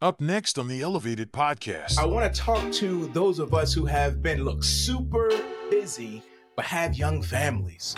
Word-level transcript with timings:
Up 0.00 0.20
next 0.20 0.60
on 0.60 0.68
the 0.68 0.80
Elevate 0.80 1.18
It 1.18 1.32
Podcast. 1.32 1.98
I 1.98 2.06
want 2.06 2.32
to 2.32 2.40
talk 2.40 2.70
to 2.74 3.08
those 3.08 3.40
of 3.40 3.52
us 3.52 3.74
who 3.74 3.84
have 3.86 4.22
been, 4.22 4.44
look, 4.44 4.62
super 4.62 5.28
busy 5.72 6.22
but 6.54 6.64
have 6.64 6.96
young 6.96 7.22
families. 7.22 7.94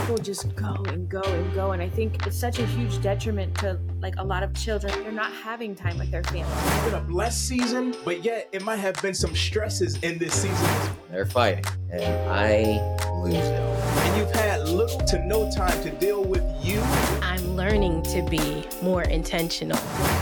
People 0.00 0.18
just 0.18 0.54
go 0.54 0.74
and 0.88 1.08
go 1.08 1.22
and 1.22 1.54
go. 1.54 1.72
And 1.72 1.82
I 1.82 1.88
think 1.88 2.26
it's 2.26 2.38
such 2.38 2.58
a 2.58 2.64
huge 2.64 3.02
detriment 3.02 3.54
to 3.60 3.78
like 4.00 4.14
a 4.16 4.22
lot 4.22 4.42
of 4.42 4.54
children. 4.54 4.92
They're 5.02 5.12
not 5.12 5.32
having 5.32 5.74
time 5.74 5.98
with 5.98 6.10
their 6.10 6.22
family. 6.24 6.42
It's 6.42 6.84
been 6.84 6.94
a 6.94 7.00
blessed 7.00 7.48
season, 7.48 7.94
but 8.04 8.22
yet 8.22 8.50
it 8.52 8.62
might 8.62 8.76
have 8.76 9.00
been 9.00 9.14
some 9.14 9.34
stresses 9.34 9.96
in 10.02 10.18
this 10.18 10.34
season. 10.34 10.94
They're 11.10 11.24
fighting, 11.24 11.64
and 11.90 12.30
I 12.30 12.62
lose 13.22 13.32
them. 13.32 13.62
And 14.06 14.18
you've 14.18 14.34
had 14.34 14.68
little 14.68 15.00
to 15.00 15.18
no 15.26 15.50
time 15.50 15.82
to 15.82 15.90
deal 15.90 16.22
with 16.22 16.44
you. 16.62 16.82
I'm 17.52 17.58
learning 17.58 18.02
to 18.04 18.22
be 18.22 18.64
more 18.80 19.02
intentional. 19.02 19.76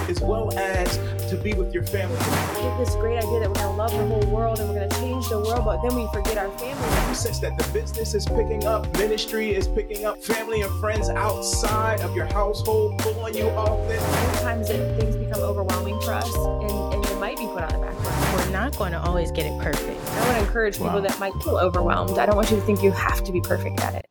As 0.09 0.21
well 0.21 0.53
as 0.59 0.97
to 1.31 1.37
be 1.37 1.53
with 1.55 1.73
your 1.73 1.85
family. 1.85 2.17
We 2.17 2.63
have 2.65 2.77
this 2.77 2.97
great 2.97 3.19
idea 3.19 3.39
that 3.39 3.49
we're 3.49 3.55
going 3.55 3.67
to 3.67 3.71
love 3.71 3.93
the 3.93 4.05
whole 4.05 4.35
world 4.35 4.59
and 4.59 4.69
we're 4.69 4.75
going 4.75 4.91
to 4.91 4.97
change 4.97 5.29
the 5.29 5.39
world, 5.39 5.65
but 5.65 5.81
then 5.81 5.95
we 5.95 6.09
forget 6.13 6.39
our 6.39 6.51
family. 6.59 7.09
You 7.09 7.15
sense 7.15 7.39
that 7.39 7.57
the 7.57 7.73
business 7.73 8.15
is 8.15 8.27
picking 8.27 8.65
up, 8.65 8.93
ministry 8.99 9.55
is 9.55 9.69
picking 9.69 10.05
up, 10.05 10.21
family 10.25 10.63
and 10.63 10.81
friends 10.81 11.09
outside 11.09 12.01
of 12.01 12.17
your 12.17 12.27
household 12.27 12.99
pulling 12.99 13.37
you 13.37 13.49
off 13.51 13.87
this. 13.87 14.03
Sometimes 14.35 14.69
it, 14.69 15.01
things 15.01 15.15
become 15.15 15.41
overwhelming 15.41 16.01
for 16.01 16.15
us 16.15 16.35
and, 16.35 16.95
and 16.95 17.07
it 17.07 17.21
might 17.21 17.39
be 17.39 17.47
put 17.47 17.63
on 17.63 17.73
the 17.75 17.79
back 17.79 17.97
burner. 17.99 18.45
We're 18.45 18.51
not 18.51 18.77
going 18.77 18.91
to 18.91 19.01
always 19.01 19.31
get 19.31 19.47
it 19.47 19.57
perfect. 19.61 20.05
I 20.05 20.27
want 20.27 20.39
to 20.39 20.39
encourage 20.41 20.79
people 20.79 21.01
that 21.01 21.17
might 21.21 21.35
feel 21.45 21.59
overwhelmed. 21.59 22.19
I 22.19 22.27
don't 22.27 22.35
want 22.35 22.51
you 22.51 22.57
to 22.57 22.63
think 22.63 22.83
you 22.83 22.91
have 22.91 23.23
to 23.23 23.31
be 23.31 23.41
perfect 23.41 23.79
at 23.83 23.95
it. 23.95 24.10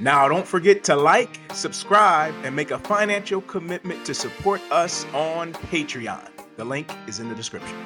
Now, 0.00 0.28
don't 0.28 0.46
forget 0.46 0.84
to 0.84 0.94
like, 0.94 1.40
subscribe, 1.52 2.32
and 2.44 2.54
make 2.54 2.70
a 2.70 2.78
financial 2.78 3.40
commitment 3.40 4.06
to 4.06 4.14
support 4.14 4.60
us 4.70 5.04
on 5.12 5.52
Patreon. 5.52 6.30
The 6.56 6.64
link 6.64 6.88
is 7.08 7.18
in 7.18 7.28
the 7.28 7.34
description. 7.34 7.76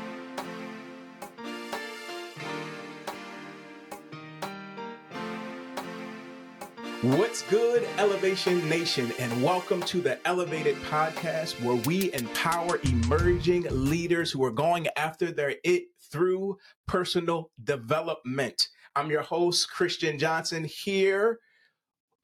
What's 7.00 7.41
good, 7.45 7.89
Elevation 7.97 8.69
Nation, 8.69 9.11
and 9.19 9.42
welcome 9.42 9.81
to 9.84 10.03
the 10.03 10.19
Elevate 10.28 10.67
It 10.67 10.77
Podcast, 10.83 11.62
where 11.62 11.77
we 11.77 12.12
empower 12.12 12.78
emerging 12.84 13.65
leaders 13.70 14.31
who 14.31 14.44
are 14.44 14.50
going 14.50 14.87
after 14.98 15.33
their 15.33 15.55
it 15.65 15.84
through 16.11 16.59
personal 16.87 17.50
development. 17.65 18.69
I'm 18.94 19.09
your 19.09 19.22
host, 19.22 19.70
Christian 19.70 20.19
Johnson, 20.19 20.65
here 20.65 21.39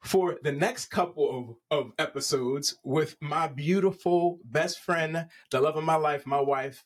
for 0.03 0.37
the 0.43 0.51
next 0.51 0.87
couple 0.87 1.57
of, 1.71 1.85
of 1.85 1.91
episodes 1.99 2.75
with 2.83 3.15
my 3.21 3.47
beautiful 3.47 4.39
best 4.45 4.79
friend, 4.79 5.27
the 5.51 5.61
love 5.61 5.75
of 5.75 5.83
my 5.83 5.95
life, 5.95 6.25
my 6.25 6.39
wife, 6.39 6.83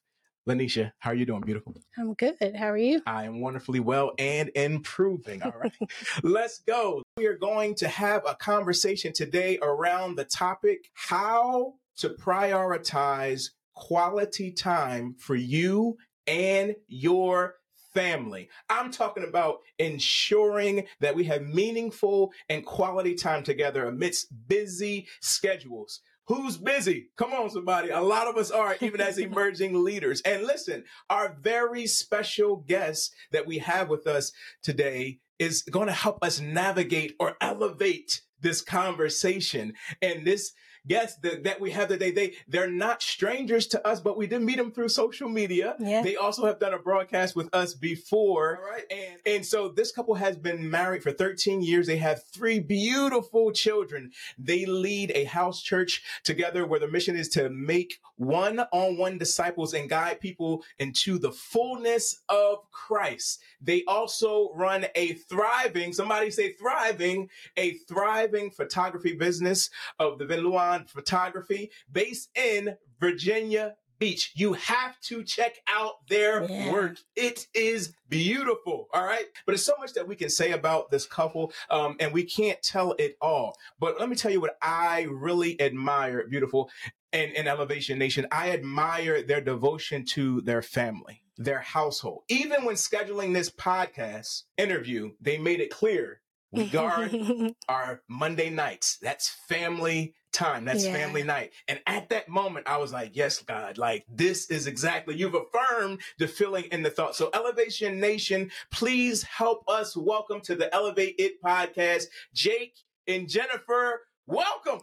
Lanisha. 0.48 0.92
How 1.00 1.12
are 1.12 1.16
you 1.16 1.26
doing, 1.26 1.42
beautiful? 1.42 1.74
I'm 1.98 2.14
good. 2.16 2.36
How 2.56 2.70
are 2.70 2.78
you? 2.78 3.02
I 3.06 3.26
am 3.26 3.40
wonderfully 3.40 3.80
well 3.80 4.12
and 4.20 4.52
improving. 4.56 5.42
All 5.42 5.54
right. 5.58 5.74
Let's 6.24 6.60
go. 6.60 7.02
We 7.18 7.28
are 7.28 7.38
going 7.38 7.76
to 7.76 7.88
have 7.88 8.24
a 8.28 8.36
conversation 8.36 9.14
today 9.14 9.58
around 9.62 10.16
the 10.16 10.26
topic 10.26 10.90
how 10.94 11.76
to 11.98 12.10
prioritize 12.10 13.52
quality 13.74 14.52
time 14.52 15.16
for 15.18 15.36
you 15.36 15.98
and 16.28 16.76
your 16.88 17.56
family. 17.94 18.50
I'm 18.70 18.92
talking 18.92 19.24
about 19.24 19.60
ensuring 19.80 20.88
that 21.00 21.16
we 21.16 21.24
have 21.26 21.44
meaningful 21.44 22.32
and 22.50 22.66
quality 22.66 23.16
time 23.16 23.44
together 23.44 23.86
amidst 23.86 24.28
busy 24.48 25.08
schedules. 25.22 26.02
Who's 26.28 26.58
busy? 26.58 27.10
Come 27.18 27.34
on, 27.34 27.50
somebody. 27.50 27.90
A 27.90 28.00
lot 28.00 28.28
of 28.28 28.38
us 28.38 28.50
are, 28.50 28.78
even 28.80 29.02
as 29.02 29.18
emerging 29.20 29.84
leaders. 29.84 30.22
And 30.22 30.44
listen, 30.44 30.86
our 31.10 31.36
very 31.42 31.86
special 31.86 32.58
guest 32.58 33.14
that 33.32 33.46
we 33.46 33.58
have 33.60 33.90
with 33.90 34.08
us 34.08 34.32
today 34.62 35.20
is 35.38 35.64
going 35.64 35.88
to 35.88 35.94
help 35.94 36.20
us 36.24 36.40
navigate 36.40 37.16
or 37.20 37.36
elevate 37.42 38.22
this 38.40 38.62
conversation. 38.62 39.74
And 40.02 40.26
this 40.26 40.54
guest 40.88 41.22
that, 41.22 41.44
that 41.44 41.62
we 41.62 41.72
have 41.72 41.88
today, 41.88 42.12
they, 42.12 42.34
they're 42.48 42.70
not 42.70 43.02
strangers 43.02 43.68
to 43.68 43.88
us, 43.88 44.00
but 44.00 44.18
we 44.18 44.28
did 44.28 44.42
meet 44.42 44.58
them 44.58 44.72
through 44.72 44.90
social 44.90 45.30
media. 45.30 45.76
Yeah. 45.80 46.02
They 46.02 46.16
also 46.16 46.46
have 46.46 46.60
done 46.60 46.74
a 46.74 46.80
broadcast 46.80 47.36
with 47.36 47.54
us 47.54 47.74
before. 47.74 48.58
All 48.58 48.72
right. 48.72 48.86
And, 48.92 49.20
and 49.26 49.46
so 49.46 49.70
this 49.70 49.92
couple 49.92 50.16
has 50.16 50.38
been 50.38 50.70
married 50.70 51.04
for 51.04 51.12
13 51.12 51.62
years. 51.62 51.88
They 51.88 51.98
have 51.98 52.24
three 52.24 52.60
beautiful 52.60 53.52
children. 53.52 54.12
They 54.38 54.66
lead 54.66 55.12
a 55.16 55.26
house 55.26 55.62
church 55.62 56.04
together 56.24 56.66
where 56.66 56.80
the 56.80 56.88
mission 56.88 57.16
is 57.16 57.30
to 57.30 57.50
make 57.50 58.00
one 58.18 58.60
on 58.72 58.98
one 58.98 59.18
disciples 59.18 59.74
and 59.74 59.90
guide 59.90 60.20
people 60.20 60.64
into 60.80 61.18
the 61.18 61.32
fullness 61.32 62.22
of 62.30 62.70
Christ. 62.72 63.42
They 63.62 63.84
also 63.86 64.52
run 64.54 64.86
a 64.96 65.14
thriving, 65.14 65.94
somebody 65.94 66.32
say 66.32 66.54
thriving, 66.54 67.30
a 67.58 67.74
thriving 67.88 68.52
photography 68.52 69.14
business 69.14 69.70
of 70.00 70.20
the 70.20 70.26
Vin 70.26 70.44
Photography 70.86 71.72
based 71.92 72.30
in 72.36 72.76
Virginia 73.00 73.76
Beach. 74.00 74.32
You 74.36 74.54
have 74.54 75.00
to 75.02 75.24
check 75.24 75.54
out 75.68 76.08
their 76.10 76.44
Yeah. 76.50 76.72
work. 76.74 76.98
It 77.16 77.48
is 77.54 77.94
beautiful. 78.10 78.88
All 78.94 79.04
right. 79.06 79.26
But 79.46 79.54
there's 79.54 79.64
so 79.66 79.76
much 79.80 79.94
that 79.94 80.08
we 80.08 80.16
can 80.16 80.30
say 80.30 80.52
about 80.52 80.92
this 80.92 81.06
couple, 81.06 81.54
um, 81.70 81.96
and 82.00 82.12
we 82.12 82.24
can't 82.24 82.62
tell 82.62 82.94
it 83.00 83.16
all. 83.22 83.56
But 83.80 84.00
let 84.00 84.10
me 84.10 84.16
tell 84.16 84.32
you 84.32 84.42
what 84.42 84.58
I 84.62 85.04
really 85.10 85.60
admire, 85.62 86.28
beautiful, 86.28 86.70
and 87.14 87.32
in 87.34 87.48
Elevation 87.48 87.98
Nation. 88.00 88.28
I 88.32 88.52
admire 88.52 89.22
their 89.22 89.42
devotion 89.42 90.04
to 90.08 90.42
their 90.42 90.62
family, 90.64 91.22
their 91.38 91.60
household. 91.62 92.24
Even 92.28 92.66
when 92.66 92.76
scheduling 92.76 93.34
this 93.34 93.50
podcast 93.52 94.44
interview, 94.58 95.12
they 95.22 95.38
made 95.38 95.62
it 95.62 95.70
clear 95.70 96.22
we 96.52 96.68
guard 96.68 97.12
our 97.70 98.02
Monday 98.08 98.50
nights. 98.50 98.98
That's 99.02 99.30
family 99.48 100.14
time. 100.34 100.66
That's 100.66 100.84
Yeah. 100.84 100.94
family 100.94 101.24
night. 101.24 101.54
And 101.68 101.80
at 101.88 102.10
that 102.10 102.28
moment, 102.28 102.68
I 102.68 102.78
was 102.78 102.92
like, 102.92 103.16
yes, 103.16 103.42
God, 103.42 103.78
like 103.78 104.06
this 104.10 104.50
is 104.50 104.68
exactly, 104.68 105.16
you've 105.16 105.36
affirmed 105.36 106.02
the 106.18 106.28
feeling 106.28 106.66
and 106.72 106.86
the 106.86 106.90
thought. 106.90 107.16
So, 107.16 107.30
Elevation 107.34 108.00
Nation, 108.00 108.52
please 108.72 109.24
help 109.24 109.64
us 109.70 109.96
welcome 109.96 110.42
to 110.42 110.56
the 110.56 110.74
Elevate 110.74 111.16
It 111.18 111.42
podcast, 111.42 112.08
Jake 112.34 112.76
and 113.08 113.30
Jennifer. 113.30 114.02
Welcome. 114.28 114.82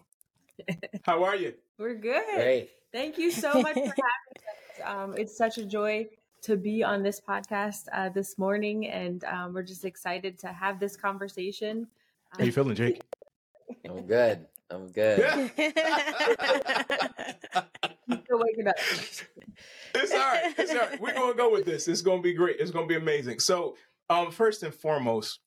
How 1.02 1.24
are 1.24 1.36
you? 1.36 1.54
We're 1.78 1.94
good. 1.94 2.24
Great. 2.34 2.70
Thank 2.92 3.18
you 3.18 3.30
so 3.30 3.60
much 3.60 3.74
for 3.74 3.80
having 3.80 3.94
us. 3.94 4.80
Um, 4.84 5.14
it's 5.16 5.36
such 5.36 5.58
a 5.58 5.64
joy 5.64 6.06
to 6.42 6.56
be 6.56 6.82
on 6.82 7.02
this 7.02 7.20
podcast 7.20 7.84
uh, 7.92 8.08
this 8.08 8.38
morning, 8.38 8.88
and 8.88 9.24
um, 9.24 9.52
we're 9.52 9.62
just 9.62 9.84
excited 9.84 10.38
to 10.38 10.48
have 10.48 10.80
this 10.80 10.96
conversation. 10.96 11.86
How 12.30 12.44
you 12.44 12.52
feeling, 12.52 12.74
Jake? 12.74 13.00
I'm 13.88 14.06
good. 14.06 14.46
I'm 14.70 14.88
good. 14.88 15.18
Still 18.24 18.38
waking 18.38 18.68
up. 18.68 18.76
It's 19.94 20.12
all 20.12 20.18
right. 20.18 20.54
It's 20.58 20.72
all 20.72 20.78
right. 20.78 21.00
We're 21.00 21.14
gonna 21.14 21.34
go 21.34 21.50
with 21.50 21.64
this. 21.64 21.88
It's 21.88 22.02
gonna 22.02 22.22
be 22.22 22.32
great. 22.32 22.56
It's 22.60 22.70
gonna 22.70 22.86
be 22.86 22.96
amazing. 22.96 23.40
So, 23.40 23.76
um, 24.08 24.30
first 24.30 24.62
and 24.62 24.74
foremost, 24.74 25.40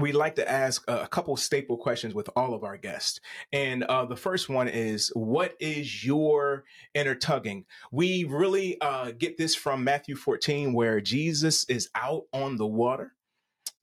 we 0.00 0.12
like 0.12 0.36
to 0.36 0.50
ask 0.50 0.88
a, 0.88 1.00
a 1.00 1.08
couple 1.08 1.36
staple 1.36 1.76
questions 1.76 2.14
with 2.14 2.28
all 2.36 2.54
of 2.54 2.64
our 2.64 2.76
guests, 2.76 3.20
and 3.52 3.82
uh, 3.84 4.04
the 4.04 4.16
first 4.16 4.48
one 4.48 4.68
is, 4.68 5.10
"What 5.14 5.54
is 5.60 6.04
your 6.04 6.64
inner 6.94 7.14
tugging?" 7.14 7.64
We 7.90 8.24
really 8.24 8.80
uh, 8.80 9.12
get 9.12 9.36
this 9.36 9.54
from 9.54 9.84
Matthew 9.84 10.16
14, 10.16 10.72
where 10.72 11.00
Jesus 11.00 11.64
is 11.64 11.88
out 11.94 12.24
on 12.32 12.56
the 12.56 12.66
water, 12.66 13.14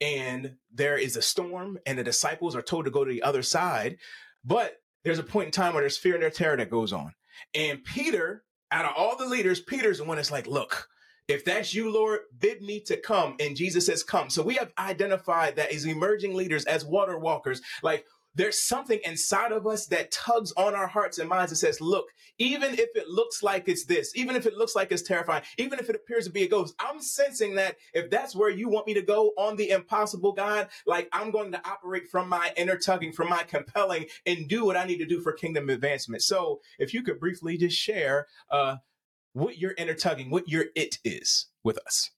and 0.02 0.56
there 0.74 0.98
is 0.98 1.18
a 1.18 1.22
storm, 1.22 1.80
and 1.86 1.98
the 1.98 2.04
disciples 2.04 2.56
are 2.56 2.62
told 2.62 2.86
to 2.86 2.92
go 2.92 3.04
to 3.04 3.12
the 3.12 3.24
other 3.24 3.42
side, 3.42 3.98
but 4.44 4.78
there's 5.04 5.20
a 5.20 5.24
point 5.24 5.48
in 5.48 5.52
time 5.52 5.74
where 5.74 5.84
there's 5.84 5.98
fear 5.98 6.14
and 6.14 6.24
there's 6.24 6.36
terror 6.36 6.58
that 6.58 6.70
goes 6.70 6.94
on, 6.94 7.14
and 7.54 7.84
Peter 7.84 8.44
out 8.74 8.86
of 8.86 8.94
all 8.98 9.16
the 9.16 9.28
leaders, 9.28 9.60
Peter's 9.60 10.00
the 10.00 10.04
one 10.04 10.18
that's 10.18 10.32
like, 10.32 10.48
look, 10.48 10.90
if 11.28 11.46
that's 11.46 11.74
you, 11.74 11.94
Lord, 11.94 12.22
bid 12.38 12.62
me 12.62 12.82
to 12.82 12.98
come. 12.98 13.36
And 13.40 13.56
Jesus 13.56 13.86
says, 13.86 14.04
come. 14.04 14.30
So 14.30 14.42
we 14.42 14.56
have 14.56 14.74
identified 14.78 15.56
that 15.56 15.72
as 15.72 15.86
emerging 15.86 16.34
leaders, 16.34 16.66
as 16.66 16.84
water 16.84 17.18
walkers, 17.18 17.62
like 17.84 18.06
there's 18.36 18.64
something 18.64 19.00
inside 19.06 19.52
of 19.52 19.68
us 19.68 19.88
that 19.88 20.12
tugs 20.12 20.52
on 20.58 20.76
our 20.76 20.88
hearts 20.88 21.20
and 21.20 21.30
minds 21.30 21.52
and 21.52 21.58
says, 21.58 21.80
look, 21.80 22.06
even 22.40 22.74
if 22.74 22.90
it 22.96 23.08
looks 23.08 23.44
like 23.44 23.68
it's 23.68 23.86
this, 23.86 24.16
even 24.16 24.36
if 24.36 24.46
it 24.46 24.56
looks 24.56 24.76
like 24.76 24.92
it's 24.92 25.04
terrifying, 25.04 25.44
even 25.58 25.80
if 25.80 25.90
it 25.90 25.96
appears 25.96 26.26
to 26.26 26.32
be 26.32 26.44
a 26.44 26.48
ghost, 26.48 26.74
I'm 26.80 27.00
sensing 27.00 27.56
that 27.56 27.78
if 27.94 28.10
that's 28.10 28.36
where 28.36 28.50
you 28.50 28.70
want 28.70 28.88
me 28.88 28.94
to 28.96 29.02
go 29.02 29.32
on 29.38 29.56
the 29.56 29.70
impossible, 29.70 30.32
God, 30.32 30.70
like 30.86 31.10
I'm 31.12 31.32
going 31.32 31.52
to 31.52 31.62
operate 31.68 32.08
from 32.10 32.28
my 32.28 32.52
inner 32.58 32.78
tugging, 32.78 33.14
from 33.14 33.30
my 33.30 33.44
compelling, 33.44 34.08
and 34.26 34.48
do 34.48 34.66
what 34.66 34.78
I 34.78 34.86
need 34.86 34.98
to 34.98 35.06
do 35.06 35.22
for 35.22 35.34
kingdom 35.34 35.70
advancement. 35.70 36.24
So 36.24 36.62
if 36.80 36.94
you 36.94 37.04
could 37.04 37.20
briefly 37.20 37.58
just 37.58 37.78
share 37.78 38.28
uh, 38.50 38.78
what 39.34 39.58
your 39.58 39.74
inner 39.78 39.94
tugging, 39.94 40.30
what 40.30 40.48
your 40.48 40.66
it 40.76 40.98
is 41.04 41.48
with 41.64 41.78
us. 41.86 42.12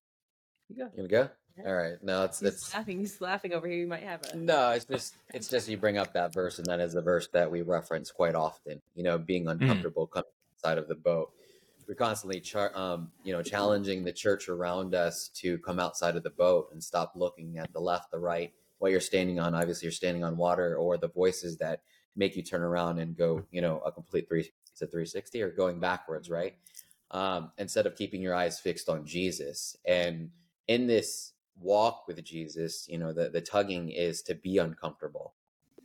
You 0.70 0.78
go. 0.78 0.84
You 0.84 1.08
gonna 1.08 1.08
go? 1.08 1.30
All 1.64 1.74
right. 1.74 1.94
No, 2.02 2.24
it's 2.24 2.40
He's 2.40 2.50
it's 2.50 2.74
laughing. 2.74 3.00
He's 3.00 3.22
laughing 3.22 3.54
over 3.54 3.68
here. 3.68 3.78
You 3.78 3.88
might 3.88 4.04
have 4.04 4.22
a. 4.24 4.36
no, 4.36 4.72
it's 4.72 4.86
just 4.86 5.16
it's 5.34 5.48
just 5.48 5.70
you 5.70 5.78
bring 5.78 5.98
up 5.98 6.14
that 6.14 6.34
verse, 6.34 6.60
and 6.60 6.66
that 6.68 6.80
is 6.80 6.96
a 6.96 7.02
verse 7.02 7.28
that 7.34 7.50
we 7.50 7.62
reference 7.62 8.12
quite 8.12 8.36
often. 8.36 8.82
You 8.96 9.04
know, 9.04 9.18
being 9.18 9.48
uncomfortable 9.48 10.08
coming 10.08 10.26
outside 10.58 10.78
of 10.78 10.88
the 10.88 10.96
boat. 10.96 11.32
We're 11.88 11.94
constantly, 11.94 12.40
char- 12.40 12.76
um, 12.76 13.12
you 13.24 13.32
know, 13.32 13.44
challenging 13.44 14.04
the 14.04 14.12
church 14.12 14.50
around 14.50 14.96
us 14.96 15.30
to 15.36 15.60
come 15.60 15.80
outside 15.80 16.16
of 16.16 16.24
the 16.24 16.32
boat 16.32 16.70
and 16.72 16.84
stop 16.84 17.14
looking 17.16 17.60
at 17.60 17.72
the 17.74 17.80
left, 17.80 18.10
the 18.10 18.18
right, 18.18 18.52
what 18.80 18.90
you're 18.90 19.00
standing 19.00 19.40
on. 19.40 19.54
Obviously, 19.54 19.86
you're 19.86 19.92
standing 19.92 20.24
on 20.24 20.36
water, 20.36 20.76
or 20.76 20.98
the 20.98 21.10
voices 21.10 21.58
that 21.58 21.82
make 22.16 22.36
you 22.36 22.42
turn 22.42 22.62
around 22.62 22.98
and 22.98 23.16
go, 23.16 23.46
you 23.52 23.62
know, 23.62 23.80
a 23.86 23.92
complete 23.92 24.28
three 24.28 24.52
to 24.78 24.88
360 24.88 25.42
or 25.42 25.52
going 25.52 25.80
backwards, 25.80 26.30
right? 26.30 26.56
Um, 27.12 27.52
instead 27.58 27.86
of 27.86 27.96
keeping 27.96 28.22
your 28.22 28.34
eyes 28.34 28.60
fixed 28.60 28.90
on 28.90 29.06
Jesus. 29.06 29.78
And 29.86 30.32
in 30.68 30.88
this 30.88 31.34
walk 31.60 32.08
with 32.08 32.24
Jesus, 32.24 32.88
you 32.90 32.98
know, 32.98 33.14
the, 33.14 33.30
the 33.30 33.42
tugging 33.42 33.90
is 33.90 34.22
to 34.24 34.36
be 34.36 34.58
uncomfortable. 34.58 35.34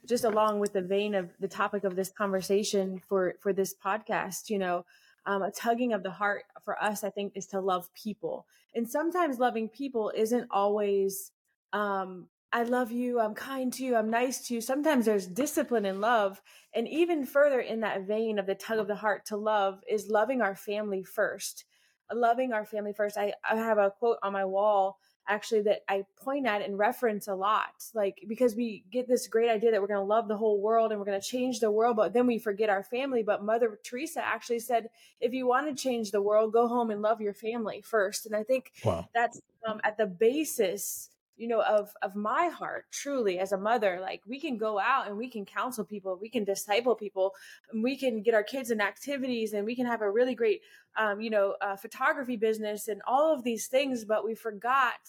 Just 0.06 0.25
along 0.25 0.61
with 0.61 0.72
the 0.72 0.82
vein 0.82 1.14
of 1.14 1.31
the 1.40 1.49
topic 1.49 1.84
of 1.84 1.94
this 1.94 2.11
conversation 2.11 3.00
for 3.08 3.34
for 3.40 3.52
this 3.52 3.75
podcast, 3.75 4.49
you 4.49 4.58
know, 4.58 4.84
um, 5.26 5.43
a 5.43 5.50
tugging 5.50 5.93
of 5.93 6.02
the 6.02 6.11
heart 6.11 6.44
for 6.64 6.82
us, 6.82 7.05
I 7.05 7.11
think, 7.11 7.32
is 7.37 7.46
to 7.49 7.61
love 7.61 7.93
people. 7.94 8.46
And 8.75 8.88
sometimes 8.88 9.38
loving 9.38 9.69
people 9.69 10.12
isn't 10.14 10.49
always 10.50 11.32
um, 11.72 12.28
I 12.52 12.64
love 12.64 12.90
you, 12.90 13.20
I'm 13.20 13.34
kind 13.34 13.72
to 13.75 13.84
you, 13.84 13.94
I'm 13.94 14.11
nice 14.11 14.49
to 14.49 14.55
you. 14.55 14.61
Sometimes 14.61 15.05
there's 15.05 15.26
discipline 15.26 15.87
in 15.87 16.00
love. 16.00 16.43
And 16.75 16.88
even 16.88 17.25
further 17.25 17.61
in 17.61 17.81
that 17.81 18.08
vein 18.08 18.40
of 18.40 18.46
the 18.46 18.56
tug 18.56 18.78
of 18.78 18.88
the 18.88 18.96
heart 18.96 19.26
to 19.26 19.37
love 19.37 19.81
is 19.88 20.08
loving 20.08 20.43
our 20.43 20.56
family 20.56 21.05
first. 21.05 21.64
Loving 22.12 22.52
our 22.52 22.64
family 22.64 22.93
first. 22.93 23.17
I, 23.17 23.34
I 23.49 23.55
have 23.55 23.78
a 23.78 23.93
quote 23.93 24.19
on 24.25 24.32
my 24.32 24.44
wall 24.44 24.99
actually 25.31 25.62
that 25.62 25.85
I 25.88 26.05
point 26.17 26.47
at 26.47 26.61
and 26.61 26.77
reference 26.79 27.29
a 27.29 27.35
lot. 27.35 27.85
Like, 27.94 28.25
because 28.29 28.55
we 28.55 28.85
get 28.91 29.09
this 29.09 29.29
great 29.29 29.49
idea 29.49 29.71
that 29.71 29.81
we're 29.81 29.87
going 29.87 30.00
to 30.00 30.05
love 30.05 30.29
the 30.29 30.37
whole 30.37 30.61
world 30.61 30.91
and 30.91 31.00
we're 31.00 31.06
going 31.06 31.21
to 31.21 31.27
change 31.27 31.61
the 31.61 31.71
world, 31.71 31.97
but 31.97 32.12
then 32.12 32.27
we 32.27 32.38
forget 32.38 32.69
our 32.69 32.82
family. 32.82 33.23
But 33.23 33.44
Mother 33.44 33.79
Teresa 33.82 34.25
actually 34.25 34.59
said, 34.59 34.91
if 35.21 35.32
you 35.32 35.47
want 35.47 35.69
to 35.75 35.82
change 35.82 36.11
the 36.11 36.21
world, 36.21 36.53
go 36.53 36.67
home 36.67 36.91
and 36.91 37.00
love 37.00 37.21
your 37.21 37.35
family 37.35 37.81
first. 37.81 38.27
And 38.27 38.35
I 38.35 38.43
think 38.43 38.73
Wow. 38.85 39.09
that's 39.15 39.41
um, 39.67 39.81
at 39.85 39.97
the 39.97 40.06
basis 40.06 41.11
you 41.40 41.48
know 41.48 41.62
of 41.62 41.92
of 42.02 42.14
my 42.14 42.48
heart 42.48 42.84
truly 42.92 43.38
as 43.38 43.52
a 43.52 43.56
mother 43.58 43.98
like 44.00 44.22
we 44.26 44.38
can 44.38 44.58
go 44.58 44.78
out 44.78 45.08
and 45.08 45.16
we 45.16 45.28
can 45.28 45.44
counsel 45.44 45.84
people 45.84 46.19
we 46.20 46.28
can 46.28 46.44
disciple 46.44 46.94
people 46.94 47.34
and 47.72 47.82
we 47.82 47.96
can 47.96 48.22
get 48.22 48.34
our 48.34 48.42
kids 48.42 48.70
in 48.70 48.81
activities 48.81 49.54
and 49.54 49.64
we 49.64 49.75
can 49.75 49.87
have 49.87 50.02
a 50.02 50.10
really 50.10 50.34
great 50.34 50.60
um, 50.96 51.20
you 51.20 51.31
know 51.31 51.56
uh, 51.62 51.76
photography 51.76 52.37
business 52.37 52.88
and 52.88 53.00
all 53.06 53.32
of 53.32 53.42
these 53.42 53.69
things 53.69 54.04
but 54.04 54.25
we 54.25 54.34
forgot 54.34 55.00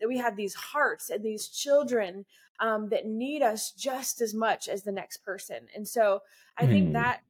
that 0.00 0.08
we 0.08 0.18
have 0.18 0.36
these 0.36 0.54
hearts 0.54 1.10
and 1.10 1.24
these 1.24 1.48
children 1.48 2.24
um, 2.60 2.88
that 2.90 3.06
need 3.06 3.42
us 3.42 3.72
just 3.72 4.20
as 4.20 4.34
much 4.34 4.68
as 4.68 4.82
the 4.82 4.92
next 4.92 5.18
person 5.18 5.68
and 5.74 5.88
so 5.88 6.20
i 6.58 6.66
think 6.66 6.86
Hmm. 6.86 6.92
that 6.92 7.20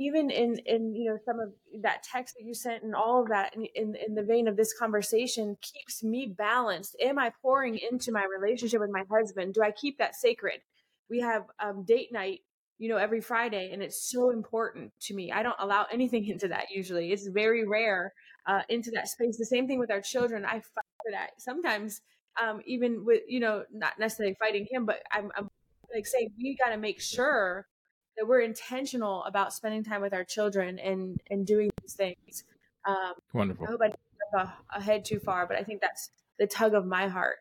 even 0.00 0.30
in 0.30 0.58
in 0.66 0.94
you 0.94 1.10
know 1.10 1.18
some 1.24 1.38
of 1.38 1.52
that 1.82 2.02
text 2.02 2.34
that 2.36 2.44
you 2.44 2.54
sent 2.54 2.82
and 2.82 2.94
all 2.94 3.22
of 3.22 3.28
that 3.28 3.54
in, 3.54 3.66
in 3.74 3.94
in 3.94 4.14
the 4.14 4.22
vein 4.22 4.48
of 4.48 4.56
this 4.56 4.72
conversation 4.76 5.56
keeps 5.60 6.02
me 6.02 6.34
balanced. 6.36 6.96
Am 7.00 7.18
i 7.18 7.30
pouring 7.42 7.78
into 7.78 8.10
my 8.10 8.24
relationship 8.24 8.80
with 8.80 8.90
my 8.90 9.04
husband? 9.10 9.54
Do 9.54 9.62
i 9.62 9.70
keep 9.70 9.98
that 9.98 10.14
sacred? 10.14 10.60
We 11.08 11.20
have 11.20 11.44
um, 11.62 11.84
date 11.84 12.12
night 12.12 12.40
you 12.78 12.88
know 12.88 12.96
every 12.96 13.20
friday 13.20 13.70
and 13.72 13.82
it's 13.82 14.10
so 14.10 14.30
important 14.30 14.92
to 15.02 15.14
me. 15.14 15.30
I 15.30 15.42
don't 15.42 15.56
allow 15.60 15.86
anything 15.92 16.26
into 16.32 16.48
that 16.48 16.66
usually. 16.74 17.12
It's 17.12 17.26
very 17.26 17.66
rare 17.66 18.12
uh, 18.46 18.62
into 18.68 18.90
that 18.92 19.08
space. 19.08 19.36
The 19.36 19.44
same 19.44 19.68
thing 19.68 19.78
with 19.78 19.90
our 19.90 20.00
children. 20.00 20.44
I 20.44 20.60
fight 20.60 20.92
for 21.04 21.12
that. 21.12 21.30
Sometimes 21.38 22.00
um, 22.40 22.60
even 22.66 23.04
with 23.04 23.22
you 23.28 23.40
know 23.40 23.64
not 23.72 23.98
necessarily 23.98 24.36
fighting 24.38 24.66
him 24.70 24.86
but 24.86 25.02
i'm, 25.12 25.30
I'm 25.36 25.48
like 25.94 26.06
saying 26.06 26.30
we 26.38 26.56
got 26.56 26.70
to 26.70 26.76
make 26.76 27.00
sure 27.00 27.66
that 28.20 28.26
we're 28.26 28.40
intentional 28.40 29.24
about 29.24 29.52
spending 29.52 29.82
time 29.82 30.02
with 30.02 30.12
our 30.12 30.24
children 30.24 30.78
and 30.78 31.18
and 31.30 31.46
doing 31.46 31.70
these 31.80 31.94
things. 31.94 32.44
Um, 32.84 33.14
Wonderful. 33.32 33.66
I 33.66 33.70
hope 33.70 33.80
I 33.82 33.86
didn't 33.86 34.50
ahead 34.74 35.04
too 35.04 35.18
far, 35.18 35.46
but 35.46 35.56
I 35.56 35.64
think 35.64 35.80
that's 35.80 36.10
the 36.38 36.46
tug 36.46 36.74
of 36.74 36.86
my 36.86 37.08
heart. 37.08 37.36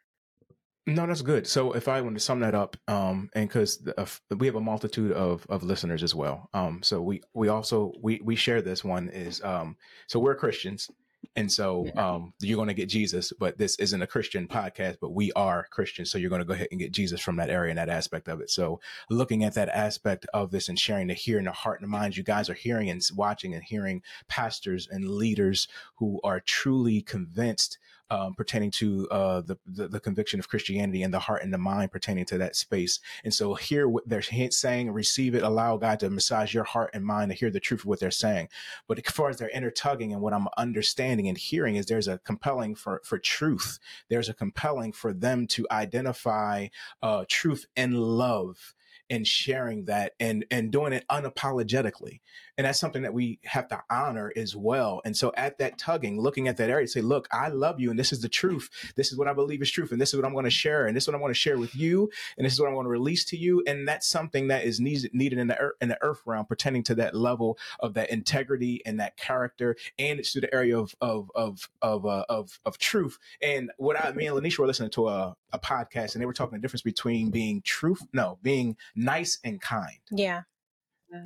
No, 0.87 1.05
that's 1.05 1.21
good. 1.21 1.45
So 1.45 1.73
if 1.73 1.87
I 1.87 2.01
want 2.01 2.15
to 2.15 2.19
sum 2.19 2.39
that 2.39 2.55
up, 2.55 2.77
um, 2.87 3.29
and 3.35 3.47
because 3.47 3.85
uh, 3.97 4.05
we 4.37 4.47
have 4.47 4.55
a 4.55 4.61
multitude 4.61 5.11
of 5.11 5.45
of 5.49 5.63
listeners 5.63 6.01
as 6.01 6.15
well, 6.15 6.49
um, 6.53 6.81
so 6.81 7.01
we 7.01 7.21
we 7.33 7.49
also 7.49 7.91
we 8.01 8.21
we 8.23 8.35
share 8.35 8.61
this 8.61 8.83
one 8.83 9.09
is 9.09 9.43
um, 9.43 9.75
so 10.07 10.19
we're 10.19 10.35
Christians, 10.35 10.89
and 11.35 11.51
so 11.51 11.87
um, 11.95 12.33
you're 12.41 12.55
going 12.55 12.69
to 12.69 12.73
get 12.73 12.89
Jesus, 12.89 13.31
but 13.37 13.57
this 13.57 13.75
isn't 13.77 14.01
a 14.01 14.07
Christian 14.07 14.47
podcast, 14.47 14.97
but 14.99 15.13
we 15.13 15.31
are 15.33 15.67
Christians, 15.69 16.09
so 16.09 16.17
you're 16.17 16.29
going 16.29 16.41
to 16.41 16.45
go 16.45 16.53
ahead 16.53 16.69
and 16.71 16.79
get 16.79 16.91
Jesus 16.91 17.21
from 17.21 17.35
that 17.37 17.49
area 17.49 17.69
and 17.69 17.77
that 17.77 17.89
aspect 17.89 18.27
of 18.27 18.41
it. 18.41 18.49
So 18.49 18.79
looking 19.09 19.43
at 19.43 19.53
that 19.53 19.69
aspect 19.69 20.25
of 20.33 20.51
this 20.51 20.69
and 20.69 20.79
sharing 20.79 21.07
the 21.07 21.13
hear 21.13 21.37
and 21.37 21.47
the 21.47 21.51
heart 21.51 21.81
and 21.81 21.87
the 21.87 21.91
minds, 21.91 22.17
you 22.17 22.23
guys 22.23 22.49
are 22.49 22.55
hearing 22.55 22.89
and 22.89 23.01
watching 23.15 23.53
and 23.53 23.63
hearing 23.63 24.01
pastors 24.27 24.87
and 24.89 25.09
leaders 25.09 25.67
who 25.95 26.19
are 26.23 26.39
truly 26.39 27.01
convinced 27.01 27.77
um, 28.09 28.33
pertaining 28.33 28.71
to 28.71 29.07
uh, 29.09 29.41
the, 29.41 29.57
the 29.65 29.87
the 29.87 29.99
conviction 29.99 30.39
of 30.39 30.49
Christianity 30.49 31.03
and 31.03 31.13
the 31.13 31.19
heart 31.19 31.43
and 31.43 31.53
the 31.53 31.57
mind 31.57 31.91
pertaining 31.91 32.25
to 32.25 32.37
that 32.37 32.55
space. 32.55 32.99
And 33.23 33.33
so 33.33 33.53
here 33.53 33.87
what 33.87 34.07
they're 34.07 34.21
saying, 34.21 34.91
receive 34.91 35.35
it, 35.35 35.43
allow 35.43 35.77
God 35.77 35.99
to 35.99 36.09
massage 36.09 36.53
your 36.53 36.63
heart 36.63 36.91
and 36.93 37.05
mind 37.05 37.31
to 37.31 37.37
hear 37.37 37.49
the 37.49 37.59
truth 37.59 37.81
of 37.81 37.85
what 37.85 37.99
they're 37.99 38.11
saying. 38.11 38.49
But 38.87 38.99
as 38.99 39.13
far 39.13 39.29
as 39.29 39.37
their 39.37 39.49
inner 39.49 39.71
tugging 39.71 40.13
and 40.13 40.21
what 40.21 40.33
I'm 40.33 40.47
understanding 40.57 41.27
and 41.27 41.37
hearing 41.37 41.75
is 41.75 41.85
there's 41.85 42.07
a 42.07 42.19
compelling 42.19 42.75
for 42.75 43.01
for 43.03 43.17
truth. 43.17 43.79
There's 44.09 44.29
a 44.29 44.33
compelling 44.33 44.91
for 44.91 45.13
them 45.13 45.47
to 45.47 45.67
identify 45.71 46.67
uh, 47.01 47.25
truth 47.27 47.65
and 47.75 47.97
love 47.97 48.73
and 49.09 49.25
sharing 49.25 49.85
that 49.85 50.13
and 50.19 50.45
and 50.51 50.71
doing 50.71 50.93
it 50.93 51.05
unapologetically. 51.09 52.19
And 52.57 52.65
that's 52.65 52.79
something 52.79 53.03
that 53.03 53.13
we 53.13 53.39
have 53.45 53.69
to 53.69 53.81
honor 53.89 54.33
as 54.35 54.53
well. 54.55 55.01
And 55.05 55.15
so 55.15 55.31
at 55.37 55.57
that 55.59 55.77
tugging 55.77 56.19
looking 56.19 56.47
at 56.47 56.57
that 56.57 56.69
area 56.69 56.87
say 56.87 57.01
look 57.01 57.27
i 57.31 57.47
love 57.47 57.79
you 57.79 57.89
and 57.89 57.97
this 57.97 58.11
is 58.11 58.21
the 58.21 58.29
truth. 58.29 58.69
This 58.95 59.11
is 59.11 59.17
what 59.17 59.27
i 59.27 59.33
believe 59.33 59.61
is 59.61 59.71
truth 59.71 59.91
and 59.91 60.01
this 60.01 60.09
is 60.09 60.15
what 60.15 60.25
i'm 60.25 60.33
going 60.33 60.45
to 60.45 60.51
share 60.51 60.85
and 60.85 60.95
this 60.95 61.03
is 61.03 61.07
what 61.07 61.15
i'm 61.15 61.21
going 61.21 61.33
to 61.33 61.39
share 61.39 61.57
with 61.57 61.75
you 61.75 62.09
and 62.37 62.45
this 62.45 62.53
is 62.53 62.59
what 62.59 62.67
i'm 62.67 62.73
going 62.73 62.85
to 62.85 62.89
release 62.89 63.25
to 63.25 63.37
you. 63.37 63.63
And 63.65 63.87
that's 63.87 64.07
something 64.07 64.47
that 64.49 64.65
is 64.65 64.79
needed 64.79 65.13
needed 65.13 65.39
in 65.39 65.47
the 65.47 65.57
earth, 65.57 65.75
in 65.81 65.89
the 65.89 65.97
earth 66.01 66.21
realm 66.25 66.45
pertaining 66.45 66.83
to 66.83 66.95
that 66.95 67.15
level 67.15 67.57
of 67.79 67.93
that 67.93 68.09
integrity 68.09 68.81
and 68.85 68.99
that 68.99 69.17
character 69.17 69.75
and 69.97 70.19
it's 70.19 70.31
through 70.31 70.41
the 70.41 70.53
area 70.53 70.77
of 70.77 70.95
of 71.01 71.31
of 71.35 71.69
of 71.81 72.05
uh, 72.05 72.25
of, 72.29 72.59
of 72.65 72.77
truth. 72.77 73.17
And 73.41 73.71
what 73.77 73.99
i 73.99 74.11
me 74.11 74.27
and 74.27 74.37
lanisha 74.37 74.59
were 74.59 74.67
listening 74.67 74.91
to 74.91 75.07
a, 75.07 75.35
a 75.53 75.59
podcast 75.59 76.13
and 76.13 76.21
they 76.21 76.25
were 76.25 76.33
talking 76.33 76.57
the 76.57 76.61
difference 76.61 76.81
between 76.81 77.29
being 77.29 77.61
truth 77.61 78.01
no 78.13 78.37
being 78.41 78.75
nice 78.99 79.39
and 79.43 79.61
kind 79.61 79.99
Yeah. 80.11 80.43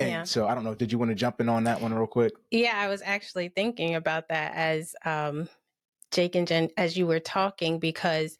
Yeah. 0.00 0.22
so 0.24 0.46
I 0.46 0.54
don't 0.54 0.64
know. 0.64 0.74
Did 0.74 0.92
you 0.92 0.98
want 0.98 1.10
to 1.10 1.14
jump 1.14 1.40
in 1.40 1.48
on 1.48 1.64
that 1.64 1.80
one 1.80 1.92
real 1.92 2.06
quick? 2.06 2.32
Yeah, 2.50 2.74
I 2.76 2.88
was 2.88 3.02
actually 3.04 3.48
thinking 3.48 3.94
about 3.94 4.28
that 4.28 4.52
as 4.54 4.94
um 5.04 5.48
Jake 6.12 6.36
and 6.36 6.46
Jen 6.46 6.70
as 6.76 6.96
you 6.96 7.06
were 7.06 7.20
talking 7.20 7.78
because 7.78 8.38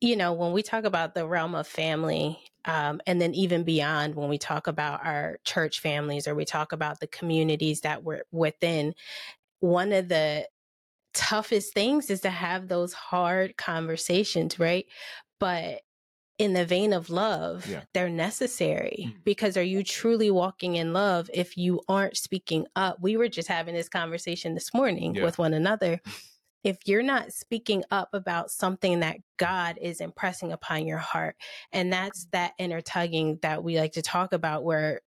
you 0.00 0.16
know, 0.16 0.32
when 0.34 0.52
we 0.52 0.62
talk 0.62 0.84
about 0.84 1.14
the 1.14 1.26
realm 1.26 1.54
of 1.54 1.66
family, 1.66 2.38
um, 2.66 3.00
and 3.06 3.20
then 3.20 3.34
even 3.34 3.64
beyond 3.64 4.14
when 4.14 4.28
we 4.28 4.36
talk 4.38 4.66
about 4.66 5.04
our 5.04 5.38
church 5.44 5.80
families 5.80 6.28
or 6.28 6.34
we 6.34 6.44
talk 6.44 6.72
about 6.72 7.00
the 7.00 7.06
communities 7.06 7.80
that 7.82 8.04
we're 8.04 8.24
within, 8.30 8.94
one 9.60 9.92
of 9.92 10.08
the 10.08 10.46
toughest 11.14 11.74
things 11.74 12.10
is 12.10 12.20
to 12.22 12.30
have 12.30 12.68
those 12.68 12.92
hard 12.92 13.56
conversations, 13.56 14.58
right? 14.58 14.86
But 15.40 15.80
in 16.38 16.52
the 16.52 16.64
vein 16.64 16.92
of 16.92 17.10
love, 17.10 17.66
Yeah. 17.66 17.82
they're 17.92 18.08
necessary 18.08 19.04
Mm. 19.08 19.24
because 19.24 19.56
are 19.56 19.62
you 19.62 19.84
truly 19.84 20.30
walking 20.30 20.74
in 20.76 20.92
love 20.92 21.30
if 21.32 21.56
you 21.56 21.80
aren't 21.88 22.16
speaking 22.16 22.66
up? 22.74 22.98
We 23.00 23.16
were 23.16 23.28
just 23.28 23.48
having 23.48 23.74
this 23.74 23.88
conversation 23.88 24.54
this 24.54 24.74
morning 24.74 25.14
Yeah. 25.14 25.24
with 25.24 25.38
one 25.38 25.54
another. 25.54 26.00
If 26.64 26.78
you're 26.86 27.02
not 27.02 27.30
speaking 27.34 27.84
up 27.90 28.08
about 28.14 28.50
something 28.50 29.00
that 29.00 29.18
God 29.36 29.76
is 29.82 30.00
impressing 30.00 30.50
upon 30.50 30.86
your 30.86 30.96
heart, 30.96 31.36
and 31.72 31.92
that's 31.92 32.26
that 32.32 32.54
inner 32.58 32.80
tugging 32.80 33.38
that 33.42 33.62
we 33.62 33.78
like 33.78 33.92
to 33.92 34.02
talk 34.02 34.32
about, 34.32 34.64
where 34.64 35.02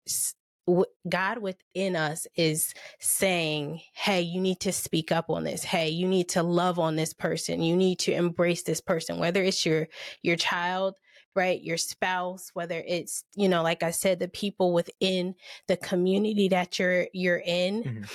God 1.09 1.39
within 1.39 1.97
us 1.97 2.27
is 2.35 2.75
saying, 3.01 3.81
Hey, 3.95 4.21
you 4.23 4.41
need 4.41 4.61
to 4.61 4.73
speak 4.73 5.11
up 5.13 5.31
on 5.31 5.45
this. 5.45 5.63
Hey, 5.65 5.89
you 5.89 6.07
need 6.09 6.29
to 6.31 6.43
love 6.43 6.79
on 6.79 6.97
this 6.97 7.15
person. 7.15 7.63
You 7.63 7.75
need 7.77 8.01
to 8.01 8.13
embrace 8.13 8.63
this 8.65 8.81
person, 8.83 9.19
whether 9.19 9.43
it's 9.43 9.65
your, 9.65 9.89
your 10.23 10.37
child, 10.37 10.95
right? 11.37 11.63
Your 11.63 11.77
spouse, 11.77 12.51
whether 12.55 12.83
it's, 12.87 13.25
you 13.35 13.49
know, 13.49 13.63
like 13.63 13.83
I 13.83 13.91
said, 13.91 14.19
the 14.19 14.29
people 14.29 14.73
within 14.73 15.35
the 15.69 15.77
community 15.77 16.49
that 16.49 16.79
you're, 16.79 17.09
you're 17.13 17.43
in. 17.45 17.83
Mhm. 17.85 18.11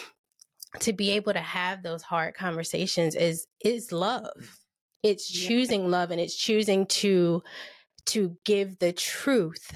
To 0.79 0.93
be 0.93 1.11
able 1.11 1.33
to 1.33 1.39
have 1.41 1.83
those 1.83 2.01
hard 2.01 2.33
conversations 2.33 3.13
is, 3.15 3.45
is 3.63 3.91
love. 3.91 4.57
It's 5.03 5.29
Yeah. 5.33 5.49
choosing 5.49 5.89
love 5.91 6.11
and 6.11 6.21
it's 6.21 6.35
choosing 6.35 6.85
to, 6.87 7.43
to 8.07 8.37
give 8.45 8.79
the 8.79 8.93
truth 8.93 9.71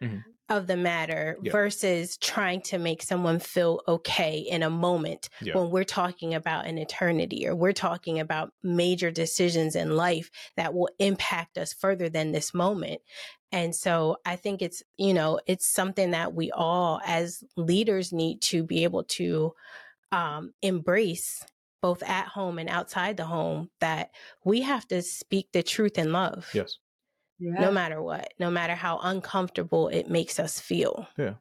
Mhm. 0.00 0.24
Of 0.50 0.66
the 0.66 0.76
matter 0.76 1.38
Yeah. 1.40 1.52
versus 1.52 2.16
trying 2.18 2.60
to 2.62 2.76
make 2.78 3.02
someone 3.02 3.38
feel 3.38 3.80
okay 3.88 4.38
in 4.38 4.62
a 4.62 4.68
moment 4.68 5.30
Yeah. 5.40 5.56
when 5.56 5.70
we're 5.70 5.84
talking 5.84 6.34
about 6.34 6.66
an 6.66 6.76
eternity 6.76 7.46
or 7.46 7.54
we're 7.54 7.72
talking 7.72 8.18
about 8.20 8.52
major 8.62 9.10
decisions 9.10 9.76
in 9.76 9.96
life 9.96 10.30
that 10.56 10.74
will 10.74 10.90
impact 10.98 11.56
us 11.56 11.72
further 11.72 12.08
than 12.08 12.32
this 12.32 12.52
moment. 12.52 13.00
And 13.52 13.74
so 13.74 14.16
I 14.26 14.36
think 14.36 14.60
it's, 14.60 14.82
you 14.98 15.14
know, 15.14 15.40
it's 15.46 15.66
something 15.66 16.10
that 16.10 16.34
we 16.34 16.50
all 16.50 17.00
as 17.06 17.42
leaders 17.56 18.12
need 18.12 18.42
to 18.42 18.64
be 18.64 18.82
able 18.84 19.04
to 19.04 19.54
um, 20.12 20.52
embrace 20.62 21.44
both 21.80 22.02
at 22.02 22.26
home 22.26 22.58
and 22.58 22.68
outside 22.68 23.16
the 23.16 23.24
home 23.24 23.70
that 23.80 24.10
we 24.44 24.60
have 24.62 24.86
to 24.88 25.00
speak 25.00 25.48
the 25.52 25.62
truth 25.62 25.96
in 25.96 26.12
love 26.12 26.48
Yes. 26.52 26.78
Yeah. 27.40 27.52
no 27.60 27.72
matter 27.72 28.02
what, 28.02 28.34
no 28.38 28.50
matter 28.50 28.74
how 28.74 28.98
uncomfortable 28.98 29.88
it 29.88 30.08
makes 30.10 30.38
us 30.38 30.60
feel. 30.60 31.08
Yeah. 31.18 31.34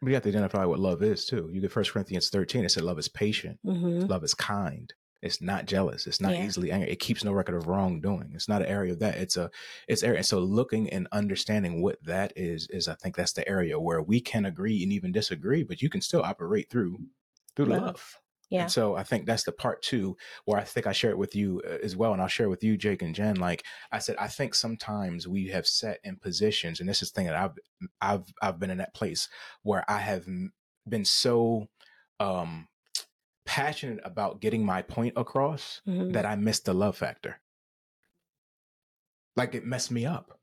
But 0.00 0.08
you 0.08 0.14
have 0.14 0.24
to 0.24 0.28
identify 0.30 0.64
what 0.64 0.80
love 0.80 1.02
is 1.02 1.24
too. 1.26 1.48
You 1.52 1.60
get 1.60 1.72
First 1.72 1.92
Corinthians 1.92 2.28
13, 2.30 2.64
it 2.64 2.70
said 2.70 2.82
love 2.84 2.98
is 2.98 3.08
patient, 3.08 3.58
hmm 3.64 4.00
love 4.06 4.24
is 4.24 4.34
kind. 4.34 4.92
It's 5.22 5.40
not 5.40 5.66
jealous. 5.66 6.08
It's 6.08 6.20
not 6.20 6.34
Yeah. 6.34 6.44
easily 6.44 6.72
angry. 6.72 6.90
It 6.90 6.98
keeps 6.98 7.22
no 7.22 7.32
record 7.32 7.54
of 7.54 7.68
wrongdoing. 7.68 8.32
It's 8.34 8.48
not 8.48 8.62
an 8.62 8.66
area 8.68 8.92
of 8.92 8.98
that. 8.98 9.16
It's 9.18 9.36
a 9.36 9.50
it's 9.86 10.02
area. 10.02 10.18
And 10.18 10.26
so 10.26 10.40
looking 10.40 10.90
and 10.90 11.06
understanding 11.12 11.80
what 11.80 12.02
that 12.04 12.32
is 12.34 12.66
is 12.70 12.88
I 12.88 12.94
think 12.96 13.14
that's 13.16 13.32
the 13.32 13.48
area 13.48 13.78
where 13.78 14.02
we 14.02 14.20
can 14.20 14.44
agree 14.46 14.82
and 14.82 14.92
even 14.92 15.12
disagree, 15.12 15.62
but 15.62 15.80
you 15.80 15.88
can 15.88 16.00
still 16.00 16.22
operate 16.22 16.68
through 16.70 16.98
through 17.54 17.66
love. 17.66 17.82
Love. 17.84 18.16
Yeah. 18.52 18.62
And 18.62 18.70
so 18.72 18.96
I 18.96 19.02
think 19.02 19.26
that's 19.26 19.44
the 19.44 19.52
part 19.52 19.82
two 19.82 20.16
where 20.44 20.60
I 20.60 20.64
think 20.64 20.86
I 20.86 20.92
share 20.92 21.10
it 21.10 21.18
with 21.18 21.34
you 21.34 21.62
uh, 21.66 21.78
as 21.82 21.96
well. 21.96 22.12
And 22.12 22.20
I'll 22.20 22.28
share 22.28 22.48
with 22.50 22.62
you, 22.62 22.76
Jake 22.76 23.02
and 23.02 23.14
Jen. 23.14 23.36
Like 23.36 23.64
I 23.90 23.98
said, 23.98 24.16
I 24.18 24.28
think 24.28 24.54
sometimes 24.54 25.26
we 25.26 25.48
have 25.48 25.66
set 25.66 26.00
in 26.04 26.16
positions, 26.16 26.78
and 26.80 26.88
this 26.88 27.02
is 27.02 27.10
the 27.10 27.16
thing 27.16 27.26
that 27.26 27.36
I've 27.36 27.58
I've 28.00 28.24
I've 28.42 28.58
been 28.60 28.70
in 28.70 28.78
that 28.78 28.94
place 28.94 29.28
where 29.62 29.84
I 29.90 29.98
have 29.98 30.26
been 30.88 31.04
so 31.04 31.68
um 32.20 32.68
passionate 33.46 34.00
about 34.04 34.40
getting 34.40 34.64
my 34.64 34.82
point 34.82 35.14
across 35.16 35.80
Mhm. 35.88 36.12
that 36.12 36.26
I 36.26 36.36
missed 36.36 36.64
the 36.66 36.74
love 36.74 36.96
factor. 36.96 37.40
Like 39.36 39.54
it 39.54 39.64
messed 39.64 39.90
me 39.90 40.04
up. 40.06 40.38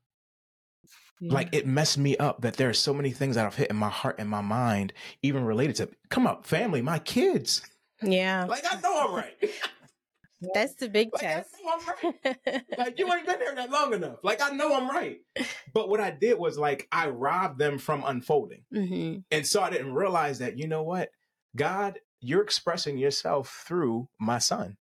Yeah. 1.20 1.32
Like 1.32 1.48
it 1.52 1.66
messed 1.66 1.98
me 1.98 2.16
up 2.16 2.40
that 2.42 2.56
there 2.56 2.68
are 2.68 2.74
so 2.74 2.94
many 2.94 3.10
things 3.12 3.36
that 3.36 3.46
I've 3.46 3.54
hit 3.56 3.70
in 3.70 3.76
my 3.76 3.90
heart 3.90 4.16
and 4.18 4.28
my 4.28 4.40
mind, 4.40 4.92
even 5.22 5.44
related 5.44 5.76
to 5.76 5.90
come 6.08 6.26
up, 6.26 6.46
family, 6.46 6.82
my 6.82 6.98
kids. 6.98 7.62
Yeah. 8.02 8.46
Like 8.48 8.64
I 8.70 8.80
know 8.80 9.08
I'm 9.08 9.14
right. 9.14 9.36
That's 10.54 10.74
the 10.76 10.88
big 10.88 11.10
Like 11.12 11.22
I 11.22 11.26
test. 11.26 11.54
know 11.62 11.72
I'm 11.72 12.12
right. 12.14 12.62
like 12.78 12.98
you 12.98 13.12
ain't 13.12 13.26
been 13.26 13.38
there 13.38 13.54
that 13.54 13.70
long 13.70 13.92
enough. 13.92 14.18
Like 14.22 14.40
I 14.42 14.50
know 14.50 14.74
I'm 14.74 14.88
right. 14.88 15.18
But 15.72 15.88
what 15.88 16.00
I 16.00 16.10
did 16.10 16.38
was 16.38 16.58
like 16.58 16.88
I 16.90 17.08
robbed 17.10 17.58
them 17.58 17.78
from 17.78 18.02
unfolding. 18.04 18.64
hmm 18.72 19.18
And 19.30 19.46
so 19.46 19.62
I 19.62 19.70
didn't 19.70 19.94
realize 19.94 20.38
that, 20.38 20.58
you 20.58 20.66
know 20.66 20.82
what? 20.82 21.10
God, 21.54 21.98
you're 22.20 22.42
expressing 22.42 22.98
yourself 22.98 23.64
through 23.68 24.08
my 24.18 24.38
son. 24.38 24.76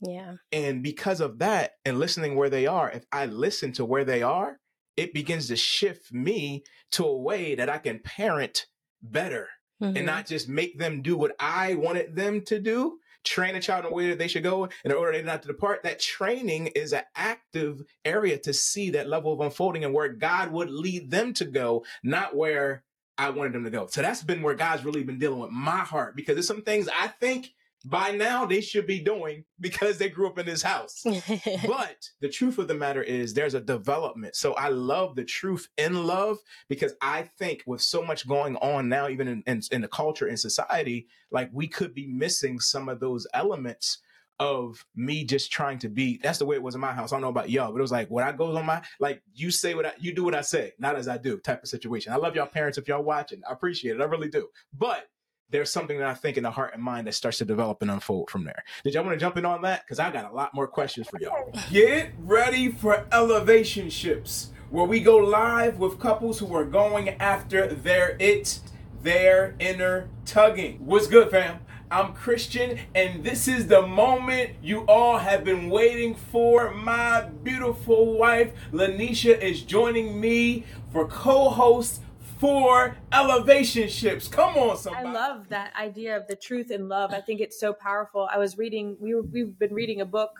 Yeah. 0.00 0.34
And 0.52 0.82
because 0.82 1.20
of 1.20 1.38
that 1.38 1.72
and 1.84 1.98
listening 1.98 2.34
where 2.36 2.50
they 2.50 2.66
are, 2.66 2.90
if 2.90 3.04
I 3.12 3.26
listen 3.26 3.72
to 3.72 3.84
where 3.84 4.04
they 4.04 4.22
are, 4.22 4.58
it 4.96 5.14
begins 5.14 5.48
to 5.48 5.56
shift 5.56 6.12
me 6.12 6.64
to 6.92 7.04
a 7.04 7.16
way 7.16 7.54
that 7.54 7.68
I 7.70 7.78
can 7.78 8.00
parent 8.00 8.66
better 9.02 9.48
Mhm. 9.80 9.96
and 9.96 10.06
not 10.06 10.26
just 10.26 10.48
make 10.48 10.78
them 10.78 11.02
do 11.02 11.16
what 11.16 11.36
I 11.38 11.74
wanted 11.74 12.14
them 12.16 12.42
to 12.42 12.58
do. 12.58 12.98
Train 13.24 13.56
a 13.56 13.60
child 13.60 13.84
in 13.84 13.92
a 13.92 13.94
way 13.94 14.08
that 14.08 14.18
they 14.18 14.28
should 14.28 14.44
go 14.44 14.64
and 14.64 14.72
in 14.84 14.92
order 14.92 15.12
they 15.12 15.22
not 15.22 15.42
to 15.42 15.48
depart. 15.48 15.82
That 15.82 15.98
training 15.98 16.68
is 16.68 16.92
an 16.92 17.02
active 17.16 17.82
area 18.04 18.38
to 18.38 18.52
see 18.54 18.90
that 18.90 19.08
level 19.08 19.32
of 19.32 19.40
unfolding 19.40 19.84
and 19.84 19.92
where 19.92 20.08
God 20.08 20.52
would 20.52 20.70
lead 20.70 21.10
them 21.10 21.34
to 21.34 21.44
go, 21.44 21.84
not 22.04 22.36
where 22.36 22.84
I 23.18 23.30
wanted 23.30 23.52
them 23.54 23.64
to 23.64 23.70
go. 23.70 23.86
So 23.88 24.00
that's 24.02 24.22
been 24.22 24.42
where 24.42 24.54
God's 24.54 24.84
really 24.84 25.02
been 25.02 25.18
dealing 25.18 25.40
with 25.40 25.50
my 25.50 25.78
heart 25.78 26.14
because 26.14 26.36
there's 26.36 26.46
some 26.46 26.62
things 26.62 26.88
I 26.94 27.08
think 27.08 27.52
by 27.86 28.10
now 28.10 28.44
they 28.44 28.60
should 28.60 28.84
be 28.84 28.98
doing 28.98 29.44
because 29.60 29.96
they 29.96 30.08
grew 30.08 30.26
up 30.26 30.38
in 30.38 30.46
this 30.46 30.62
house. 30.62 31.04
but 31.66 32.10
the 32.20 32.28
truth 32.28 32.58
of 32.58 32.66
the 32.66 32.74
matter 32.74 33.02
is 33.02 33.32
there's 33.32 33.54
a 33.54 33.60
development. 33.60 34.34
So 34.34 34.54
I 34.54 34.68
love 34.70 35.14
the 35.14 35.24
truth 35.24 35.68
in 35.78 36.04
love 36.04 36.38
because 36.68 36.94
I 37.00 37.30
think 37.38 37.62
with 37.64 37.80
so 37.80 38.02
much 38.02 38.26
going 38.26 38.56
on 38.56 38.88
now, 38.88 39.08
even 39.08 39.28
in, 39.28 39.42
in, 39.46 39.62
in 39.70 39.82
the 39.82 39.88
culture 39.88 40.26
and 40.26 40.38
society, 40.38 41.06
like 41.30 41.48
we 41.52 41.68
could 41.68 41.94
be 41.94 42.08
missing 42.08 42.58
some 42.58 42.88
of 42.88 42.98
those 42.98 43.24
elements 43.32 43.98
of 44.38 44.84
me 44.94 45.24
just 45.24 45.50
trying 45.50 45.78
to 45.78 45.88
be 45.88 46.18
that's 46.22 46.38
the 46.38 46.44
way 46.44 46.56
it 46.56 46.62
was 46.62 46.74
in 46.74 46.80
my 46.80 46.92
house. 46.92 47.12
I 47.12 47.14
don't 47.14 47.22
know 47.22 47.28
about 47.28 47.50
y'all, 47.50 47.72
but 47.72 47.78
it 47.78 47.82
was 47.82 47.92
like 47.92 48.10
what 48.10 48.24
I 48.24 48.32
goes 48.32 48.56
on 48.56 48.66
my 48.66 48.82
like 49.00 49.22
you 49.32 49.50
say 49.50 49.74
what 49.74 49.86
I 49.86 49.92
you 49.98 50.12
do 50.12 50.24
what 50.24 50.34
I 50.34 50.42
say, 50.42 50.72
not 50.78 50.96
as 50.96 51.08
I 51.08 51.16
do 51.16 51.38
type 51.38 51.62
of 51.62 51.68
situation. 51.68 52.12
I 52.12 52.16
love 52.16 52.34
y'all 52.34 52.46
parents 52.46 52.76
if 52.78 52.88
y'all 52.88 53.02
watching. 53.02 53.40
I 53.48 53.52
appreciate 53.52 53.96
it. 53.96 54.02
I 54.02 54.04
really 54.04 54.28
do. 54.28 54.48
But 54.76 55.06
there's 55.50 55.70
something 55.70 55.98
that 55.98 56.08
I 56.08 56.14
think 56.14 56.36
in 56.36 56.42
the 56.42 56.50
heart 56.50 56.74
and 56.74 56.82
mind 56.82 57.06
that 57.06 57.14
starts 57.14 57.38
to 57.38 57.44
develop 57.44 57.82
and 57.82 57.90
unfold 57.90 58.30
from 58.30 58.44
there. 58.44 58.64
Did 58.82 58.94
y'all 58.94 59.04
want 59.04 59.14
to 59.14 59.20
jump 59.20 59.36
in 59.36 59.44
on 59.44 59.62
that? 59.62 59.84
Because 59.84 59.98
I 59.98 60.10
got 60.10 60.30
a 60.30 60.34
lot 60.34 60.54
more 60.54 60.66
questions 60.66 61.08
for 61.08 61.20
y'all. 61.20 61.52
Get 61.70 62.12
ready 62.18 62.70
for 62.70 63.06
elevation 63.12 63.88
ships, 63.88 64.50
where 64.70 64.86
we 64.86 65.00
go 65.00 65.16
live 65.16 65.78
with 65.78 66.00
couples 66.00 66.38
who 66.38 66.54
are 66.54 66.64
going 66.64 67.10
after 67.20 67.68
their 67.68 68.16
it, 68.18 68.60
their 69.02 69.54
inner 69.60 70.08
tugging. 70.24 70.84
What's 70.84 71.06
good, 71.06 71.30
fam? 71.30 71.60
I'm 71.88 72.14
Christian, 72.14 72.80
and 72.96 73.22
this 73.22 73.46
is 73.46 73.68
the 73.68 73.86
moment 73.86 74.50
you 74.60 74.80
all 74.88 75.18
have 75.18 75.44
been 75.44 75.70
waiting 75.70 76.16
for. 76.16 76.74
My 76.74 77.28
beautiful 77.44 78.18
wife, 78.18 78.52
Lanisha, 78.72 79.40
is 79.40 79.62
joining 79.62 80.20
me 80.20 80.64
for 80.90 81.06
co 81.06 81.48
host 81.48 82.00
for 82.38 82.96
Elevation 83.12 83.88
Ships. 83.88 84.28
Come 84.28 84.56
on, 84.56 84.76
somebody. 84.76 85.08
I 85.08 85.12
love 85.12 85.48
that 85.48 85.74
idea 85.76 86.16
of 86.16 86.26
the 86.26 86.36
truth 86.36 86.70
and 86.70 86.88
love. 86.88 87.12
I 87.12 87.20
think 87.20 87.40
it's 87.40 87.58
so 87.58 87.72
powerful. 87.72 88.28
I 88.30 88.38
was 88.38 88.58
reading, 88.58 88.96
we 89.00 89.14
were, 89.14 89.22
we've 89.22 89.58
been 89.58 89.72
reading 89.72 90.00
a 90.00 90.06
book 90.06 90.30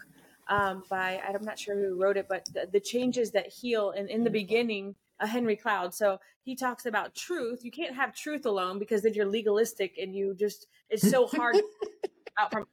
um, 0.49 0.85
by, 0.91 1.21
I'm 1.27 1.45
not 1.45 1.59
sure 1.59 1.75
who 1.75 2.01
wrote 2.01 2.17
it, 2.17 2.27
but 2.29 2.47
the, 2.53 2.69
the 2.71 2.81
changes 2.81 3.31
that 3.33 3.49
heal. 3.49 3.93
And 3.97 4.09
in 4.11 4.25
the 4.25 4.31
beginning, 4.31 4.95
a 5.21 5.27
Henry 5.27 5.57
Cloud. 5.57 5.95
So 5.95 6.19
he 6.43 6.55
talks 6.55 6.87
about 6.87 7.15
truth. 7.15 7.65
You 7.65 7.71
can't 7.71 7.95
have 7.95 8.15
truth 8.15 8.45
alone 8.45 8.79
because 8.79 9.03
then 9.03 9.15
you're 9.15 9.27
legalistic 9.27 9.97
and 10.01 10.15
you 10.15 10.35
just, 10.39 10.67
it's 10.91 11.09
so 11.09 11.27
hard 11.27 11.57
out 12.39 12.53
from. 12.53 12.67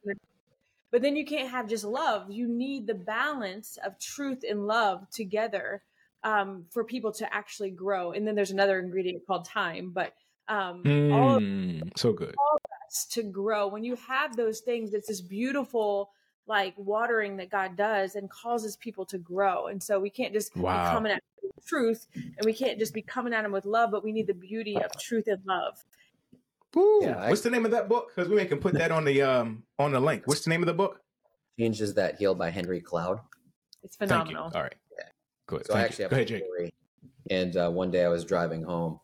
But 0.92 1.02
then 1.02 1.16
you 1.16 1.24
can't 1.24 1.50
have 1.50 1.68
just 1.68 1.84
love. 1.84 2.30
You 2.30 2.46
need 2.46 2.86
the 2.86 2.94
balance 2.94 3.78
of 3.84 3.98
truth 3.98 4.44
and 4.48 4.66
love 4.66 5.08
together 5.10 5.82
um, 6.24 6.64
for 6.70 6.82
people 6.84 7.12
to 7.12 7.32
actually 7.34 7.70
grow. 7.70 8.12
And 8.12 8.26
then 8.26 8.34
there's 8.34 8.50
another 8.50 8.78
ingredient 8.80 9.22
called 9.26 9.44
time. 9.44 9.90
But 9.92 10.12
um, 10.48 10.82
all 11.12 11.36
of 11.36 11.42
Mm, 11.42 11.96
so 11.96 12.12
good. 12.12 12.34
us 12.88 13.06
to 13.12 13.22
grow. 13.22 13.68
When 13.68 13.84
you 13.84 13.96
have 13.96 14.36
those 14.36 14.60
things, 14.60 14.92
it's 14.94 15.08
this 15.08 15.20
beautiful 15.20 16.10
like 16.46 16.74
watering 16.76 17.36
that 17.38 17.48
God 17.50 17.76
does 17.76 18.16
and 18.16 18.28
causes 18.28 18.76
people 18.76 19.06
to 19.06 19.18
grow. 19.18 19.68
And 19.68 19.82
so 19.82 19.98
we 20.00 20.10
can't 20.10 20.32
just 20.34 20.54
Wow. 20.56 20.84
be 20.90 20.90
coming 20.90 21.12
at 21.12 21.22
truth 21.66 22.06
and 22.14 22.44
we 22.44 22.52
can't 22.52 22.78
just 22.78 22.92
be 22.92 23.00
coming 23.00 23.32
at 23.32 23.42
them 23.42 23.52
with 23.52 23.64
love, 23.64 23.90
but 23.90 24.04
we 24.04 24.12
need 24.12 24.26
the 24.26 24.34
beauty 24.34 24.76
of 24.82 24.90
truth 24.98 25.26
and 25.26 25.40
love. 25.46 25.82
Woo. 26.74 27.00
Yeah, 27.02 27.16
I- 27.18 27.30
What's 27.30 27.40
the 27.42 27.48
name 27.50 27.64
of 27.64 27.70
that 27.70 27.88
book? 27.88 28.12
Because 28.14 28.28
we 28.30 28.44
can 28.44 28.58
put 28.58 28.74
that 28.74 28.90
on 28.90 29.04
the 29.04 29.22
um 29.22 29.62
on 29.78 29.92
the 29.92 30.00
link. 30.00 30.26
What's 30.26 30.42
the 30.42 30.50
name 30.50 30.62
of 30.62 30.66
the 30.66 30.74
book? 30.74 31.00
Changes 31.58 31.94
that 31.94 32.16
heal 32.16 32.34
by 32.34 32.50
Henry 32.50 32.80
Cloud. 32.80 33.20
It's 33.82 33.96
Thank 33.96 34.10
phenomenal. 34.10 34.50
you. 34.52 34.56
All 34.56 34.62
right. 34.62 34.74
Good. 35.46 35.66
So 35.66 35.74
Thank 35.74 35.92
I 35.92 35.94
you. 35.96 36.02
have 36.04 36.10
Go 36.10 36.16
a 36.16 36.20
ahead, 36.20 36.42
story. 36.42 36.74
And 37.30 37.56
uh, 37.56 37.70
one 37.70 37.90
day 37.90 38.04
I 38.04 38.08
was 38.08 38.24
driving 38.24 38.62
home, 38.62 39.00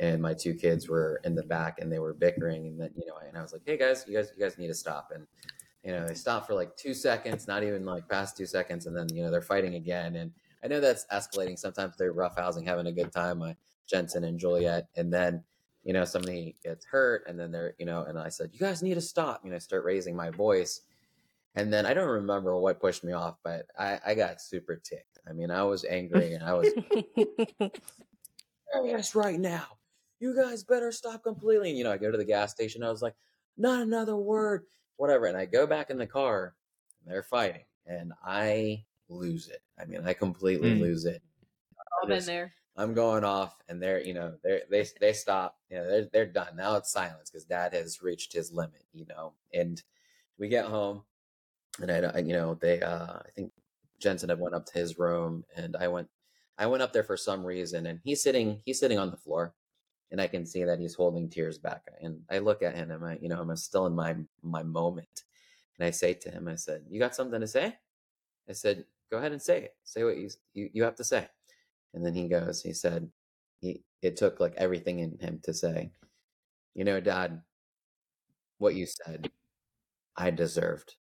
and 0.00 0.20
my 0.20 0.34
two 0.34 0.54
kids 0.54 0.88
were 0.88 1.20
in 1.24 1.34
the 1.34 1.42
back, 1.42 1.78
and 1.80 1.90
they 1.90 1.98
were 1.98 2.14
bickering, 2.14 2.66
and 2.66 2.80
then 2.80 2.90
you 2.96 3.06
know, 3.06 3.16
and 3.26 3.36
I 3.36 3.42
was 3.42 3.52
like, 3.52 3.62
"Hey 3.64 3.76
guys, 3.76 4.04
you 4.06 4.16
guys, 4.16 4.32
you 4.36 4.42
guys 4.42 4.58
need 4.58 4.68
to 4.68 4.74
stop." 4.74 5.10
And 5.14 5.26
you 5.84 5.92
know, 5.92 6.06
they 6.06 6.14
stopped 6.14 6.46
for 6.46 6.54
like 6.54 6.76
two 6.76 6.94
seconds, 6.94 7.46
not 7.46 7.62
even 7.62 7.84
like 7.84 8.08
past 8.08 8.36
two 8.36 8.46
seconds, 8.46 8.86
and 8.86 8.96
then 8.96 9.08
you 9.12 9.22
know 9.22 9.30
they're 9.30 9.42
fighting 9.42 9.74
again. 9.74 10.16
And 10.16 10.32
I 10.62 10.68
know 10.68 10.80
that's 10.80 11.06
escalating. 11.12 11.58
Sometimes 11.58 11.96
they're 11.96 12.14
roughhousing, 12.14 12.66
having 12.66 12.86
a 12.86 12.92
good 12.92 13.12
time. 13.12 13.38
My 13.38 13.56
Jensen 13.88 14.24
and 14.24 14.38
Juliet, 14.38 14.88
and 14.96 15.12
then 15.12 15.42
you 15.84 15.92
know 15.92 16.04
somebody 16.04 16.56
gets 16.64 16.84
hurt, 16.86 17.24
and 17.28 17.38
then 17.38 17.50
they're 17.52 17.74
you 17.78 17.86
know, 17.86 18.02
and 18.04 18.18
I 18.18 18.28
said, 18.28 18.50
"You 18.52 18.60
guys 18.60 18.82
need 18.82 18.94
to 18.94 19.00
stop." 19.00 19.42
You 19.44 19.50
know, 19.50 19.56
I 19.56 19.60
start 19.60 19.84
raising 19.84 20.16
my 20.16 20.30
voice. 20.30 20.80
And 21.56 21.72
then 21.72 21.86
I 21.86 21.94
don't 21.94 22.08
remember 22.08 22.58
what 22.58 22.80
pushed 22.80 23.04
me 23.04 23.12
off, 23.12 23.36
but 23.44 23.66
I, 23.78 24.00
I 24.04 24.14
got 24.16 24.40
super 24.40 24.74
ticked. 24.74 25.13
I 25.28 25.32
mean, 25.32 25.50
I 25.50 25.62
was 25.62 25.84
angry 25.84 26.34
and 26.34 26.44
I 26.44 26.54
was 26.54 26.74
serious 28.72 29.14
right 29.14 29.38
now. 29.38 29.64
You 30.20 30.34
guys 30.36 30.64
better 30.64 30.92
stop 30.92 31.22
completely. 31.22 31.70
And, 31.70 31.78
you 31.78 31.84
know, 31.84 31.92
I 31.92 31.98
go 31.98 32.10
to 32.10 32.16
the 32.18 32.24
gas 32.24 32.52
station. 32.52 32.82
I 32.82 32.90
was 32.90 33.02
like, 33.02 33.14
not 33.56 33.82
another 33.82 34.16
word, 34.16 34.64
whatever. 34.96 35.26
And 35.26 35.36
I 35.36 35.46
go 35.46 35.66
back 35.66 35.90
in 35.90 35.98
the 35.98 36.06
car 36.06 36.54
and 37.02 37.12
they're 37.12 37.22
fighting 37.22 37.64
and 37.86 38.12
I 38.24 38.84
lose 39.08 39.48
it. 39.48 39.62
I 39.78 39.84
mean, 39.84 40.02
I 40.06 40.12
completely 40.12 40.70
Mm. 40.70 40.80
lose 40.80 41.04
it. 41.04 41.22
All 42.02 42.08
been 42.08 42.24
there. 42.24 42.52
I'm 42.76 42.94
going 42.94 43.24
off 43.24 43.56
and 43.68 43.80
they're, 43.80 44.02
you 44.02 44.14
know, 44.14 44.36
they're, 44.42 44.62
they, 44.68 44.84
they 45.00 45.12
stop, 45.12 45.56
you 45.70 45.76
know, 45.76 45.86
they're, 45.86 46.08
they're 46.12 46.26
done. 46.26 46.56
Now 46.56 46.74
it's 46.76 46.90
silence 46.90 47.30
because 47.30 47.44
dad 47.44 47.72
has 47.72 48.02
reached 48.02 48.32
his 48.32 48.52
limit, 48.52 48.84
you 48.92 49.06
know, 49.06 49.34
and 49.52 49.80
we 50.38 50.48
get 50.48 50.64
home 50.64 51.04
and 51.80 51.90
I, 51.90 51.98
I 51.98 52.18
you 52.18 52.32
know, 52.32 52.54
they, 52.54 52.80
uh, 52.80 53.18
I 53.18 53.30
think 53.34 53.52
Jensen 54.00 54.28
had 54.28 54.40
went 54.40 54.54
up 54.54 54.66
to 54.66 54.78
his 54.78 54.98
room 54.98 55.44
and 55.56 55.76
I 55.76 55.88
went, 55.88 56.08
I 56.58 56.66
went 56.66 56.82
up 56.82 56.92
there 56.92 57.04
for 57.04 57.16
some 57.16 57.44
reason 57.44 57.86
and 57.86 58.00
he's 58.04 58.22
sitting, 58.22 58.60
he's 58.64 58.80
sitting 58.80 58.98
on 58.98 59.10
the 59.10 59.16
floor 59.16 59.54
and 60.10 60.20
I 60.20 60.28
can 60.28 60.46
see 60.46 60.64
that 60.64 60.78
he's 60.78 60.94
holding 60.94 61.28
tears 61.28 61.58
back. 61.58 61.82
And 62.00 62.20
I 62.30 62.38
look 62.38 62.62
at 62.62 62.76
him, 62.76 62.92
and 62.92 63.04
I, 63.04 63.18
you 63.20 63.28
know, 63.28 63.40
I'm 63.40 63.56
still 63.56 63.86
in 63.86 63.96
my 63.96 64.14
my 64.42 64.62
moment, 64.62 65.24
and 65.76 65.86
I 65.86 65.90
say 65.90 66.14
to 66.14 66.30
him, 66.30 66.46
I 66.46 66.54
said, 66.54 66.84
"You 66.88 67.00
got 67.00 67.16
something 67.16 67.40
to 67.40 67.48
say?" 67.48 67.76
I 68.48 68.52
said, 68.52 68.84
"Go 69.10 69.18
ahead 69.18 69.32
and 69.32 69.42
say 69.42 69.64
it. 69.64 69.76
Say 69.84 70.04
what 70.04 70.16
you 70.16 70.30
you, 70.52 70.70
you 70.72 70.84
have 70.84 70.96
to 70.96 71.04
say." 71.04 71.28
And 71.94 72.06
then 72.06 72.14
he 72.14 72.28
goes, 72.28 72.62
he 72.62 72.72
said, 72.72 73.10
he 73.60 73.82
it 74.02 74.16
took 74.16 74.40
like 74.40 74.54
everything 74.56 75.00
in 75.00 75.18
him 75.18 75.40
to 75.44 75.54
say, 75.54 75.90
"You 76.74 76.84
know, 76.84 77.00
Dad, 77.00 77.42
what 78.58 78.76
you 78.76 78.86
said, 78.86 79.30
I 80.16 80.30
deserved, 80.30 80.96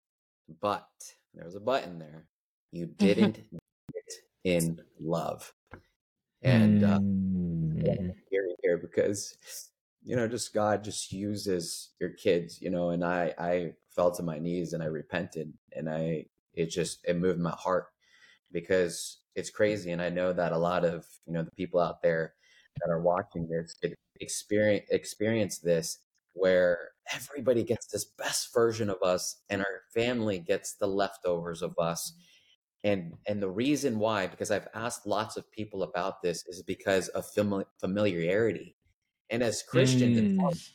but 0.60 0.88
there 1.34 1.44
was 1.44 1.56
a 1.56 1.60
button 1.60 1.98
there. 1.98 2.26
You 2.72 2.86
didn't 2.98 3.36
get 3.92 4.12
in 4.44 4.80
love." 5.00 5.52
And 6.42 6.82
uh, 6.82 6.98
Mm. 7.76 8.14
here 8.30 8.48
here 8.62 8.78
because 8.78 9.36
you 10.02 10.16
know 10.16 10.28
just 10.28 10.52
god 10.54 10.84
just 10.84 11.12
uses 11.12 11.90
your 12.00 12.10
kids 12.10 12.60
you 12.60 12.70
know 12.70 12.90
and 12.90 13.04
i 13.04 13.34
i 13.38 13.72
fell 13.94 14.10
to 14.10 14.22
my 14.22 14.38
knees 14.38 14.72
and 14.72 14.82
i 14.82 14.86
repented 14.86 15.52
and 15.74 15.88
i 15.88 16.24
it 16.54 16.66
just 16.66 17.00
it 17.06 17.16
moved 17.16 17.40
my 17.40 17.54
heart 17.58 17.86
because 18.52 19.18
it's 19.34 19.50
crazy 19.50 19.90
and 19.90 20.02
i 20.02 20.08
know 20.08 20.32
that 20.32 20.52
a 20.52 20.58
lot 20.58 20.84
of 20.84 21.06
you 21.26 21.32
know 21.32 21.42
the 21.42 21.50
people 21.52 21.80
out 21.80 22.02
there 22.02 22.34
that 22.80 22.90
are 22.90 23.00
watching 23.00 23.48
this 23.48 23.74
experience 24.20 24.86
experience 24.90 25.58
this 25.58 25.98
where 26.34 26.90
everybody 27.12 27.62
gets 27.62 27.86
this 27.86 28.04
best 28.04 28.52
version 28.54 28.88
of 28.90 29.02
us 29.02 29.42
and 29.50 29.60
our 29.62 29.82
family 29.94 30.38
gets 30.38 30.74
the 30.74 30.86
leftovers 30.86 31.62
of 31.62 31.74
us 31.78 32.14
and 32.84 33.14
and 33.26 33.40
the 33.42 33.48
reason 33.48 33.98
why 33.98 34.26
because 34.26 34.50
i've 34.50 34.68
asked 34.74 35.06
lots 35.06 35.36
of 35.36 35.50
people 35.50 35.82
about 35.82 36.20
this 36.22 36.44
is 36.48 36.62
because 36.62 37.08
of 37.08 37.24
fami- 37.36 37.64
familiarity 37.78 38.76
and 39.30 39.42
as 39.42 39.62
christians 39.62 40.18
Mm. 40.18 40.70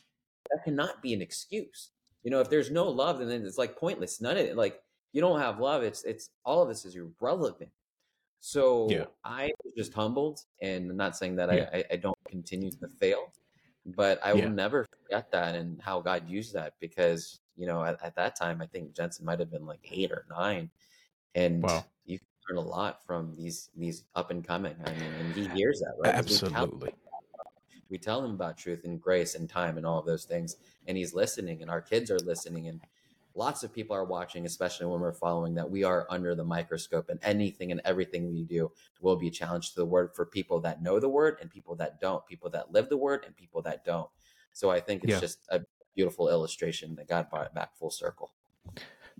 that 0.50 0.64
cannot 0.64 1.02
be 1.02 1.12
an 1.12 1.20
excuse 1.22 1.90
you 2.22 2.30
know 2.30 2.40
if 2.40 2.48
there's 2.50 2.70
no 2.70 2.88
love 2.88 3.18
then 3.18 3.44
it's 3.44 3.58
like 3.58 3.76
pointless 3.76 4.20
none 4.20 4.36
of 4.36 4.44
it 4.46 4.56
like 4.56 4.80
you 5.12 5.20
don't 5.20 5.40
have 5.40 5.60
love 5.60 5.82
it's 5.82 6.04
it's 6.04 6.30
all 6.44 6.62
of 6.62 6.68
this 6.68 6.84
is 6.84 6.96
irrelevant 6.96 7.70
so 8.40 8.88
Yeah. 8.90 9.06
i 9.24 9.50
was 9.64 9.74
just 9.76 9.92
humbled 9.94 10.40
and 10.62 10.90
I'm 10.90 10.96
not 10.96 11.16
saying 11.16 11.36
that 11.36 11.52
Yeah. 11.52 11.68
I, 11.72 11.78
I 11.78 11.84
i 11.92 11.96
don't 11.96 12.16
continue 12.28 12.70
to 12.70 12.88
fail 12.88 13.32
but 13.84 14.18
i 14.24 14.32
Yeah. 14.32 14.44
will 14.46 14.52
never 14.52 14.86
forget 15.02 15.30
that 15.32 15.54
and 15.54 15.80
how 15.82 16.00
god 16.00 16.28
used 16.28 16.54
that 16.54 16.74
because 16.80 17.40
you 17.56 17.66
know 17.66 17.82
at, 17.84 18.00
at 18.02 18.14
that 18.16 18.36
time 18.36 18.62
i 18.62 18.66
think 18.66 18.94
jensen 18.94 19.24
might 19.26 19.40
have 19.40 19.50
been 19.50 19.66
like 19.66 19.80
eight 19.90 20.12
or 20.12 20.24
nine 20.30 20.70
and 21.34 21.62
Wow. 21.62 21.84
you 22.04 22.18
can 22.18 22.56
learn 22.56 22.64
a 22.64 22.68
lot 22.68 23.04
from 23.06 23.34
these 23.36 23.70
these 23.76 24.04
up 24.14 24.30
and 24.30 24.44
coming. 24.46 24.76
I 24.84 24.94
mean, 24.94 25.14
and 25.14 25.34
he 25.34 25.48
hears 25.48 25.80
that, 25.80 25.94
right. 25.98 26.14
Absolutely. 26.14 26.94
we 27.90 27.98
tell 27.98 28.24
him 28.24 28.32
about 28.32 28.58
truth 28.58 28.84
and 28.84 29.00
grace 29.00 29.34
and 29.34 29.48
time 29.48 29.76
and 29.76 29.86
all 29.86 29.98
of 29.98 30.06
those 30.06 30.24
things, 30.24 30.56
and 30.86 30.96
he's 30.96 31.14
listening, 31.14 31.62
and 31.62 31.70
our 31.70 31.80
kids 31.80 32.10
are 32.10 32.18
listening, 32.20 32.68
and 32.68 32.80
lots 33.34 33.62
of 33.62 33.72
people 33.72 33.94
are 33.96 34.04
watching, 34.04 34.44
especially 34.44 34.86
when 34.86 35.00
we're 35.00 35.12
following 35.12 35.54
that 35.54 35.70
we 35.70 35.84
are 35.84 36.06
under 36.10 36.34
the 36.34 36.44
microscope, 36.44 37.08
and 37.08 37.18
anything 37.22 37.70
and 37.72 37.80
everything 37.84 38.30
we 38.30 38.42
do 38.42 38.70
will 39.00 39.16
be 39.16 39.28
a 39.28 39.30
challenge 39.30 39.70
to 39.70 39.76
the 39.76 39.86
word 39.86 40.10
for 40.14 40.26
people 40.26 40.60
that 40.60 40.82
know 40.82 40.98
the 41.00 41.08
word 41.08 41.38
and 41.40 41.50
people 41.50 41.74
that 41.76 42.00
don't, 42.00 42.26
people 42.26 42.50
that 42.50 42.72
live 42.72 42.88
the 42.88 42.96
word 42.96 43.24
and 43.24 43.36
people 43.36 43.62
that 43.62 43.84
don't. 43.84 44.10
So 44.52 44.70
I 44.70 44.80
think 44.80 45.04
it's 45.04 45.12
Yeah. 45.12 45.20
just 45.20 45.46
a 45.50 45.60
beautiful 45.94 46.28
illustration 46.28 46.94
that 46.96 47.08
God 47.08 47.30
brought 47.30 47.46
it 47.46 47.54
back 47.54 47.76
full 47.76 47.90
circle. 47.90 48.32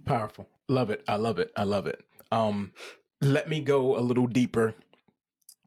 Powerful. 0.04 0.48
Love 0.68 0.90
it. 0.90 1.04
I 1.08 1.16
love 1.16 1.38
it. 1.38 1.52
I 1.56 1.64
love 1.64 1.86
it. 1.86 2.04
Um, 2.32 2.72
let 3.20 3.48
me 3.48 3.60
go 3.60 3.98
a 3.98 4.00
little 4.00 4.26
deeper. 4.26 4.74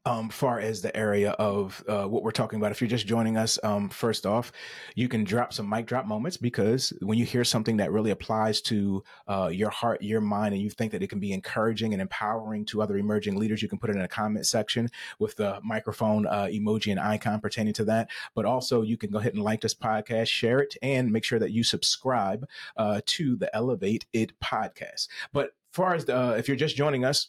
Um, 0.03 0.29
far 0.29 0.60
as 0.60 0.81
the 0.81 0.96
area 0.98 1.31
of 1.31 1.84
uh, 1.88 2.05
what 2.05 2.24
we're 2.24 2.31
talking 2.31 2.58
about, 2.58 2.72
if 2.72 2.81
you're 2.81 2.88
just 2.88 3.05
joining 3.05 3.38
us, 3.38 3.60
um, 3.63 3.88
first 3.88 4.25
off, 4.25 4.51
you 4.96 5.08
can 5.08 5.24
drop 5.24 5.53
some 5.53 5.70
mic 5.70 5.86
drop 5.86 6.08
moments 6.08 6.38
because 6.38 6.91
when 7.01 7.20
you 7.20 7.25
hear 7.25 7.43
something 7.43 7.77
that 7.77 7.91
really 7.91 8.10
applies 8.10 8.62
to 8.62 9.03
uh, 9.27 9.51
your 9.53 9.70
heart, 9.70 10.01
your 10.01 10.20
mind, 10.20 10.55
and 10.55 10.63
you 10.63 10.72
think 10.72 10.91
that 10.91 11.03
it 11.03 11.08
can 11.08 11.20
be 11.20 11.34
encouraging 11.34 11.93
and 11.93 12.01
empowering 12.01 12.65
to 12.65 12.81
other 12.81 12.98
emerging 12.98 13.36
leaders, 13.36 13.62
you 13.62 13.70
can 13.70 13.77
put 13.77 13.91
it 13.91 13.96
in 13.96 14.01
a 14.01 14.08
comment 14.08 14.48
section 14.48 14.89
with 15.20 15.36
the 15.36 15.60
microphone 15.63 16.25
uh, 16.25 16.48
emoji 16.51 16.89
and 16.89 17.00
icon 17.00 17.39
pertaining 17.39 17.74
to 17.74 17.86
that. 17.86 18.10
But 18.34 18.46
also, 18.46 18.81
you 18.81 18.98
can 18.98 19.12
go 19.12 19.20
ahead 19.20 19.36
and 19.36 19.43
like 19.43 19.62
this 19.62 19.75
podcast, 19.75 20.29
share 20.29 20.62
it, 20.62 20.75
and 20.81 21.12
make 21.12 21.24
sure 21.24 21.38
that 21.38 21.51
you 21.51 21.63
subscribe 21.63 22.48
uh, 22.75 23.01
to 23.05 23.36
the 23.36 23.55
Elevate 23.55 24.08
It 24.13 24.34
podcast. 24.39 25.10
But 25.31 25.51
far 25.71 25.93
as 25.93 26.06
the, 26.06 26.17
uh, 26.17 26.32
if 26.32 26.47
you're 26.47 26.58
just 26.58 26.76
joining 26.76 27.06
us 27.06 27.28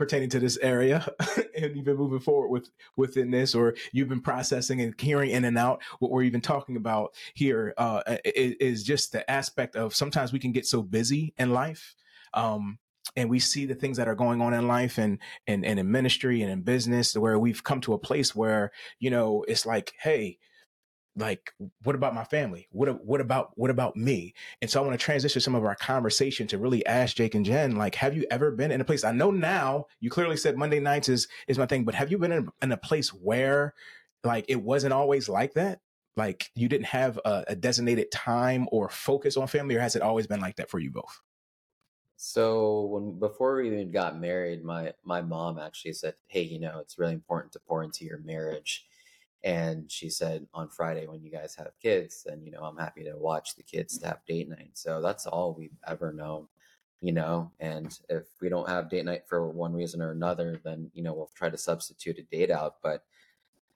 pertaining 0.00 0.30
to 0.30 0.40
this 0.40 0.56
area 0.62 1.06
and 1.58 1.76
you've 1.76 1.84
been 1.84 1.98
moving 1.98 2.18
forward 2.18 2.48
with 2.48 2.70
within 2.96 3.30
this 3.30 3.54
or 3.54 3.74
you've 3.92 4.08
been 4.08 4.22
processing 4.22 4.80
and 4.80 4.98
hearing 4.98 5.30
in 5.30 5.44
and 5.44 5.58
out. 5.58 5.82
What 5.98 6.10
we're 6.10 6.22
even 6.22 6.40
talking 6.40 6.76
about 6.76 7.12
here 7.34 7.74
uh, 7.76 8.16
is, 8.24 8.54
is 8.60 8.82
just 8.82 9.12
the 9.12 9.30
aspect 9.30 9.76
of 9.76 9.94
sometimes 9.94 10.32
we 10.32 10.38
can 10.38 10.52
get 10.52 10.64
so 10.64 10.80
busy 10.82 11.34
in 11.36 11.52
life 11.52 11.94
um, 12.32 12.78
and 13.14 13.28
we 13.28 13.38
see 13.38 13.66
the 13.66 13.74
things 13.74 13.98
that 13.98 14.08
are 14.08 14.14
going 14.14 14.40
on 14.40 14.54
in 14.54 14.66
life 14.66 14.96
and, 14.96 15.18
and 15.46 15.66
and 15.66 15.78
in 15.78 15.90
ministry 15.90 16.40
and 16.40 16.50
in 16.50 16.62
business 16.62 17.14
where 17.14 17.38
we've 17.38 17.62
come 17.62 17.82
to 17.82 17.92
a 17.92 17.98
place 17.98 18.34
where 18.34 18.72
you 19.00 19.10
know 19.10 19.44
it's 19.48 19.66
like 19.66 19.92
hey 20.00 20.38
like 21.20 21.52
what 21.82 21.94
about 21.94 22.14
my 22.14 22.24
family? 22.24 22.66
What 22.72 23.04
what 23.04 23.20
about 23.20 23.52
what 23.56 23.70
about 23.70 23.96
me? 23.96 24.34
And 24.60 24.70
so 24.70 24.80
i 24.80 24.86
want 24.86 24.98
to 24.98 25.04
transition 25.04 25.40
some 25.40 25.54
of 25.54 25.64
our 25.64 25.74
conversation 25.76 26.46
to 26.48 26.58
really 26.58 26.84
ask 26.86 27.16
jake 27.16 27.34
and 27.34 27.44
jen 27.44 27.76
like 27.76 27.94
have 27.94 28.16
you 28.16 28.26
ever 28.30 28.50
been 28.50 28.70
in 28.70 28.80
a 28.80 28.84
place 28.84 29.04
i 29.04 29.12
know 29.12 29.30
now 29.30 29.86
you 30.00 30.10
clearly 30.10 30.36
said 30.36 30.56
monday 30.56 30.80
nights 30.80 31.08
is 31.08 31.28
is 31.48 31.58
my 31.58 31.66
thing 31.66 31.84
but 31.84 31.94
have 31.94 32.10
you 32.10 32.18
been 32.18 32.32
in, 32.32 32.48
in 32.62 32.72
a 32.72 32.76
place 32.76 33.10
where 33.10 33.74
like 34.24 34.44
it 34.48 34.62
wasn't 34.62 34.92
always 34.92 35.28
like 35.28 35.54
that? 35.54 35.80
Like 36.16 36.50
you 36.54 36.68
didn't 36.68 36.86
have 36.86 37.18
a, 37.24 37.44
a 37.48 37.56
designated 37.56 38.10
time 38.10 38.68
or 38.72 38.88
focus 38.88 39.36
on 39.36 39.46
family 39.46 39.76
or 39.76 39.80
has 39.80 39.96
it 39.96 40.02
always 40.02 40.26
been 40.26 40.40
like 40.40 40.56
that 40.56 40.70
for 40.70 40.78
you 40.78 40.90
both? 40.90 41.20
So 42.16 42.82
when 42.86 43.18
before 43.18 43.56
we 43.56 43.68
even 43.68 43.90
got 43.90 44.20
married, 44.20 44.62
my 44.62 44.92
my 45.04 45.22
mom 45.22 45.58
actually 45.58 45.94
said, 45.94 46.16
"Hey, 46.26 46.42
you 46.42 46.60
know, 46.60 46.78
it's 46.78 46.98
really 46.98 47.14
important 47.14 47.52
to 47.54 47.60
pour 47.60 47.82
into 47.82 48.04
your 48.04 48.18
marriage." 48.18 48.86
And 49.42 49.90
she 49.90 50.10
said 50.10 50.46
on 50.52 50.68
Friday 50.68 51.06
when 51.06 51.22
you 51.22 51.30
guys 51.30 51.54
have 51.56 51.72
kids, 51.82 52.24
then 52.26 52.42
you 52.44 52.50
know 52.50 52.60
I'm 52.60 52.76
happy 52.76 53.04
to 53.04 53.16
watch 53.16 53.54
the 53.56 53.62
kids 53.62 53.96
to 53.98 54.08
have 54.08 54.24
date 54.26 54.48
night. 54.48 54.72
So 54.74 55.00
that's 55.00 55.26
all 55.26 55.54
we've 55.54 55.76
ever 55.86 56.12
known, 56.12 56.46
you 57.00 57.12
know. 57.12 57.50
And 57.58 57.98
if 58.10 58.24
we 58.40 58.48
don't 58.50 58.68
have 58.68 58.90
date 58.90 59.04
night 59.06 59.22
for 59.26 59.48
one 59.48 59.72
reason 59.72 60.02
or 60.02 60.10
another, 60.10 60.60
then 60.64 60.90
you 60.94 61.02
know 61.02 61.14
we'll 61.14 61.30
try 61.34 61.48
to 61.48 61.56
substitute 61.56 62.18
a 62.18 62.22
date 62.22 62.50
out. 62.50 62.76
But 62.82 63.04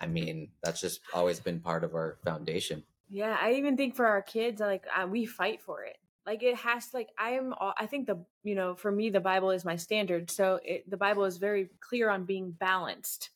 I 0.00 0.07
mean, 0.07 0.48
that's 0.62 0.81
just 0.83 1.00
always 1.14 1.40
been 1.40 1.61
part 1.61 1.83
of 1.85 1.94
our 1.94 2.18
foundation. 2.24 2.83
Yeah, 3.09 3.37
I 3.40 3.53
even 3.55 3.77
think 3.77 3.94
for 3.96 4.07
our 4.07 4.22
kids, 4.22 4.61
like 4.61 4.85
uh, 4.94 5.07
we 5.07 5.24
fight 5.24 5.62
for 5.62 5.85
it. 5.85 5.96
Like 6.27 6.42
it 6.42 6.57
has, 6.57 6.92
like 6.92 7.09
I 7.18 7.31
am. 7.33 7.53
all- 7.55 7.74
I 7.79 7.87
think 7.87 8.07
the 8.07 8.18
you 8.42 8.55
know 8.55 8.74
for 8.74 8.90
me 8.92 9.09
the 9.09 9.20
Bible 9.20 9.50
is 9.50 9.64
my 9.64 9.77
standard. 9.77 10.31
So 10.31 10.59
it, 10.62 10.90
the 10.90 10.96
Bible 10.98 11.24
is 11.24 11.38
very 11.38 11.70
clear 11.81 12.11
on 12.11 12.24
being 12.24 12.50
balanced, 12.50 13.31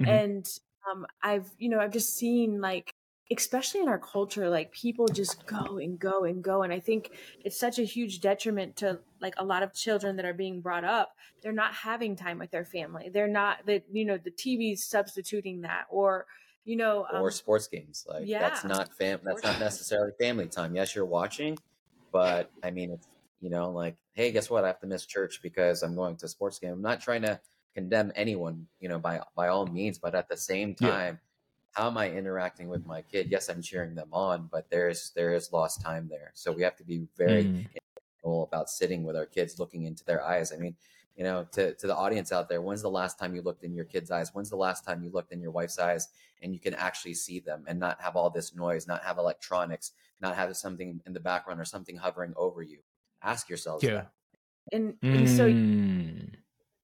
Mhm. 0.00 0.08
and 0.08 0.58
um, 0.90 1.06
I've 1.22 1.50
you 1.58 1.68
know 1.68 1.80
I've 1.80 1.92
just 1.92 2.16
seen 2.16 2.60
like 2.60 2.94
especially 3.32 3.80
in 3.80 3.88
our 3.88 3.98
culture 3.98 4.48
like 4.48 4.72
people 4.72 5.06
just 5.06 5.46
go 5.46 5.78
and 5.78 6.00
go 6.00 6.24
and 6.24 6.42
go 6.42 6.64
and 6.64 6.72
i 6.72 6.80
think 6.80 7.12
it's 7.44 7.56
such 7.56 7.78
a 7.78 7.84
huge 7.84 8.20
detriment 8.20 8.74
to 8.74 8.98
like 9.20 9.34
a 9.36 9.44
lot 9.44 9.62
of 9.62 9.72
children 9.72 10.16
that 10.16 10.24
are 10.24 10.34
being 10.34 10.60
brought 10.60 10.82
up 10.82 11.12
they're 11.40 11.52
not 11.52 11.72
having 11.72 12.16
time 12.16 12.40
with 12.40 12.50
their 12.50 12.64
family 12.64 13.08
they're 13.08 13.28
not 13.28 13.58
that 13.66 13.84
you 13.92 14.04
know 14.04 14.18
the 14.18 14.32
tv's 14.32 14.84
substituting 14.84 15.60
that 15.60 15.84
or 15.90 16.26
you 16.64 16.76
know 16.76 17.06
um, 17.12 17.22
or 17.22 17.30
sports 17.30 17.66
games. 17.66 18.06
Like 18.08 18.28
that's 18.28 18.64
not 18.64 18.92
fam. 18.96 19.20
That's 19.24 19.42
not 19.42 19.58
necessarily 19.58 20.12
family 20.20 20.46
time. 20.46 20.74
Yes, 20.74 20.94
you're 20.94 21.06
watching, 21.06 21.58
but 22.12 22.50
I 22.62 22.70
mean, 22.70 22.92
it's 22.92 23.08
you 23.40 23.50
know, 23.50 23.70
like, 23.70 23.96
hey, 24.12 24.32
guess 24.32 24.50
what? 24.50 24.64
I 24.64 24.68
have 24.68 24.80
to 24.80 24.86
miss 24.86 25.06
church 25.06 25.40
because 25.42 25.82
I'm 25.82 25.94
going 25.94 26.16
to 26.16 26.26
a 26.26 26.28
sports 26.28 26.58
game. 26.58 26.72
I'm 26.72 26.82
not 26.82 27.00
trying 27.00 27.22
to 27.22 27.40
condemn 27.74 28.12
anyone, 28.16 28.68
you 28.80 28.88
know, 28.88 28.98
by 28.98 29.22
by 29.36 29.48
all 29.48 29.66
means, 29.66 29.98
but 29.98 30.14
at 30.14 30.28
the 30.28 30.36
same 30.36 30.74
Yeah. 30.78 31.00
time, 31.00 31.20
how 31.72 31.86
am 31.88 31.98
I 31.98 32.10
interacting 32.10 32.68
with 32.68 32.86
my 32.86 33.02
kid? 33.02 33.28
Yes, 33.30 33.48
I'm 33.48 33.62
cheering 33.62 33.94
them 33.94 34.10
on, 34.12 34.48
but 34.52 34.70
there's 34.70 35.10
there 35.12 35.34
is 35.34 35.52
lost 35.52 35.80
time 35.82 36.08
there. 36.08 36.32
So 36.34 36.52
we 36.52 36.62
have 36.62 36.76
to 36.76 36.84
be 36.84 37.06
very 37.16 37.48
Mm. 37.48 37.66
about 38.24 38.68
sitting 38.70 39.02
with 39.04 39.16
our 39.16 39.26
kids, 39.26 39.58
looking 39.58 39.84
into 39.84 40.04
their 40.04 40.22
eyes. 40.24 40.52
I 40.52 40.56
mean, 40.56 40.76
you 41.16 41.24
know, 41.24 41.44
to, 41.52 41.74
to 41.74 41.86
the 41.86 41.96
audience 41.96 42.32
out 42.32 42.48
there, 42.48 42.60
when's 42.62 42.82
the 42.82 42.90
last 42.90 43.18
time 43.18 43.34
you 43.34 43.42
looked 43.42 43.64
in 43.64 43.74
your 43.74 43.84
kid's 43.84 44.10
eyes? 44.10 44.34
When's 44.34 44.50
the 44.50 44.56
last 44.56 44.84
time 44.84 45.02
you 45.02 45.10
looked 45.10 45.32
in 45.32 45.40
your 45.40 45.50
wife's 45.50 45.78
eyes 45.78 46.08
and 46.42 46.54
you 46.54 46.60
can 46.60 46.74
actually 46.74 47.14
see 47.14 47.40
them 47.40 47.64
and 47.66 47.78
not 47.78 48.00
have 48.00 48.16
all 48.16 48.30
this 48.30 48.54
noise, 48.54 48.86
not 48.86 49.02
have 49.04 49.18
electronics, 49.18 49.92
not 50.20 50.36
have 50.36 50.56
something 50.56 51.00
in 51.06 51.12
the 51.12 51.20
background 51.20 51.60
or 51.60 51.64
something 51.64 51.96
hovering 51.96 52.34
over 52.36 52.62
you? 52.62 52.80
Ask 53.22 53.48
yourselves 53.48 53.88
Yeah. 53.88 53.90
that. 53.90 54.12
and, 54.72 54.98
and 55.14 55.28
so 55.28 55.54
Mm. 55.54 56.39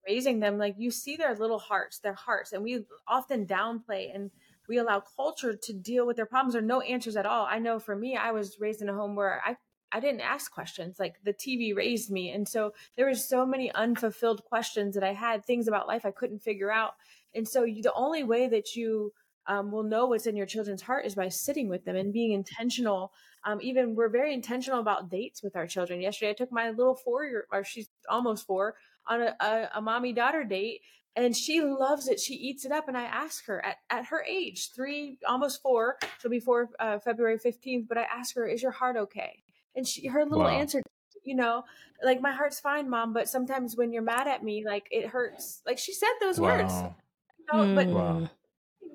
Raising 0.06 0.40
them 0.40 0.58
like 0.58 0.74
you 0.78 0.90
see 0.90 1.16
their 1.16 1.34
little 1.34 1.58
hearts 1.58 1.98
their 1.98 2.14
hearts 2.14 2.52
and 2.52 2.62
we 2.62 2.84
often 3.08 3.46
downplay 3.46 4.14
and 4.14 4.30
we 4.68 4.78
allow 4.78 5.02
culture 5.16 5.54
to 5.54 5.72
deal 5.72 6.06
with 6.06 6.16
their 6.16 6.26
problems 6.26 6.56
or 6.56 6.60
no 6.60 6.80
answers 6.80 7.16
at 7.16 7.26
all 7.26 7.46
i 7.48 7.58
know 7.58 7.78
for 7.78 7.96
me 7.96 8.16
i 8.16 8.30
was 8.30 8.58
raised 8.60 8.82
in 8.82 8.88
a 8.88 8.94
home 8.94 9.14
where 9.14 9.40
i 9.44 9.56
i 9.92 10.00
didn't 10.00 10.20
ask 10.20 10.52
questions 10.52 10.98
like 10.98 11.14
the 11.24 11.32
tv 11.32 11.74
raised 11.76 12.10
me 12.10 12.30
and 12.30 12.48
so 12.48 12.72
there 12.96 13.06
was 13.06 13.28
so 13.28 13.46
many 13.46 13.72
unfulfilled 13.74 14.44
questions 14.44 14.94
that 14.94 15.04
i 15.04 15.12
had 15.12 15.44
things 15.44 15.68
about 15.68 15.88
life 15.88 16.04
i 16.04 16.10
couldn't 16.10 16.42
figure 16.42 16.70
out 16.70 16.94
and 17.34 17.46
so 17.46 17.64
you, 17.64 17.82
the 17.82 17.92
only 17.94 18.22
way 18.24 18.48
that 18.48 18.74
you 18.74 19.12
um, 19.46 19.70
will 19.70 19.82
know 19.82 20.06
what's 20.06 20.26
in 20.26 20.36
your 20.36 20.46
children's 20.46 20.82
heart 20.82 21.06
is 21.06 21.14
by 21.14 21.28
sitting 21.28 21.68
with 21.68 21.84
them 21.84 21.96
and 21.96 22.12
being 22.12 22.32
intentional. 22.32 23.12
Um, 23.44 23.60
even 23.62 23.94
we're 23.94 24.08
very 24.08 24.34
intentional 24.34 24.80
about 24.80 25.08
dates 25.08 25.42
with 25.42 25.56
our 25.56 25.66
children. 25.66 26.00
Yesterday, 26.00 26.30
I 26.30 26.34
took 26.34 26.50
my 26.52 26.70
little 26.70 26.96
four 26.96 27.24
year, 27.24 27.46
or 27.52 27.62
she's 27.62 27.88
almost 28.08 28.46
four, 28.46 28.74
on 29.08 29.22
a, 29.22 29.36
a, 29.40 29.68
a 29.76 29.80
mommy 29.80 30.12
daughter 30.12 30.44
date, 30.44 30.80
and 31.14 31.34
she 31.36 31.60
loves 31.62 32.08
it. 32.08 32.20
She 32.20 32.34
eats 32.34 32.64
it 32.64 32.72
up. 32.72 32.88
And 32.88 32.96
I 32.96 33.04
ask 33.04 33.46
her 33.46 33.64
at, 33.64 33.76
at 33.90 34.06
her 34.06 34.22
age, 34.28 34.72
three, 34.74 35.18
almost 35.26 35.62
four, 35.62 35.96
she'll 36.20 36.30
be 36.30 36.40
four 36.40 36.70
uh, 36.78 36.98
February 36.98 37.38
15th, 37.38 37.88
but 37.88 37.98
I 37.98 38.02
ask 38.02 38.34
her, 38.36 38.46
is 38.46 38.62
your 38.62 38.72
heart 38.72 38.96
okay? 38.96 39.42
And 39.74 39.86
she, 39.86 40.06
her 40.08 40.24
little 40.24 40.46
Wow. 40.46 40.48
answer, 40.48 40.82
you 41.24 41.34
know, 41.34 41.64
like 42.04 42.20
my 42.20 42.32
heart's 42.32 42.60
fine, 42.60 42.88
mom, 42.90 43.12
but 43.12 43.28
sometimes 43.28 43.76
when 43.76 43.92
you're 43.92 44.02
mad 44.02 44.28
at 44.28 44.44
me, 44.44 44.64
like 44.64 44.86
it 44.90 45.06
hurts. 45.08 45.62
Like 45.66 45.78
she 45.78 45.92
said 45.92 46.12
those 46.20 46.38
words, 46.38 46.72
Wow. 46.82 46.94
you 47.38 47.44
know, 47.52 47.66
but 47.74 47.88
Mm. 47.88 47.92
Wow. 47.92 48.28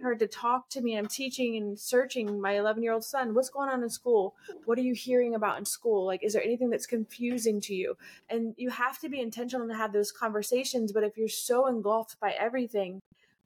Her 0.01 0.15
to 0.15 0.27
talk 0.27 0.69
to 0.69 0.81
me. 0.81 0.97
I'm 0.97 1.07
teaching 1.07 1.57
and 1.57 1.79
searching 1.79 2.39
my 2.41 2.57
11 2.57 2.83
year 2.83 2.93
old 2.93 3.03
son. 3.03 3.33
What's 3.33 3.49
going 3.49 3.69
on 3.69 3.83
in 3.83 3.89
school? 3.89 4.35
What 4.65 4.77
are 4.77 4.81
you 4.81 4.93
hearing 4.93 5.35
about 5.35 5.57
in 5.57 5.65
school? 5.65 6.05
Like, 6.05 6.23
is 6.23 6.33
there 6.33 6.43
anything 6.43 6.69
that's 6.69 6.85
confusing 6.85 7.61
to 7.61 7.75
you? 7.75 7.97
And 8.29 8.53
you 8.57 8.69
have 8.69 8.99
to 8.99 9.09
be 9.09 9.19
intentional 9.19 9.67
to 9.67 9.75
have 9.75 9.93
those 9.93 10.11
conversations. 10.11 10.91
But 10.91 11.03
if 11.03 11.17
you're 11.17 11.27
so 11.27 11.67
engulfed 11.67 12.19
by 12.19 12.31
everything, 12.31 12.99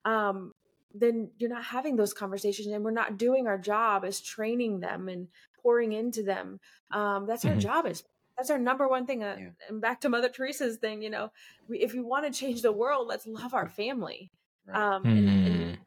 um, 0.06 0.54
then 0.94 1.30
you're 1.38 1.50
not 1.50 1.64
having 1.66 1.96
those 1.98 2.14
conversations 2.14 2.68
and 2.68 2.84
we're 2.84 2.92
not 2.92 3.18
doing 3.18 3.48
our 3.48 3.58
job 3.58 4.06
as 4.06 4.22
training 4.22 4.80
them 4.80 5.10
and 5.10 5.28
pouring 5.62 5.92
into 5.92 6.24
them. 6.24 6.60
Um, 6.92 7.26
that's 7.26 7.44
our 7.46 7.56
Mhm. 7.56 7.60
job 7.60 7.86
is 7.88 8.04
that's 8.38 8.50
our 8.50 8.60
number 8.60 8.86
one 8.88 9.06
thing. 9.06 9.24
Uh, 9.24 9.38
Yeah. 9.40 9.50
And 9.70 9.80
back 9.80 10.02
to 10.02 10.10
Mother 10.10 10.28
Teresa's 10.28 10.76
thing, 10.78 11.02
you 11.02 11.10
know, 11.10 11.32
we, 11.70 11.80
if 11.80 11.94
you 11.94 12.06
want 12.06 12.26
to 12.26 12.38
change 12.38 12.62
the 12.62 12.72
world, 12.72 13.08
let's 13.08 13.26
love 13.26 13.54
our 13.54 13.70
family. 13.70 14.30
Right. 14.68 14.76
Um, 14.78 15.06
and, 15.06 15.18
and 15.30 15.56
Mm. 15.56 15.70
love 15.70 15.78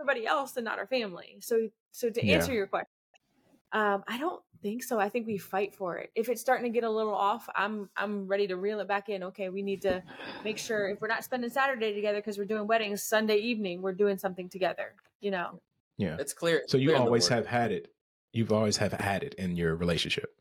everybody 0.00 0.26
else 0.26 0.56
and 0.56 0.64
not 0.64 0.78
our 0.78 0.86
family. 0.86 1.36
So, 1.40 1.68
so 1.92 2.10
to 2.10 2.26
Yeah. 2.26 2.36
answer 2.36 2.52
your 2.52 2.66
question, 2.66 2.88
um, 3.72 4.02
I 4.08 4.18
don't 4.18 4.42
think 4.62 4.82
so. 4.82 4.98
I 4.98 5.08
think 5.08 5.26
we 5.26 5.38
fight 5.38 5.74
for 5.74 5.96
it. 5.98 6.10
If 6.14 6.28
it's 6.28 6.40
starting 6.40 6.64
to 6.64 6.70
get 6.70 6.84
a 6.84 6.90
little 6.90 7.14
off, 7.14 7.48
I'm 7.54 7.88
I'm 7.96 8.26
ready 8.26 8.48
to 8.48 8.56
reel 8.56 8.80
it 8.80 8.88
back 8.88 9.08
in. 9.08 9.22
Okay, 9.24 9.48
we 9.48 9.62
need 9.62 9.82
to 9.82 10.02
make 10.42 10.58
sure 10.58 10.88
if 10.88 11.00
we're 11.00 11.08
not 11.08 11.22
spending 11.24 11.50
Saturday 11.50 11.92
together 11.94 12.18
because 12.18 12.36
we're 12.38 12.46
doing 12.46 12.66
weddings 12.66 13.02
Sunday 13.02 13.36
evening, 13.36 13.80
we're 13.82 13.92
doing 13.92 14.18
something 14.18 14.48
together. 14.48 14.94
You 15.20 15.30
know, 15.30 15.60
Yeah. 15.98 16.16
It's 16.18 16.32
clear. 16.32 16.64
So 16.66 16.78
you 16.78 16.88
clear 16.88 16.96
in 16.96 17.02
the 17.02 17.06
always 17.06 17.28
have 17.28 17.46
had 17.46 17.70
it. 17.72 17.92
You've 18.32 18.52
always 18.52 18.78
have 18.78 18.92
had 18.92 19.22
it 19.22 19.34
in 19.34 19.56
your 19.56 19.76
relationship. 19.76 20.34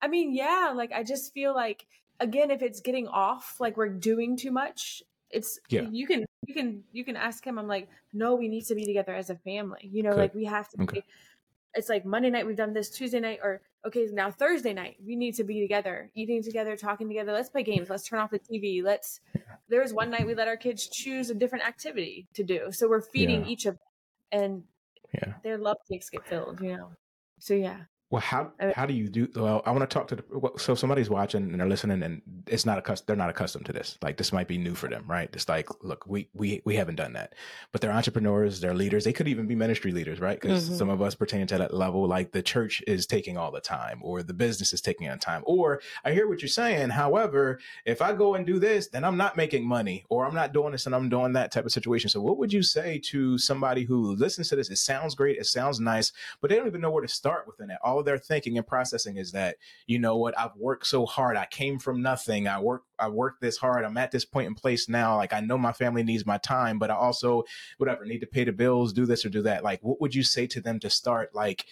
I 0.00 0.08
mean, 0.08 0.32
yeah, 0.34 0.72
like 0.74 0.92
I 0.92 1.04
just 1.04 1.32
feel 1.32 1.54
like 1.54 1.86
again, 2.18 2.50
if 2.50 2.62
it's 2.62 2.80
getting 2.80 3.06
off, 3.06 3.60
like 3.60 3.76
we're 3.76 3.88
doing 3.88 4.36
too 4.36 4.50
much, 4.50 5.02
it's 5.32 5.58
Yeah. 5.68 5.88
you 5.90 6.06
can 6.06 6.24
you 6.46 6.54
can 6.54 6.84
you 6.92 7.04
can 7.04 7.16
ask 7.16 7.44
him. 7.46 7.58
I'm 7.58 7.66
like, 7.68 7.88
no, 8.12 8.34
we 8.34 8.48
need 8.48 8.64
to 8.66 8.74
be 8.74 8.84
together 8.84 9.14
as 9.14 9.30
a 9.30 9.36
family. 9.36 9.80
You 9.82 10.02
know, 10.02 10.10
Good. 10.10 10.18
like 10.18 10.34
we 10.34 10.44
have 10.44 10.68
to. 10.70 10.82
Okay. 10.82 11.00
Be, 11.00 11.04
it's 11.74 11.88
like 11.88 12.04
Monday 12.04 12.28
night 12.28 12.46
we've 12.46 12.56
done 12.56 12.74
this, 12.74 12.90
Tuesday 12.90 13.18
night, 13.20 13.38
or 13.42 13.62
okay, 13.86 14.06
now 14.12 14.30
Thursday 14.30 14.74
night 14.74 14.96
we 15.04 15.16
need 15.16 15.34
to 15.36 15.44
be 15.44 15.60
together, 15.60 16.10
eating 16.14 16.42
together, 16.42 16.76
talking 16.76 17.08
together. 17.08 17.32
Let's 17.32 17.48
play 17.48 17.62
games. 17.62 17.88
Let's 17.88 18.06
turn 18.06 18.20
off 18.20 18.30
the 18.30 18.38
TV. 18.38 18.82
Let's. 18.82 19.20
There 19.68 19.80
was 19.80 19.94
one 19.94 20.10
night 20.10 20.26
we 20.26 20.34
let 20.34 20.48
our 20.48 20.56
kids 20.58 20.86
choose 20.88 21.30
a 21.30 21.34
different 21.34 21.66
activity 21.66 22.28
to 22.34 22.42
do, 22.44 22.70
so 22.72 22.88
we're 22.88 23.00
feeding 23.00 23.42
Yeah. 23.42 23.48
each 23.52 23.64
of 23.66 23.74
them, 23.78 24.40
and 24.40 24.64
Yeah. 25.14 25.34
their 25.42 25.56
love 25.56 25.78
takes 25.90 26.10
get 26.10 26.26
filled. 26.26 26.60
You 26.60 26.76
know, 26.76 26.90
so 27.38 27.54
yeah. 27.54 27.84
Well, 28.12 28.20
how 28.20 28.52
how 28.76 28.84
do 28.84 28.92
you 28.92 29.08
do? 29.08 29.26
Well, 29.34 29.62
I 29.64 29.70
want 29.70 29.88
to 29.88 29.92
talk 29.92 30.06
to 30.08 30.16
the. 30.16 30.50
So 30.58 30.74
somebody's 30.74 31.08
watching 31.08 31.44
and 31.44 31.58
they're 31.58 31.66
listening, 31.66 32.02
and 32.02 32.20
it's 32.46 32.66
not 32.66 32.76
a 32.86 33.02
they're 33.06 33.16
not 33.16 33.30
accustomed 33.30 33.64
to 33.66 33.72
this. 33.72 33.96
Like 34.02 34.18
this 34.18 34.34
might 34.34 34.46
be 34.48 34.58
new 34.58 34.74
for 34.74 34.86
them, 34.86 35.04
right? 35.06 35.30
It's 35.32 35.48
like, 35.48 35.66
look, 35.82 36.06
we 36.06 36.28
we 36.34 36.60
we 36.66 36.76
haven't 36.76 36.96
done 36.96 37.14
that, 37.14 37.34
but 37.72 37.80
they're 37.80 37.90
entrepreneurs, 37.90 38.60
they're 38.60 38.74
leaders. 38.74 39.04
They 39.04 39.14
could 39.14 39.28
even 39.28 39.46
be 39.46 39.54
ministry 39.54 39.92
leaders, 39.92 40.20
right? 40.20 40.38
Because 40.38 40.68
Mhm. 40.68 40.76
some 40.76 40.90
of 40.90 41.00
us 41.00 41.14
pertain 41.14 41.46
to 41.46 41.56
that 41.56 41.72
level. 41.72 42.06
Like 42.06 42.32
the 42.32 42.42
church 42.42 42.82
is 42.86 43.06
taking 43.06 43.38
all 43.38 43.50
the 43.50 43.62
time, 43.62 44.00
or 44.02 44.22
the 44.22 44.34
business 44.34 44.74
is 44.74 44.82
taking 44.82 45.08
on 45.08 45.18
time. 45.18 45.42
Or 45.46 45.80
I 46.04 46.12
hear 46.12 46.28
what 46.28 46.42
you're 46.42 46.50
saying. 46.50 46.90
However, 46.90 47.60
if 47.86 48.02
I 48.02 48.12
go 48.12 48.34
and 48.34 48.44
do 48.46 48.58
this, 48.58 48.88
then 48.88 49.04
I'm 49.04 49.16
not 49.16 49.38
making 49.38 49.64
money, 49.66 50.04
or 50.10 50.26
I'm 50.26 50.34
not 50.34 50.52
doing 50.52 50.72
this 50.72 50.84
and 50.84 50.94
I'm 50.94 51.08
doing 51.08 51.32
that 51.32 51.50
type 51.50 51.64
of 51.64 51.72
situation. 51.72 52.10
So, 52.10 52.20
what 52.20 52.36
would 52.36 52.52
you 52.52 52.62
say 52.62 52.98
to 53.04 53.38
somebody 53.38 53.84
who 53.84 54.14
listens 54.16 54.50
to 54.50 54.56
this? 54.56 54.68
It 54.68 54.76
sounds 54.76 55.14
great, 55.14 55.38
it 55.38 55.46
sounds 55.46 55.80
nice, 55.80 56.12
but 56.42 56.50
they 56.50 56.56
don't 56.56 56.66
even 56.66 56.82
know 56.82 56.90
where 56.90 57.00
to 57.00 57.08
start 57.08 57.46
within 57.46 57.70
it. 57.70 57.78
All 57.82 58.01
they're 58.02 58.18
thinking 58.18 58.58
and 58.58 58.66
processing 58.66 59.16
is 59.16 59.32
that, 59.32 59.56
you 59.86 59.98
know 59.98 60.16
what, 60.16 60.38
I've 60.38 60.56
worked 60.56 60.86
so 60.86 61.06
hard. 61.06 61.36
I 61.36 61.46
came 61.46 61.78
from 61.78 62.02
nothing. 62.02 62.48
I 62.48 62.60
work 62.60 62.82
I 62.98 63.08
worked 63.08 63.40
this 63.40 63.56
hard. 63.56 63.84
I'm 63.84 63.96
at 63.96 64.10
this 64.10 64.24
point 64.24 64.46
in 64.46 64.54
place 64.54 64.88
now. 64.88 65.16
Like 65.16 65.32
I 65.32 65.40
know 65.40 65.58
my 65.58 65.72
family 65.72 66.02
needs 66.02 66.26
my 66.26 66.38
time, 66.38 66.78
but 66.78 66.90
I 66.90 66.94
also 66.94 67.44
whatever 67.78 68.04
need 68.04 68.20
to 68.20 68.26
pay 68.26 68.44
the 68.44 68.52
bills, 68.52 68.92
do 68.92 69.06
this 69.06 69.24
or 69.24 69.28
do 69.28 69.42
that. 69.42 69.64
Like 69.64 69.80
what 69.82 70.00
would 70.00 70.14
you 70.14 70.22
say 70.22 70.46
to 70.48 70.60
them 70.60 70.78
to 70.80 70.90
start? 70.90 71.34
Like 71.34 71.66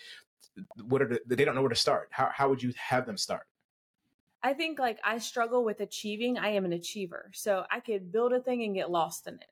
what 0.83 1.03
are 1.03 1.09
the, 1.09 1.21
they 1.27 1.45
don't 1.45 1.55
know 1.55 1.63
where 1.63 1.69
to 1.71 1.77
start. 1.77 2.09
How 2.11 2.31
how 2.35 2.49
would 2.49 2.63
you 2.63 2.73
have 2.77 3.07
them 3.07 3.17
start? 3.17 3.47
I 4.43 4.55
think 4.55 4.79
like 4.79 4.99
I 5.05 5.19
struggle 5.19 5.65
with 5.65 5.81
achieving. 5.81 6.39
I 6.39 6.51
am 6.51 6.65
an 6.65 6.73
achiever. 6.73 7.31
So 7.35 7.65
I 7.71 7.81
could 7.81 8.11
build 8.11 8.33
a 8.33 8.41
thing 8.41 8.63
and 8.63 8.75
get 8.75 8.91
lost 8.91 9.27
in 9.27 9.35
it. 9.35 9.51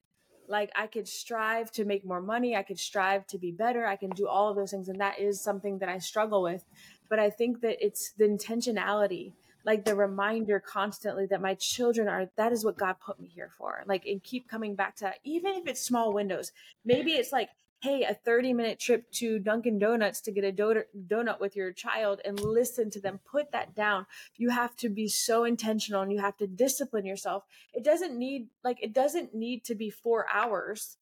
Like 0.48 0.70
I 0.74 0.86
could 0.86 1.06
strive 1.06 1.70
to 1.72 1.84
make 1.84 2.04
more 2.04 2.20
money. 2.20 2.56
I 2.56 2.62
could 2.62 2.78
strive 2.78 3.26
to 3.28 3.38
be 3.38 3.52
better. 3.52 3.86
I 3.86 3.96
can 3.96 4.10
do 4.10 4.26
all 4.26 4.48
of 4.48 4.56
those 4.56 4.70
things. 4.70 4.88
And 4.88 5.00
that 5.00 5.20
is 5.20 5.40
something 5.40 5.78
that 5.78 5.88
I 5.88 5.98
struggle 5.98 6.42
with. 6.42 6.64
But 7.08 7.18
I 7.18 7.30
think 7.30 7.60
that 7.60 7.84
it's 7.84 8.12
the 8.12 8.24
intentionality, 8.24 9.32
like 9.64 9.84
the 9.84 9.94
reminder 9.94 10.60
constantly 10.60 11.26
that 11.26 11.40
my 11.40 11.54
children 11.54 12.08
are, 12.08 12.28
that 12.36 12.52
is 12.52 12.64
what 12.64 12.76
God 12.76 12.96
put 13.04 13.20
me 13.20 13.28
here 13.34 13.50
for. 13.56 13.82
Like, 13.86 14.06
and 14.06 14.22
keep 14.22 14.48
coming 14.48 14.74
back 14.74 14.96
to 14.96 15.04
that, 15.04 15.18
even 15.24 15.54
if 15.54 15.66
it's 15.66 15.80
small 15.80 16.12
windows. 16.12 16.52
Maybe 16.84 17.12
it's 17.12 17.32
like, 17.32 17.50
hey, 17.80 18.02
a 18.02 18.14
30 18.14 18.52
minute 18.52 18.80
trip 18.80 19.10
to 19.12 19.38
Dunkin' 19.38 19.78
Donuts 19.78 20.20
to 20.22 20.32
get 20.32 20.44
a 20.44 20.52
do- 20.52 20.82
donut 21.06 21.40
with 21.40 21.54
your 21.54 21.72
child 21.72 22.20
and 22.24 22.40
listen 22.40 22.90
to 22.90 23.00
them. 23.00 23.20
Put 23.24 23.52
that 23.52 23.74
down. 23.74 24.06
You 24.36 24.50
have 24.50 24.74
to 24.76 24.88
be 24.88 25.08
so 25.08 25.44
intentional 25.44 26.02
and 26.02 26.12
you 26.12 26.18
have 26.18 26.36
to 26.38 26.46
discipline 26.46 27.06
yourself. 27.06 27.44
It 27.72 27.84
doesn't 27.84 28.18
need 28.18 28.48
like 28.64 28.82
it 28.82 28.92
doesn't 28.92 29.34
need 29.34 29.64
to 29.64 29.74
be 29.74 29.90
four 29.90 30.26
hours 30.32 30.96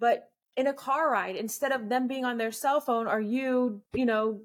but 0.00 0.30
in 0.56 0.66
a 0.66 0.72
car 0.72 1.12
ride 1.12 1.36
instead 1.36 1.70
of 1.70 1.88
them 1.88 2.08
being 2.08 2.24
on 2.24 2.38
their 2.38 2.50
cell 2.50 2.80
phone 2.80 3.06
or 3.06 3.20
you 3.20 3.82
you 3.94 4.04
know 4.04 4.40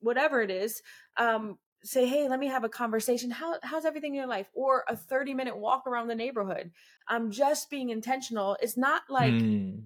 whatever 0.00 0.42
it 0.42 0.50
is 0.50 0.82
um 1.16 1.56
say 1.82 2.06
hey 2.06 2.28
let 2.28 2.40
me 2.40 2.48
have 2.48 2.64
a 2.64 2.68
conversation. 2.68 3.30
How 3.30 3.58
how's 3.62 3.84
everything 3.84 4.12
in 4.12 4.18
your 4.18 4.26
life? 4.26 4.48
Or 4.54 4.84
a 4.88 4.96
30 4.96 5.34
minute 5.34 5.56
walk 5.56 5.86
around 5.86 6.08
the 6.08 6.14
neighborhood. 6.14 6.72
Um 7.08 7.30
just 7.30 7.70
being 7.70 7.90
intentional. 7.90 8.56
It's 8.60 8.76
not 8.76 9.02
like 9.08 9.32
Mm, 9.32 9.84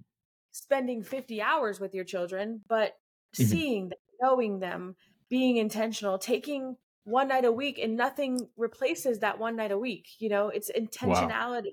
spending 0.52 1.02
50 1.02 1.40
hours 1.42 1.80
with 1.80 1.94
your 1.94 2.04
children, 2.04 2.62
but 2.68 2.98
Mhm. 3.38 3.48
seeing 3.48 3.88
them, 3.90 3.98
knowing 4.20 4.58
them, 4.60 4.96
being 5.28 5.56
intentional, 5.56 6.18
taking 6.18 6.76
one 7.04 7.28
night 7.28 7.44
a 7.44 7.52
week 7.52 7.78
and 7.78 7.96
nothing 7.96 8.48
replaces 8.56 9.20
that 9.20 9.38
one 9.38 9.56
night 9.56 9.72
a 9.72 9.78
week. 9.78 10.08
You 10.18 10.28
know, 10.28 10.48
it's 10.48 10.70
intentionality. 10.70 11.72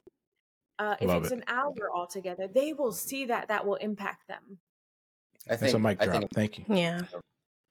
Uh, 0.79 0.95
if 1.01 1.07
Love 1.07 1.23
it's 1.23 1.31
it. 1.31 1.39
an 1.39 1.43
hour 1.47 1.73
altogether, 1.93 2.47
they 2.47 2.73
will 2.73 2.91
see 2.91 3.25
that 3.25 3.47
that 3.47 3.65
will 3.65 3.75
impact 3.75 4.27
them. 4.27 4.59
I 5.47 5.51
that's 5.51 5.61
think, 5.63 5.75
a 5.75 5.79
mic 5.79 5.99
I 5.99 6.05
drop. 6.05 6.19
think 6.21 6.31
Thank 6.33 6.59
you. 6.59 6.65
Yeah. 6.69 7.05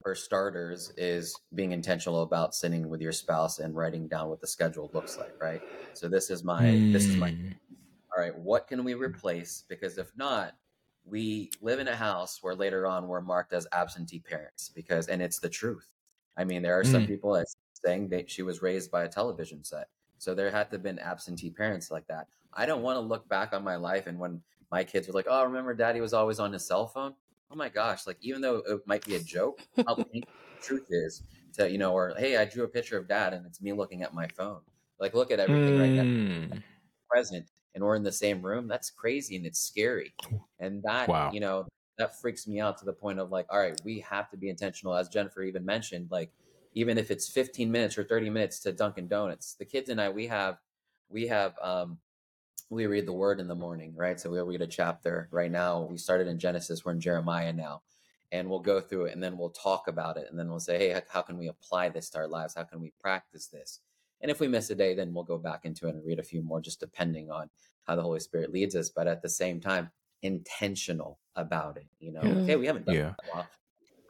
for 0.02 0.14
starters 0.14 0.92
is 0.96 1.36
being 1.54 1.72
intentional 1.72 2.22
about 2.22 2.54
sitting 2.54 2.88
with 2.88 3.00
your 3.00 3.12
spouse 3.12 3.58
and 3.58 3.74
writing 3.74 4.08
down 4.08 4.28
what 4.28 4.40
the 4.40 4.46
schedule 4.46 4.90
looks 4.92 5.18
like, 5.18 5.32
right? 5.40 5.60
So 5.94 6.08
this 6.08 6.30
is 6.30 6.44
my 6.44 6.62
this 6.92 7.06
is 7.06 7.16
my 7.16 7.30
Mm, 7.30 7.54
all 8.16 8.22
right, 8.22 8.36
what 8.38 8.68
can 8.68 8.84
we 8.84 8.94
replace? 8.94 9.64
Because 9.68 9.98
if 9.98 10.10
not, 10.16 10.56
we 11.06 11.54
live 11.60 11.78
in 11.80 11.88
a 11.88 11.96
house 11.96 12.42
where 12.42 12.54
later 12.54 12.86
on 12.86 13.08
we're 13.08 13.20
marked 13.20 13.52
as 13.52 13.66
absentee 13.72 14.20
parents 14.20 14.68
because 14.70 15.08
and 15.08 15.22
it's 15.22 15.38
the 15.40 15.48
truth. 15.50 15.88
I 16.36 16.44
mean, 16.44 16.62
there 16.62 16.78
are 16.78 16.84
some 16.84 17.04
Mm. 17.04 17.06
people 17.06 17.32
that 17.34 17.46
saying 17.74 18.08
that 18.10 18.30
she 18.30 18.42
was 18.42 18.62
raised 18.62 18.90
by 18.90 19.04
a 19.04 19.08
television 19.08 19.62
set. 19.64 19.88
So 20.18 20.34
there 20.34 20.50
had 20.50 20.70
to 20.70 20.76
have 20.76 20.82
been 20.82 20.98
absentee 20.98 21.50
parents 21.50 21.90
like 21.90 22.06
that. 22.08 22.28
I 22.52 22.66
don't 22.66 22.82
want 22.82 22.96
to 22.96 23.00
look 23.00 23.28
back 23.28 23.52
on 23.52 23.62
my 23.64 23.76
life 23.76 24.06
and 24.06 24.18
when 24.18 24.42
my 24.70 24.82
kids 24.84 25.06
were 25.08 25.14
like, 25.14 25.26
"Oh, 25.28 25.44
remember 25.44 25.74
daddy 25.74 26.00
was 26.00 26.12
always 26.14 26.40
on 26.40 26.52
his 26.52 26.66
cell 26.66 26.86
phone?" 26.88 27.14
Oh 27.50 27.54
my 27.56 27.68
gosh, 27.68 28.06
like 28.06 28.18
even 28.20 28.40
though 28.42 28.56
it 28.58 28.86
might 28.86 29.04
be 29.04 29.14
a 29.14 29.20
joke, 29.20 29.60
how 29.86 29.94
the 30.12 30.58
truth 30.60 30.86
is 30.90 31.22
to, 31.54 31.70
you 31.70 31.78
know, 31.78 31.92
or 31.92 32.14
hey, 32.18 32.36
I 32.36 32.44
drew 32.46 32.64
a 32.64 32.68
picture 32.68 32.98
of 32.98 33.06
dad 33.08 33.32
and 33.34 33.46
it's 33.46 33.60
me 33.62 33.72
looking 33.72 34.02
at 34.02 34.14
my 34.14 34.26
phone. 34.28 34.62
Like 34.98 35.14
look 35.14 35.30
at 35.30 35.40
everything 35.40 35.76
right 35.76 35.94
now 35.94 36.02
mm, 36.04 36.62
present 37.08 37.50
and 37.74 37.84
we're 37.84 37.96
in 37.96 38.02
the 38.02 38.12
same 38.12 38.44
room 38.44 38.66
that's 38.68 38.90
crazy 38.90 39.36
and 39.36 39.46
it's 39.46 39.58
scary 39.60 40.14
and 40.58 40.82
that 40.82 41.08
Wow. 41.08 41.30
you 41.32 41.40
know 41.40 41.66
that 41.98 42.20
freaks 42.20 42.46
me 42.46 42.60
out 42.60 42.76
to 42.78 42.84
the 42.84 42.92
point 42.92 43.18
of 43.18 43.30
like 43.30 43.46
all 43.50 43.58
right 43.58 43.80
we 43.84 44.00
have 44.00 44.28
to 44.30 44.36
be 44.36 44.48
intentional 44.48 44.94
as 44.94 45.08
jennifer 45.08 45.42
even 45.42 45.64
mentioned 45.64 46.08
like 46.10 46.30
even 46.74 46.98
if 46.98 47.10
it's 47.10 47.28
15 47.28 47.70
minutes 47.70 47.96
or 47.96 48.04
30 48.04 48.30
minutes 48.30 48.60
to 48.60 48.72
dunkin' 48.72 49.08
donuts 49.08 49.54
the 49.54 49.64
kids 49.64 49.88
and 49.90 50.00
i 50.00 50.08
we 50.08 50.26
have 50.26 50.58
we 51.08 51.26
have 51.26 51.54
um 51.62 51.98
we 52.68 52.86
read 52.86 53.06
the 53.06 53.12
word 53.12 53.40
in 53.40 53.48
the 53.48 53.54
morning 53.54 53.94
right 53.96 54.18
so 54.20 54.30
we'll 54.30 54.46
read 54.46 54.62
a 54.62 54.66
chapter 54.66 55.28
right 55.30 55.50
now 55.50 55.82
we 55.82 55.96
started 55.96 56.26
in 56.26 56.38
genesis 56.38 56.84
we're 56.84 56.92
in 56.92 57.00
jeremiah 57.00 57.52
now 57.52 57.82
and 58.32 58.48
we'll 58.50 58.58
go 58.60 58.80
through 58.80 59.04
it 59.06 59.14
and 59.14 59.22
then 59.22 59.38
we'll 59.38 59.50
talk 59.50 59.86
about 59.88 60.16
it 60.16 60.26
and 60.28 60.38
then 60.38 60.48
we'll 60.50 60.58
say 60.60 60.78
hey 60.78 60.90
how- 60.90 61.02
how 61.08 61.22
can 61.22 61.38
we 61.38 61.48
apply 61.48 61.88
this 61.88 62.10
to 62.10 62.18
our 62.18 62.26
lives 62.28 62.54
how 62.54 62.64
can 62.64 62.80
we 62.80 62.92
practice 63.00 63.46
this 63.46 63.80
and 64.22 64.30
if 64.30 64.40
we 64.40 64.48
miss 64.48 64.70
a 64.70 64.74
day, 64.74 64.94
then 64.94 65.12
we'll 65.12 65.24
go 65.24 65.36
back 65.36 65.66
into 65.66 65.88
it 65.88 65.94
and 65.94 66.02
read 66.02 66.18
a 66.18 66.22
few 66.22 66.42
more, 66.42 66.58
just 66.58 66.80
depending 66.80 67.30
on 67.30 67.50
how 67.84 67.94
the 67.96 68.00
Holy 68.02 68.18
Spirit 68.18 68.50
leads 68.50 68.74
us. 68.74 68.88
But 68.88 69.06
at 69.06 69.20
the 69.20 69.28
same 69.28 69.60
time, 69.60 69.90
intentional 70.22 71.18
about 71.34 71.76
it. 71.76 71.86
You 72.00 72.12
know, 72.12 72.20
Mm. 72.22 72.42
okay, 72.42 72.56
we 72.56 72.66
haven't 72.66 72.86
done 72.86 72.96
Yeah. 72.96 73.02
that 73.02 73.24
in 73.24 73.28
a 73.28 73.34
while. 73.34 73.50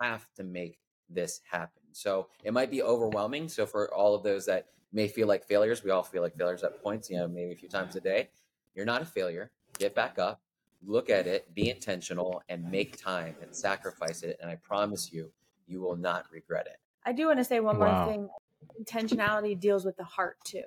Have 0.01 0.27
to 0.35 0.45
make 0.45 0.79
this 1.09 1.40
happen. 1.51 1.83
So 1.92 2.29
it 2.45 2.53
might 2.53 2.71
be 2.71 2.83
overwhelming. 2.83 3.49
So 3.49 3.66
for 3.66 3.92
all 3.95 4.14
of 4.14 4.23
those 4.23 4.47
that 4.47 4.69
may 4.92 5.09
feel 5.09 5.27
like 5.29 5.45
failures, 5.45 5.83
we 5.85 5.90
all 5.90 6.03
feel 6.03 6.23
like 6.23 6.37
failures 6.37 6.62
at 6.64 6.83
points, 6.83 7.11
you 7.11 7.16
know, 7.16 7.29
maybe 7.29 7.53
a 7.53 7.57
few 7.57 7.69
times 7.69 7.97
a 7.97 8.01
day. 8.01 8.31
You're 8.75 8.87
not 8.87 9.03
a 9.03 9.07
failure. 9.07 9.51
Get 9.79 9.95
back 9.95 10.19
up, 10.19 10.40
look 10.85 11.11
at 11.11 11.27
it, 11.27 11.55
be 11.55 11.71
intentional, 11.71 12.42
and 12.49 12.71
make 12.71 12.97
time 12.97 13.37
and 13.42 13.55
sacrifice 13.55 14.23
it. 14.23 14.38
And 14.40 14.51
I 14.51 14.57
promise 14.57 15.12
you, 15.12 15.33
you 15.66 15.81
will 15.81 15.97
not 15.97 16.31
regret 16.31 16.66
it. 16.66 16.79
I 17.05 17.12
do 17.12 17.27
want 17.27 17.38
to 17.38 17.45
say 17.45 17.61
one 17.61 17.79
Wow. 17.79 18.05
more 18.05 18.07
thing. 18.07 18.29
Intentionality 18.81 19.59
deals 19.59 19.85
with 19.85 19.97
the 19.97 20.05
heart 20.05 20.38
too. 20.45 20.62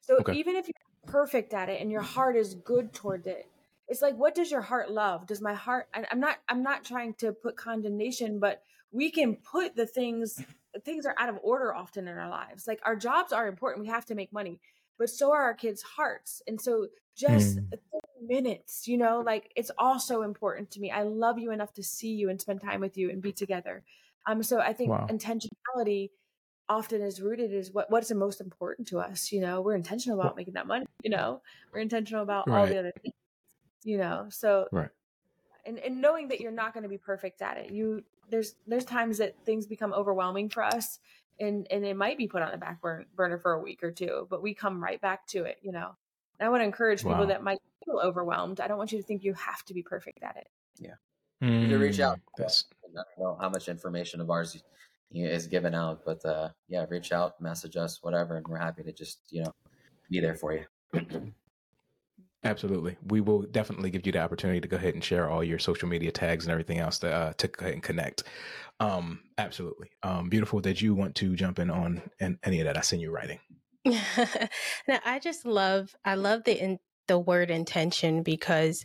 So 0.00 0.20
Okay. 0.20 0.32
even 0.32 0.56
if 0.56 0.66
you're 0.66 0.74
perfect 1.06 1.54
at 1.54 1.68
it 1.68 1.80
and 1.80 1.90
your 1.90 2.02
heart 2.02 2.36
is 2.36 2.54
good 2.54 2.92
towards 2.92 3.26
it, 3.26 3.46
it's 3.90 4.02
like 4.02 4.16
what 4.16 4.34
does 4.34 4.50
your 4.50 4.62
heart 4.62 4.90
love? 4.90 5.26
Does 5.26 5.42
my 5.42 5.54
heart 5.54 5.88
I'm 5.94 6.20
not 6.20 6.38
I'm 6.48 6.62
not 6.62 6.84
trying 6.84 7.14
to 7.16 7.32
put 7.32 7.56
condemnation, 7.56 8.38
but 8.40 8.62
we 8.92 9.10
can 9.10 9.36
put 9.36 9.76
the 9.76 9.86
things 9.86 10.42
things 10.84 11.06
are 11.06 11.16
out 11.18 11.28
of 11.28 11.38
order 11.42 11.74
often 11.74 12.08
in 12.08 12.16
our 12.16 12.30
lives. 12.30 12.66
Like 12.68 12.80
our 12.84 12.96
jobs 12.96 13.32
are 13.32 13.48
important. 13.48 13.84
We 13.84 13.90
have 13.90 14.06
to 14.06 14.14
make 14.14 14.32
money, 14.32 14.60
but 14.98 15.10
so 15.10 15.32
are 15.32 15.42
our 15.42 15.54
kids' 15.54 15.82
hearts. 15.82 16.42
And 16.48 16.60
so 16.60 16.88
just 17.16 17.58
Mm. 17.58 17.90
minutes, 18.22 18.86
you 18.88 18.96
know, 18.98 19.20
like 19.20 19.52
it's 19.56 19.70
also 19.78 20.22
important 20.22 20.70
to 20.72 20.80
me. 20.80 20.90
I 20.90 21.02
love 21.02 21.38
you 21.38 21.50
enough 21.52 21.72
to 21.74 21.82
see 21.82 22.12
you 22.14 22.30
and 22.30 22.40
spend 22.40 22.60
time 22.62 22.80
with 22.80 22.96
you 22.96 23.10
and 23.10 23.22
be 23.22 23.32
together. 23.32 23.84
Um, 24.26 24.42
so 24.42 24.60
I 24.60 24.72
think 24.72 24.90
Wow. 24.90 25.06
intentionality 25.10 26.10
often 26.68 27.02
is 27.02 27.20
rooted 27.22 27.52
is 27.52 27.72
what 27.72 27.90
what's 27.90 28.08
the 28.08 28.14
most 28.14 28.40
important 28.40 28.88
to 28.88 29.00
us. 29.00 29.32
You 29.32 29.40
know, 29.40 29.60
we're 29.62 29.74
intentional 29.76 30.20
about 30.20 30.36
making 30.36 30.54
that 30.54 30.66
money. 30.66 30.86
You 31.02 31.10
know, 31.10 31.42
we're 31.72 31.80
intentional 31.80 32.22
about 32.22 32.48
all 32.50 32.66
the 32.68 32.78
other 32.78 32.92
things. 33.02 33.14
You 33.82 33.98
know, 33.98 34.26
so 34.30 34.68
Right. 34.72 34.90
and 35.64 35.78
and 35.78 36.00
knowing 36.00 36.28
that 36.28 36.40
you're 36.40 36.52
not 36.52 36.74
going 36.74 36.82
to 36.82 36.88
be 36.88 36.98
perfect 36.98 37.42
at 37.42 37.56
it. 37.56 37.70
You 37.70 38.04
there's 38.28 38.54
there's 38.66 38.84
times 38.84 39.18
that 39.18 39.34
things 39.44 39.66
become 39.66 39.92
overwhelming 39.92 40.48
for 40.48 40.62
us, 40.62 40.98
and 41.38 41.66
and 41.70 41.84
it 41.84 41.96
might 41.96 42.18
be 42.18 42.28
put 42.28 42.42
on 42.42 42.50
the 42.52 42.58
back 42.58 42.80
burner 42.80 43.38
for 43.38 43.52
a 43.52 43.60
week 43.60 43.82
or 43.82 43.90
two, 43.90 44.26
but 44.30 44.42
we 44.42 44.54
come 44.54 44.82
right 44.82 45.00
back 45.00 45.26
to 45.28 45.44
it. 45.44 45.58
You 45.62 45.72
know, 45.72 45.96
and 46.38 46.46
I 46.46 46.50
want 46.50 46.60
to 46.60 46.64
encourage 46.64 47.00
people 47.00 47.14
Wow. 47.18 47.26
that 47.26 47.42
might 47.42 47.60
feel 47.84 48.00
overwhelmed. 48.02 48.60
I 48.60 48.68
don't 48.68 48.78
want 48.78 48.92
you 48.92 48.98
to 48.98 49.04
think 49.04 49.24
you 49.24 49.34
have 49.34 49.64
to 49.64 49.74
be 49.74 49.82
perfect 49.82 50.22
at 50.22 50.36
it. 50.36 50.48
Yeah. 50.78 50.94
You 51.40 51.68
can 51.68 51.80
reach 51.80 52.00
out. 52.00 52.20
Mm, 52.38 52.44
I 52.44 52.92
don't 52.94 53.06
know 53.18 53.38
how 53.40 53.48
much 53.48 53.68
information 53.68 54.20
of 54.20 54.30
ours 54.30 54.62
is 55.12 55.46
given 55.46 55.74
out, 55.74 56.04
but 56.04 56.22
uh, 56.24 56.50
yeah, 56.68 56.84
reach 56.88 57.12
out, 57.12 57.40
message 57.40 57.76
us, 57.76 58.02
whatever, 58.02 58.36
and 58.36 58.46
we're 58.46 58.58
happy 58.58 58.82
to 58.82 58.92
just 58.92 59.20
you 59.30 59.42
know 59.44 59.54
be 60.10 60.20
there 60.20 60.34
for 60.34 60.52
you. 60.52 60.64
Absolutely. 62.42 62.96
We 63.06 63.20
will 63.20 63.42
definitely 63.42 63.90
give 63.90 64.06
you 64.06 64.12
the 64.12 64.20
opportunity 64.20 64.60
to 64.60 64.68
go 64.68 64.76
ahead 64.76 64.94
and 64.94 65.04
share 65.04 65.28
all 65.28 65.44
your 65.44 65.58
social 65.58 65.88
media 65.88 66.10
tags 66.10 66.46
and 66.46 66.52
everything 66.52 66.78
else 66.78 66.98
to, 67.00 67.12
uh, 67.12 67.32
to 67.34 67.48
go 67.48 67.64
ahead 67.64 67.74
and 67.74 67.82
connect. 67.82 68.22
Um, 68.80 69.20
absolutely. 69.36 69.90
Um, 70.02 70.30
beautiful 70.30 70.60
that 70.62 70.80
you 70.80 70.94
want 70.94 71.14
to 71.16 71.36
jump 71.36 71.58
in 71.58 71.70
on 71.70 72.02
and 72.18 72.38
any 72.42 72.60
of 72.60 72.64
that. 72.64 72.78
I 72.78 72.80
seen 72.80 73.00
you 73.00 73.10
writing. 73.10 73.40
now 73.84 74.98
I 75.04 75.18
just 75.22 75.44
love 75.46 75.94
I 76.04 76.14
love 76.14 76.44
the 76.44 76.58
in, 76.58 76.78
the 77.08 77.18
word 77.18 77.50
intention 77.50 78.22
because 78.22 78.84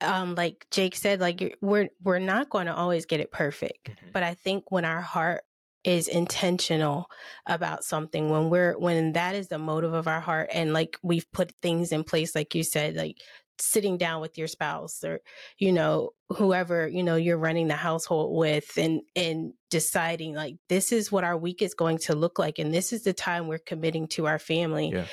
um 0.00 0.34
like 0.34 0.66
Jake 0.70 0.96
said 0.96 1.20
like 1.20 1.58
we're 1.60 1.90
we're 2.02 2.18
not 2.18 2.48
going 2.48 2.66
to 2.66 2.74
always 2.74 3.04
get 3.04 3.20
it 3.20 3.30
perfect 3.30 3.90
Mhm. 3.90 4.12
but 4.12 4.22
I 4.22 4.34
think 4.34 4.70
when 4.70 4.86
our 4.86 5.02
heart 5.02 5.42
is 5.84 6.08
intentional 6.08 7.06
about 7.46 7.84
something 7.84 8.30
when 8.30 8.50
we're 8.50 8.78
when 8.78 9.12
that 9.12 9.34
is 9.34 9.48
the 9.48 9.58
motive 9.58 9.94
of 9.94 10.06
our 10.06 10.20
heart 10.20 10.50
and 10.52 10.72
like 10.72 10.98
we've 11.02 11.30
put 11.32 11.52
things 11.62 11.90
in 11.90 12.04
place 12.04 12.34
like 12.34 12.54
you 12.54 12.62
said 12.62 12.94
like 12.96 13.16
sitting 13.58 13.98
down 13.98 14.20
with 14.20 14.38
your 14.38 14.46
spouse 14.46 15.04
or 15.04 15.20
you 15.58 15.72
know 15.72 16.10
whoever 16.30 16.88
you 16.88 17.02
know 17.02 17.16
you're 17.16 17.38
running 17.38 17.68
the 17.68 17.74
household 17.74 18.36
with 18.36 18.76
and 18.76 19.00
and 19.14 19.52
deciding 19.70 20.34
like 20.34 20.56
this 20.68 20.92
is 20.92 21.12
what 21.12 21.24
our 21.24 21.36
week 21.36 21.62
is 21.62 21.74
going 21.74 21.98
to 21.98 22.14
look 22.14 22.38
like 22.38 22.58
and 22.58 22.72
this 22.72 22.92
is 22.92 23.02
the 23.02 23.12
time 23.12 23.48
we're 23.48 23.58
committing 23.58 24.06
to 24.06 24.26
our 24.26 24.38
family 24.38 24.90
Yeah. 24.92 25.04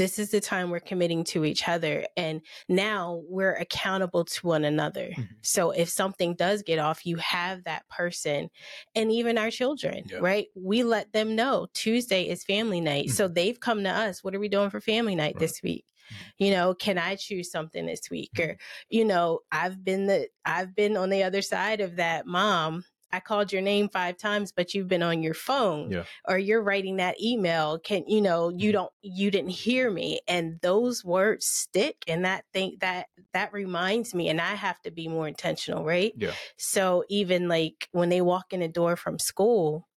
This 0.00 0.18
is 0.18 0.30
the 0.30 0.40
time 0.40 0.70
we're 0.70 0.80
committing 0.80 1.22
to 1.24 1.44
each 1.44 1.68
other 1.68 2.06
and 2.16 2.40
now 2.68 3.20
we're 3.28 3.52
accountable 3.54 4.24
to 4.24 4.46
one 4.46 4.64
another. 4.64 5.10
Mhm. 5.16 5.28
so 5.42 5.70
if 5.72 5.88
something 5.90 6.34
does 6.34 6.62
get 6.62 6.78
off 6.78 7.04
you 7.04 7.16
have 7.16 7.64
that 7.64 7.86
person 7.88 8.48
and 8.94 9.12
even 9.12 9.36
our 9.36 9.50
children 9.50 10.04
Yeah. 10.06 10.18
right? 10.20 10.46
We 10.54 10.82
let 10.82 11.12
them 11.12 11.36
know 11.36 11.66
tuesday 11.74 12.22
is 12.28 12.42
family 12.44 12.80
night 12.80 13.10
so 13.10 13.24
mm-hmm. 13.26 13.34
they've 13.34 13.60
come 13.60 13.84
to 13.84 13.90
us 13.90 14.24
what 14.24 14.34
are 14.34 14.40
we 14.40 14.48
doing 14.48 14.70
for 14.70 14.80
family 14.80 15.14
night 15.14 15.34
Right. 15.34 15.40
this 15.40 15.62
week? 15.62 15.84
Mm-hmm. 15.86 16.44
You 16.44 16.50
know 16.52 16.74
can 16.74 16.96
i 16.98 17.14
choose 17.16 17.50
something 17.50 17.84
this 17.86 18.08
week? 18.10 18.30
Mm-hmm. 18.36 18.50
Or 18.52 18.56
you 18.88 19.04
know 19.04 19.40
i've 19.52 19.84
been 19.84 20.06
the 20.06 20.28
i've 20.46 20.74
been 20.74 20.96
on 20.96 21.10
the 21.10 21.22
other 21.24 21.42
side 21.42 21.80
of 21.82 21.96
that 21.96 22.26
mom 22.26 22.84
i 23.12 23.20
called 23.20 23.52
your 23.52 23.62
name 23.62 23.88
five 23.88 24.16
times 24.16 24.52
but 24.52 24.74
you've 24.74 24.88
been 24.88 25.02
on 25.02 25.22
your 25.22 25.34
phone 25.34 25.90
Yeah. 25.90 26.04
or 26.28 26.38
you're 26.38 26.62
writing 26.62 26.96
that 26.96 27.20
email 27.20 27.78
can 27.78 28.04
you 28.06 28.20
know 28.20 28.48
you 28.50 28.70
Mhm. 28.70 28.72
don't 28.72 28.92
you 29.02 29.30
didn't 29.30 29.50
hear 29.50 29.90
me 29.90 30.20
and 30.28 30.60
those 30.62 31.04
words 31.04 31.46
stick 31.46 31.96
and 32.06 32.24
that 32.24 32.44
thing 32.52 32.76
that 32.80 33.06
that 33.32 33.52
reminds 33.52 34.14
me 34.14 34.28
and 34.28 34.40
i 34.40 34.54
have 34.54 34.80
to 34.82 34.90
be 34.90 35.08
more 35.08 35.28
intentional 35.28 35.84
right 35.84 36.12
Yeah. 36.16 36.32
so 36.58 37.04
even 37.08 37.48
like 37.48 37.88
when 37.92 38.08
they 38.08 38.20
walk 38.20 38.52
in 38.52 38.60
the 38.60 38.68
door 38.68 38.96
from 38.96 39.18
school 39.18 39.88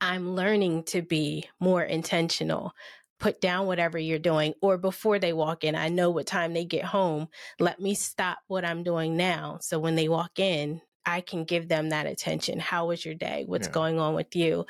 i'm 0.00 0.34
learning 0.34 0.84
to 0.84 1.02
be 1.02 1.48
more 1.60 1.82
intentional 1.82 2.72
put 3.18 3.40
down 3.40 3.66
whatever 3.66 3.98
you're 3.98 4.18
doing 4.18 4.54
or 4.62 4.78
before 4.78 5.18
they 5.18 5.32
walk 5.32 5.64
in 5.64 5.74
i 5.74 5.88
know 5.88 6.08
what 6.10 6.26
time 6.26 6.52
they 6.54 6.64
get 6.64 6.84
home 6.84 7.28
let 7.58 7.80
me 7.80 7.94
stop 7.94 8.38
what 8.46 8.64
i'm 8.64 8.84
doing 8.84 9.16
now 9.16 9.58
so 9.60 9.78
when 9.78 9.96
they 9.96 10.08
walk 10.08 10.38
in 10.38 10.80
i 11.08 11.22
can 11.22 11.44
give 11.44 11.68
them 11.68 11.88
that 11.88 12.06
attention. 12.06 12.60
How 12.60 12.86
was 12.86 13.04
your 13.04 13.14
day? 13.14 13.44
What's 13.46 13.66
Yeah. 13.68 13.72
going 13.72 13.98
on 13.98 14.14
with 14.14 14.36
you? 14.36 14.66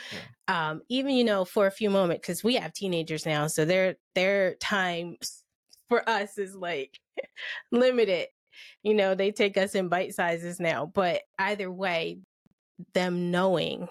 Um 0.47 0.83
even 0.89 1.13
you 1.15 1.25
know 1.25 1.45
for 1.45 1.67
a 1.67 1.71
few 1.71 1.91
moments 1.91 2.23
because 2.23 2.45
we 2.45 2.55
have 2.55 2.73
teenagers 2.73 3.27
now 3.27 3.49
so 3.49 3.65
their 3.65 3.97
their 4.15 4.55
time 4.55 5.17
for 5.89 6.09
us 6.09 6.39
is 6.39 6.55
like 6.55 6.99
limited. 7.73 8.29
You 8.83 8.95
know 8.95 9.15
they 9.15 9.33
take 9.33 9.57
us 9.57 9.75
in 9.75 9.89
bite 9.89 10.15
sizes 10.15 10.59
now 10.61 10.87
but 10.87 11.23
either 11.39 11.71
way 11.71 12.21
them 12.95 13.31
knowing 13.33 13.89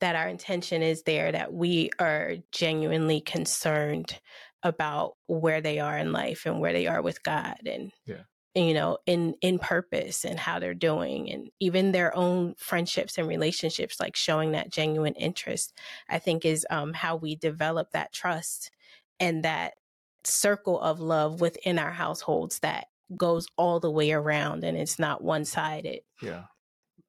that 0.00 0.16
our 0.16 0.28
intention 0.28 0.82
is 0.82 1.02
there 1.04 1.32
that 1.32 1.52
we 1.52 1.90
are 1.98 2.34
genuinely 2.52 3.20
concerned 3.20 4.18
about 4.62 5.14
where 5.26 5.60
they 5.60 5.78
are 5.78 5.96
in 5.96 6.12
life 6.12 6.44
and 6.44 6.60
where 6.60 6.72
they 6.72 6.86
are 6.86 7.02
with 7.02 7.22
god 7.22 7.56
and 7.66 7.92
Yeah. 8.06 8.24
You 8.54 8.74
know 8.74 8.98
in 9.06 9.34
in 9.40 9.58
purpose 9.58 10.24
and 10.24 10.38
how 10.38 10.58
they're 10.58 10.74
doing 10.74 11.30
and 11.30 11.48
even 11.60 11.92
their 11.92 12.14
own 12.16 12.54
friendships 12.58 13.16
and 13.16 13.26
relationships 13.26 13.98
like 13.98 14.14
showing 14.16 14.52
that 14.52 14.70
genuine 14.70 15.14
interest 15.14 15.72
i 16.08 16.18
think 16.18 16.44
is 16.44 16.66
um 16.70 16.92
how 16.92 17.16
we 17.16 17.34
develop 17.34 17.90
that 17.92 18.12
trust 18.12 18.70
and 19.20 19.44
that 19.44 19.74
circle 20.24 20.80
of 20.80 21.00
love 21.00 21.40
within 21.40 21.78
our 21.78 21.92
households 21.92 22.58
that 22.60 22.88
goes 23.16 23.46
all 23.56 23.80
the 23.80 23.90
way 23.90 24.12
around 24.12 24.64
and 24.64 24.76
it's 24.76 24.98
not 24.98 25.22
one-sided 25.22 26.00
Yeah. 26.20 26.44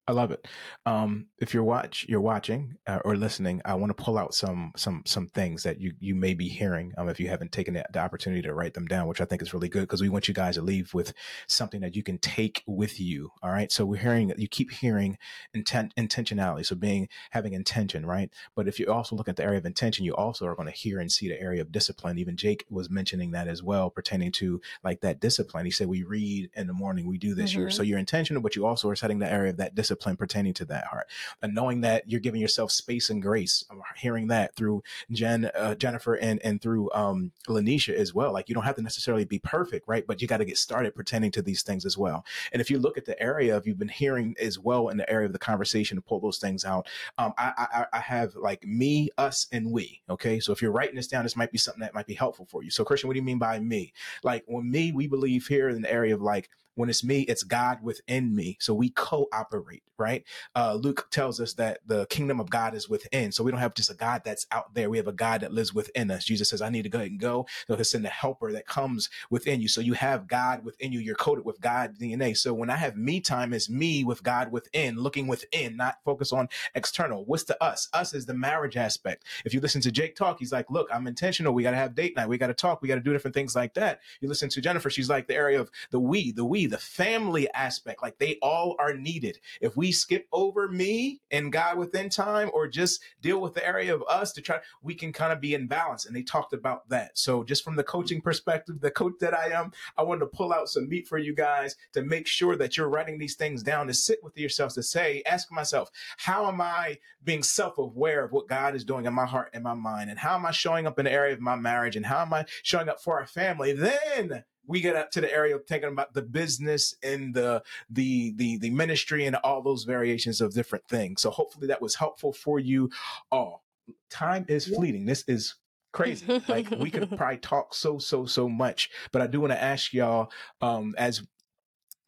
I 0.06 0.12
love 0.12 0.32
it. 0.32 0.46
Um, 0.86 1.28
if 1.39 1.54
you're 1.54 1.63
watch, 1.63 2.06
you're 2.10 2.20
watching 2.20 2.76
uh, 2.88 3.00
or 3.06 3.16
listening, 3.16 3.62
I 3.63 3.76
want 3.76 3.96
to 3.96 4.04
pull 4.04 4.18
out 4.18 4.34
some 4.34 4.74
some 4.76 5.02
some 5.06 5.28
things 5.28 5.63
that 5.63 5.80
you 5.80 5.94
you 6.02 6.13
may 6.13 6.34
be 6.34 6.50
hearing. 6.50 6.92
Um, 6.98 7.08
if 7.08 7.22
you 7.22 7.30
haven't 7.30 7.54
taken 7.54 7.74
the, 7.74 7.86
the 7.94 8.00
opportunity 8.00 8.42
to 8.42 8.54
write 8.54 8.74
them 8.74 8.86
down, 8.86 9.08
which 9.08 9.22
I 9.22 9.26
think 9.26 9.42
is 9.42 9.54
really 9.54 9.70
good 9.70 9.82
because 9.82 10.02
we 10.02 10.10
want 10.10 10.28
you 10.28 10.34
guys 10.34 10.56
to 10.56 10.62
leave 10.62 10.94
with 10.94 11.13
something 11.48 11.80
that 11.82 11.96
you 11.96 12.04
can 12.04 12.18
take 12.18 12.63
with 12.68 13.00
you. 13.00 13.32
All 13.42 13.52
right. 13.52 13.72
So 13.72 13.86
we're 13.86 14.02
hearing 14.02 14.34
you 14.38 14.50
keep 14.50 14.72
hearing 14.72 15.18
intent 15.54 15.96
intentionality. 15.96 16.66
So 16.66 16.76
being 16.76 17.08
having 17.32 17.54
intention, 17.54 18.06
right? 18.06 18.30
But 18.56 18.68
if 18.68 18.82
you 18.82 18.88
also 18.88 19.16
look 19.16 19.30
at 19.30 19.38
the 19.38 19.44
area 19.46 19.60
of 19.60 19.66
intention, 19.66 20.04
you 20.04 20.13
also 20.16 20.46
are 20.48 20.56
going 20.56 20.68
to 20.68 20.78
hear 20.78 21.00
and 21.00 21.10
see 21.10 21.30
the 21.30 21.39
area 21.39 21.62
of 21.62 21.72
discipline. 21.72 22.20
Even 22.20 22.36
Jake 22.36 22.66
was 22.70 22.89
mentioning 22.89 23.32
that 23.32 23.48
as 23.48 23.63
well, 23.63 23.89
pertaining 23.89 24.34
to 24.34 24.60
like 24.84 25.00
that 25.00 25.22
discipline. 25.22 25.63
He 25.63 25.72
said 25.72 25.88
we 25.88 26.04
read 26.04 26.50
in 26.56 26.68
the 26.68 26.74
morning, 26.74 27.08
we 27.08 27.18
do 27.18 27.34
this. 27.34 27.56
You're 27.56 27.70
Mhm. 27.70 27.74
so 27.74 27.84
you're 27.84 28.00
intentional, 28.00 28.42
but 28.44 28.58
you 28.58 28.66
also 28.66 28.89
are 28.89 28.98
setting 28.98 29.20
the 29.20 29.32
area 29.32 29.52
of 29.52 29.58
that 29.58 29.76
discipline 29.76 29.93
pertaining 29.96 30.54
to 30.56 30.66
that 30.66 30.86
heart, 30.86 31.08
and 31.42 31.54
knowing 31.54 31.82
that 31.82 32.10
you're 32.10 32.20
giving 32.20 32.42
yourself 32.42 32.72
space 32.72 33.10
and 33.10 33.22
grace. 33.22 33.64
I'm 33.70 33.82
hearing 33.98 34.28
that 34.28 34.56
through 34.56 34.84
Jen, 35.12 35.50
uh, 35.56 35.76
Jennifer, 35.76 36.16
and 36.16 36.40
and 36.44 36.62
through 36.62 36.92
um, 36.94 37.32
Lanisha 37.48 37.94
as 37.94 38.14
well. 38.14 38.34
Like 38.34 38.50
you 38.50 38.56
don't 38.56 38.64
have 38.64 38.76
to 38.76 38.82
necessarily 38.82 39.26
be 39.26 39.40
perfect, 39.40 39.88
right? 39.88 40.06
But 40.06 40.22
you 40.22 40.28
got 40.28 40.38
to 40.38 40.46
get 40.46 40.58
started 40.58 40.96
pertaining 40.96 41.32
to 41.32 41.42
these 41.42 41.64
things 41.64 41.86
as 41.86 41.98
well. 41.98 42.26
And 42.52 42.62
if 42.62 42.70
you 42.70 42.80
look 42.80 42.98
at 42.98 43.06
the 43.06 43.22
area 43.22 43.56
of 43.56 43.68
you've 43.68 43.80
been 43.80 43.88
hearing 43.88 44.36
as 44.40 44.60
well 44.60 44.90
in 44.90 44.98
the 44.98 45.10
area 45.10 45.26
of 45.26 45.34
the 45.34 45.40
conversation 45.40 45.98
to 45.98 46.02
pull 46.02 46.20
those 46.20 46.38
things 46.38 46.66
out, 46.66 46.88
um, 47.18 47.34
I, 47.38 47.54
I 47.58 47.86
I 47.94 48.00
have 48.00 48.36
like 48.36 48.66
me, 48.66 49.10
us, 49.18 49.48
and 49.52 49.72
we. 49.72 50.02
Okay, 50.10 50.40
so 50.40 50.52
if 50.52 50.62
you're 50.62 50.72
writing 50.72 50.96
this 50.96 51.08
down, 51.08 51.24
this 51.24 51.36
might 51.36 51.52
be 51.52 51.58
something 51.58 51.82
that 51.82 51.94
might 51.94 52.08
be 52.08 52.14
helpful 52.14 52.46
for 52.46 52.64
you. 52.64 52.70
So 52.70 52.84
Christian, 52.84 53.08
what 53.08 53.14
do 53.14 53.20
you 53.20 53.26
mean 53.26 53.40
by 53.40 53.60
me? 53.60 53.94
Like 54.24 54.44
when 54.48 54.70
me, 54.70 54.92
we 54.92 55.08
believe 55.08 55.48
here 55.48 55.70
in 55.70 55.82
the 55.82 55.92
area 55.92 56.14
of 56.14 56.22
like 56.22 56.50
When 56.76 56.90
it's 56.90 57.04
me, 57.04 57.22
it's 57.22 57.44
God 57.44 57.84
within 57.84 58.36
me. 58.36 58.58
So 58.60 58.74
we 58.74 58.90
cooperate, 58.92 59.84
right? 59.98 60.24
Uh, 60.56 60.76
Luke 60.82 61.08
tells 61.12 61.40
us 61.40 61.54
that 61.56 61.80
the 61.86 62.06
kingdom 62.08 62.40
of 62.40 62.50
God 62.50 62.76
is 62.76 62.90
within. 62.90 63.32
So 63.32 63.44
we 63.44 63.52
don't 63.52 63.60
have 63.60 63.76
just 63.76 63.92
a 63.92 63.96
God 63.96 64.24
that's 64.26 64.48
out 64.52 64.74
there. 64.74 64.90
We 64.90 64.98
have 64.98 65.08
a 65.08 65.14
God 65.14 65.42
that 65.42 65.54
lives 65.54 65.74
within 65.74 66.12
us. 66.12 66.26
Jesus 66.26 66.50
says, 66.50 66.62
I 66.62 66.70
need 66.70 66.84
to 66.84 66.90
go 66.90 67.00
ahead 67.00 67.12
and 67.12 67.20
go. 67.20 67.48
So 67.68 67.76
he'll 67.76 67.86
send 67.86 68.06
a 68.06 68.10
helper 68.10 68.52
that 68.52 68.68
comes 68.68 69.10
within 69.30 69.62
you. 69.62 69.68
So 69.68 69.82
you 69.82 69.94
have 69.94 70.28
God 70.28 70.66
within 70.66 70.92
you. 70.92 71.00
You're 71.00 71.16
coded 71.16 71.46
with 71.46 71.62
God 71.62 71.98
DNA. 71.98 72.38
So 72.38 72.54
when 72.54 72.70
I 72.70 72.76
have 72.78 72.98
me 72.98 73.22
time, 73.22 73.54
is 73.54 73.70
me 73.70 74.04
with 74.04 74.24
God 74.24 74.52
within, 74.52 74.98
looking 74.98 75.28
within, 75.28 75.78
not 75.78 76.00
focus 76.04 76.34
on 76.34 76.50
external. 76.76 77.26
What's 77.26 77.44
to 77.46 77.64
us? 77.64 77.90
Us 77.94 78.14
is 78.14 78.26
the 78.26 78.34
marriage 78.34 78.78
aspect. 78.78 79.26
If 79.46 79.54
you 79.54 79.62
listen 79.62 79.82
to 79.82 79.92
Jake 79.92 80.16
talk, 80.16 80.40
he's 80.40 80.52
like, 80.52 80.70
look, 80.70 80.88
I'm 80.94 81.08
intentional. 81.08 81.54
We 81.54 81.64
got 81.64 81.72
to 81.72 81.78
have 81.78 81.96
date 81.96 82.16
night. 82.16 82.30
We 82.30 82.38
got 82.38 82.48
to 82.48 82.54
talk. 82.54 82.82
We 82.82 82.88
got 82.88 82.96
to 82.96 83.02
do 83.02 83.14
different 83.14 83.36
things 83.36 83.56
like 83.56 83.74
that. 83.76 84.02
You 84.22 84.30
listen 84.30 84.50
to 84.50 84.62
Jennifer, 84.62 84.90
she's 84.90 85.10
like 85.10 85.28
the 85.28 85.36
area 85.36 85.60
of 85.60 85.72
the 85.92 86.00
we, 86.00 86.32
the 86.32 86.46
we, 86.46 86.62
the 86.65 86.78
family 86.78 87.52
aspect. 87.54 88.02
Like 88.02 88.17
they 88.17 88.38
all 88.41 88.76
are 88.80 88.93
needed. 88.93 89.39
If 89.62 89.78
we 89.78 89.91
skip 89.91 90.28
over 90.32 90.67
me 90.67 91.21
and 91.32 91.52
God 91.52 91.78
within 91.78 92.10
time 92.10 92.49
or 92.54 92.67
just 92.67 93.02
deal 93.21 93.39
with 93.41 93.54
the 93.54 93.65
area 93.65 93.93
of 93.93 94.04
us 94.10 94.32
to 94.34 94.41
try, 94.41 94.60
we 94.82 94.95
can 94.95 95.13
kind 95.13 95.34
of 95.34 95.41
be 95.41 95.54
in 95.54 95.67
balance. 95.67 96.06
And 96.06 96.15
they 96.15 96.23
talked 96.23 96.54
about 96.54 96.88
that. 96.89 97.17
So 97.17 97.43
just 97.43 97.63
from 97.63 97.76
the 97.76 97.84
coaching 97.84 98.21
perspective, 98.21 98.80
the 98.82 98.91
coach 98.91 99.13
that 99.21 99.34
I 99.34 99.47
am, 99.47 99.71
I 99.97 100.04
wanted 100.04 100.21
to 100.21 100.26
pull 100.28 100.54
out 100.54 100.69
some 100.69 100.89
meat 100.89 101.08
for 101.08 101.17
you 101.17 101.34
guys 101.34 101.76
to 101.93 102.04
make 102.04 102.28
sure 102.28 102.56
that 102.56 102.78
you're 102.78 102.89
writing 102.89 103.17
these 103.17 103.36
things 103.36 103.63
down 103.63 103.88
to 103.88 103.93
sit 103.93 104.19
with 104.23 104.38
yourselves 104.38 104.76
to 104.76 104.84
say, 104.84 105.23
ask 105.26 105.52
myself, 105.52 105.89
how 106.17 106.47
am 106.47 106.62
I 106.62 106.97
being 107.23 107.43
self 107.43 107.78
aware 107.78 108.23
of 108.23 108.32
what 108.32 108.47
God 108.47 108.76
is 108.76 108.84
doing 108.84 109.06
in 109.06 109.13
my 109.13 109.26
heart 109.26 109.49
and 109.54 109.63
my 109.63 109.73
mind? 109.73 110.10
And 110.10 110.19
how 110.19 110.36
am 110.36 110.45
I 110.45 110.52
showing 110.52 110.88
up 110.88 110.99
in 110.99 111.06
the 111.06 111.12
area 111.12 111.34
of 111.34 111.41
my 111.41 111.56
marriage? 111.56 111.95
And 111.95 112.06
how 112.06 112.21
am 112.21 112.34
I 112.34 112.45
showing 112.63 112.89
up 112.89 113.02
for 113.02 113.19
our 113.19 113.28
family? 113.28 113.73
Then 113.73 114.43
we 114.67 114.82
get 114.82 114.95
up 114.95 115.12
to 115.12 115.21
the 115.21 115.32
area 115.32 115.56
of 115.56 115.65
thinking 115.65 115.91
about 115.91 116.13
the 116.13 116.21
business 116.21 116.95
and 117.04 117.34
the 117.34 117.63
the 117.89 118.34
the 118.36 118.58
the 118.58 118.69
ministry 118.69 119.26
and 119.26 119.36
all 119.38 119.62
those 119.62 119.84
variations 119.84 120.41
of 120.41 120.54
different 120.54 120.88
things. 120.88 121.21
So 121.21 121.30
hopefully 121.30 121.67
that 121.67 121.82
was 121.82 121.95
helpful 121.95 122.34
for 122.34 122.60
you 122.60 122.89
all. 123.32 123.63
Time 124.10 124.45
is 124.47 124.67
fleeting. 124.67 125.06
This 125.06 125.23
is 125.28 125.56
crazy. 125.91 126.41
like 126.47 126.69
we 126.71 126.89
could 126.89 127.10
probably 127.17 127.38
talk 127.38 127.73
so 127.73 127.97
so 127.97 128.26
so 128.26 128.47
much, 128.47 128.89
but 129.12 129.21
I 129.21 129.28
do 129.28 129.41
want 129.41 129.52
to 129.54 129.62
ask 129.62 129.93
y'all 129.93 130.32
um 130.62 130.95
as 130.97 131.23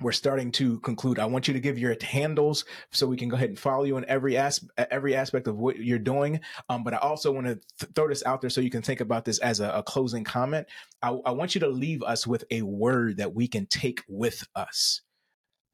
we're 0.02 0.12
starting 0.12 0.52
to 0.54 0.80
conclude. 0.80 1.20
I 1.20 1.26
want 1.26 1.48
you 1.48 1.54
to 1.54 1.60
give 1.60 1.80
your 1.80 1.96
handles 2.02 2.66
so 2.92 3.08
we 3.08 3.18
can 3.18 3.30
go 3.30 3.36
ahead 3.36 3.50
and 3.50 3.60
follow 3.60 3.84
you 3.84 3.98
in 3.98 4.06
every 4.06 4.38
as- 4.38 4.68
every 4.78 5.16
aspect 5.16 5.48
of 5.48 5.58
what 5.58 5.78
you're 5.78 6.00
doing. 6.00 6.42
Um, 6.70 6.84
but 6.84 6.94
I 6.94 6.98
also 6.98 7.32
want 7.32 7.48
to 7.48 7.60
th- 7.80 7.94
throw 7.94 8.08
this 8.08 8.26
out 8.26 8.42
there 8.42 8.50
so 8.50 8.62
you 8.62 8.70
can 8.70 8.82
think 8.82 9.00
about 9.00 9.26
this 9.26 9.40
as 9.40 9.60
a, 9.60 9.70
a 9.70 9.84
closing 9.84 10.24
comment. 10.24 10.68
I, 11.02 11.10
I 11.26 11.32
want 11.32 11.56
you 11.56 11.62
to 11.62 11.68
leave 11.70 12.04
us 12.04 12.28
with 12.28 12.44
a 12.52 12.62
word 12.62 13.18
that 13.18 13.34
we 13.34 13.48
can 13.48 13.66
take 13.68 14.04
with 14.08 14.46
us 14.56 15.02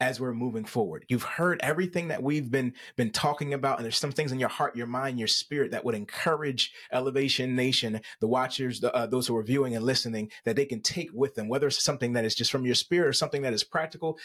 as 0.02 0.20
we're 0.20 0.34
moving 0.34 0.66
forward. 0.66 1.06
You've 1.08 1.24
heard 1.24 1.60
everything 1.62 2.08
that 2.08 2.24
we've 2.24 2.50
been 2.50 2.74
been 2.98 3.12
talking 3.12 3.54
about, 3.54 3.78
and 3.78 3.86
there's 3.86 4.00
some 4.00 4.12
things 4.12 4.32
in 4.32 4.40
your 4.40 4.50
heart, 4.50 4.76
your 4.76 4.88
mind, 4.88 5.20
your 5.20 5.28
spirit 5.28 5.72
that 5.72 5.86
would 5.86 5.94
encourage 5.94 6.74
Elevation 6.92 7.56
Nation, 7.56 8.02
the 8.20 8.28
watchers, 8.28 8.80
the, 8.80 8.94
uh, 8.94 9.06
those 9.06 9.28
who 9.28 9.38
are 9.38 9.44
viewing 9.44 9.76
and 9.76 9.86
listening, 9.86 10.32
that 10.44 10.56
they 10.56 10.66
can 10.66 10.82
take 10.82 11.12
with 11.14 11.36
them. 11.36 11.48
Whether 11.48 11.68
it's 11.68 11.84
something 11.84 12.14
that 12.14 12.26
is 12.26 12.34
just 12.34 12.52
from 12.52 12.66
your 12.66 12.76
spirit 12.76 13.08
or 13.08 13.14
something 13.14 13.44
that 13.44 13.54
is 13.54 13.64
practical, 13.64 14.18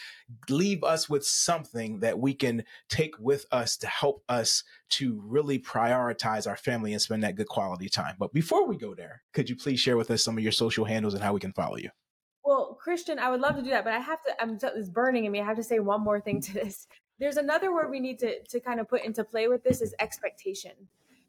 leave 0.49 0.83
us 0.83 1.07
with 1.07 1.23
something 1.23 1.99
that 1.99 2.17
we 2.17 2.33
can 2.33 2.63
take 2.89 3.13
with 3.19 3.45
us 3.51 3.77
to 3.77 3.87
help 3.87 4.23
us 4.27 4.63
to 4.89 5.21
really 5.23 5.59
prioritize 5.59 6.47
our 6.47 6.57
family 6.57 6.93
and 6.93 7.01
spend 7.01 7.23
that 7.23 7.35
good 7.35 7.47
quality 7.47 7.87
time. 7.87 8.15
But 8.17 8.33
before 8.33 8.67
we 8.67 8.77
go 8.77 8.95
there, 8.95 9.21
could 9.31 9.47
you 9.47 9.55
please 9.55 9.79
share 9.79 9.95
with 9.97 10.09
us 10.09 10.23
some 10.23 10.37
of 10.37 10.43
your 10.43 10.51
social 10.51 10.85
handles 10.85 11.13
and 11.13 11.21
how 11.21 11.33
we 11.33 11.39
can 11.39 11.53
follow 11.53 11.77
you? 11.77 11.91
Christian, 12.87 13.19
I 13.19 13.29
would 13.29 13.41
love 13.41 13.57
to 13.57 13.61
do 13.61 13.71
that, 13.71 13.83
but 13.83 13.91
I 13.91 13.99
have 13.99 14.23
to. 14.23 14.41
I'm 14.41 14.57
it's 14.61 14.87
burning 14.87 15.25
in 15.25 15.31
me. 15.33 15.41
I 15.41 15.43
have 15.43 15.57
to 15.57 15.63
say 15.63 15.79
one 15.79 15.99
more 15.99 16.21
thing 16.21 16.39
to 16.39 16.53
this. 16.53 16.87
There's 17.19 17.35
another 17.35 17.73
word 17.73 17.89
we 17.89 17.99
need 17.99 18.17
to 18.19 18.41
to 18.41 18.61
kind 18.61 18.79
of 18.79 18.87
put 18.87 19.03
into 19.03 19.25
play 19.25 19.49
with 19.49 19.61
this 19.61 19.81
is 19.81 19.93
expectation. 19.99 20.71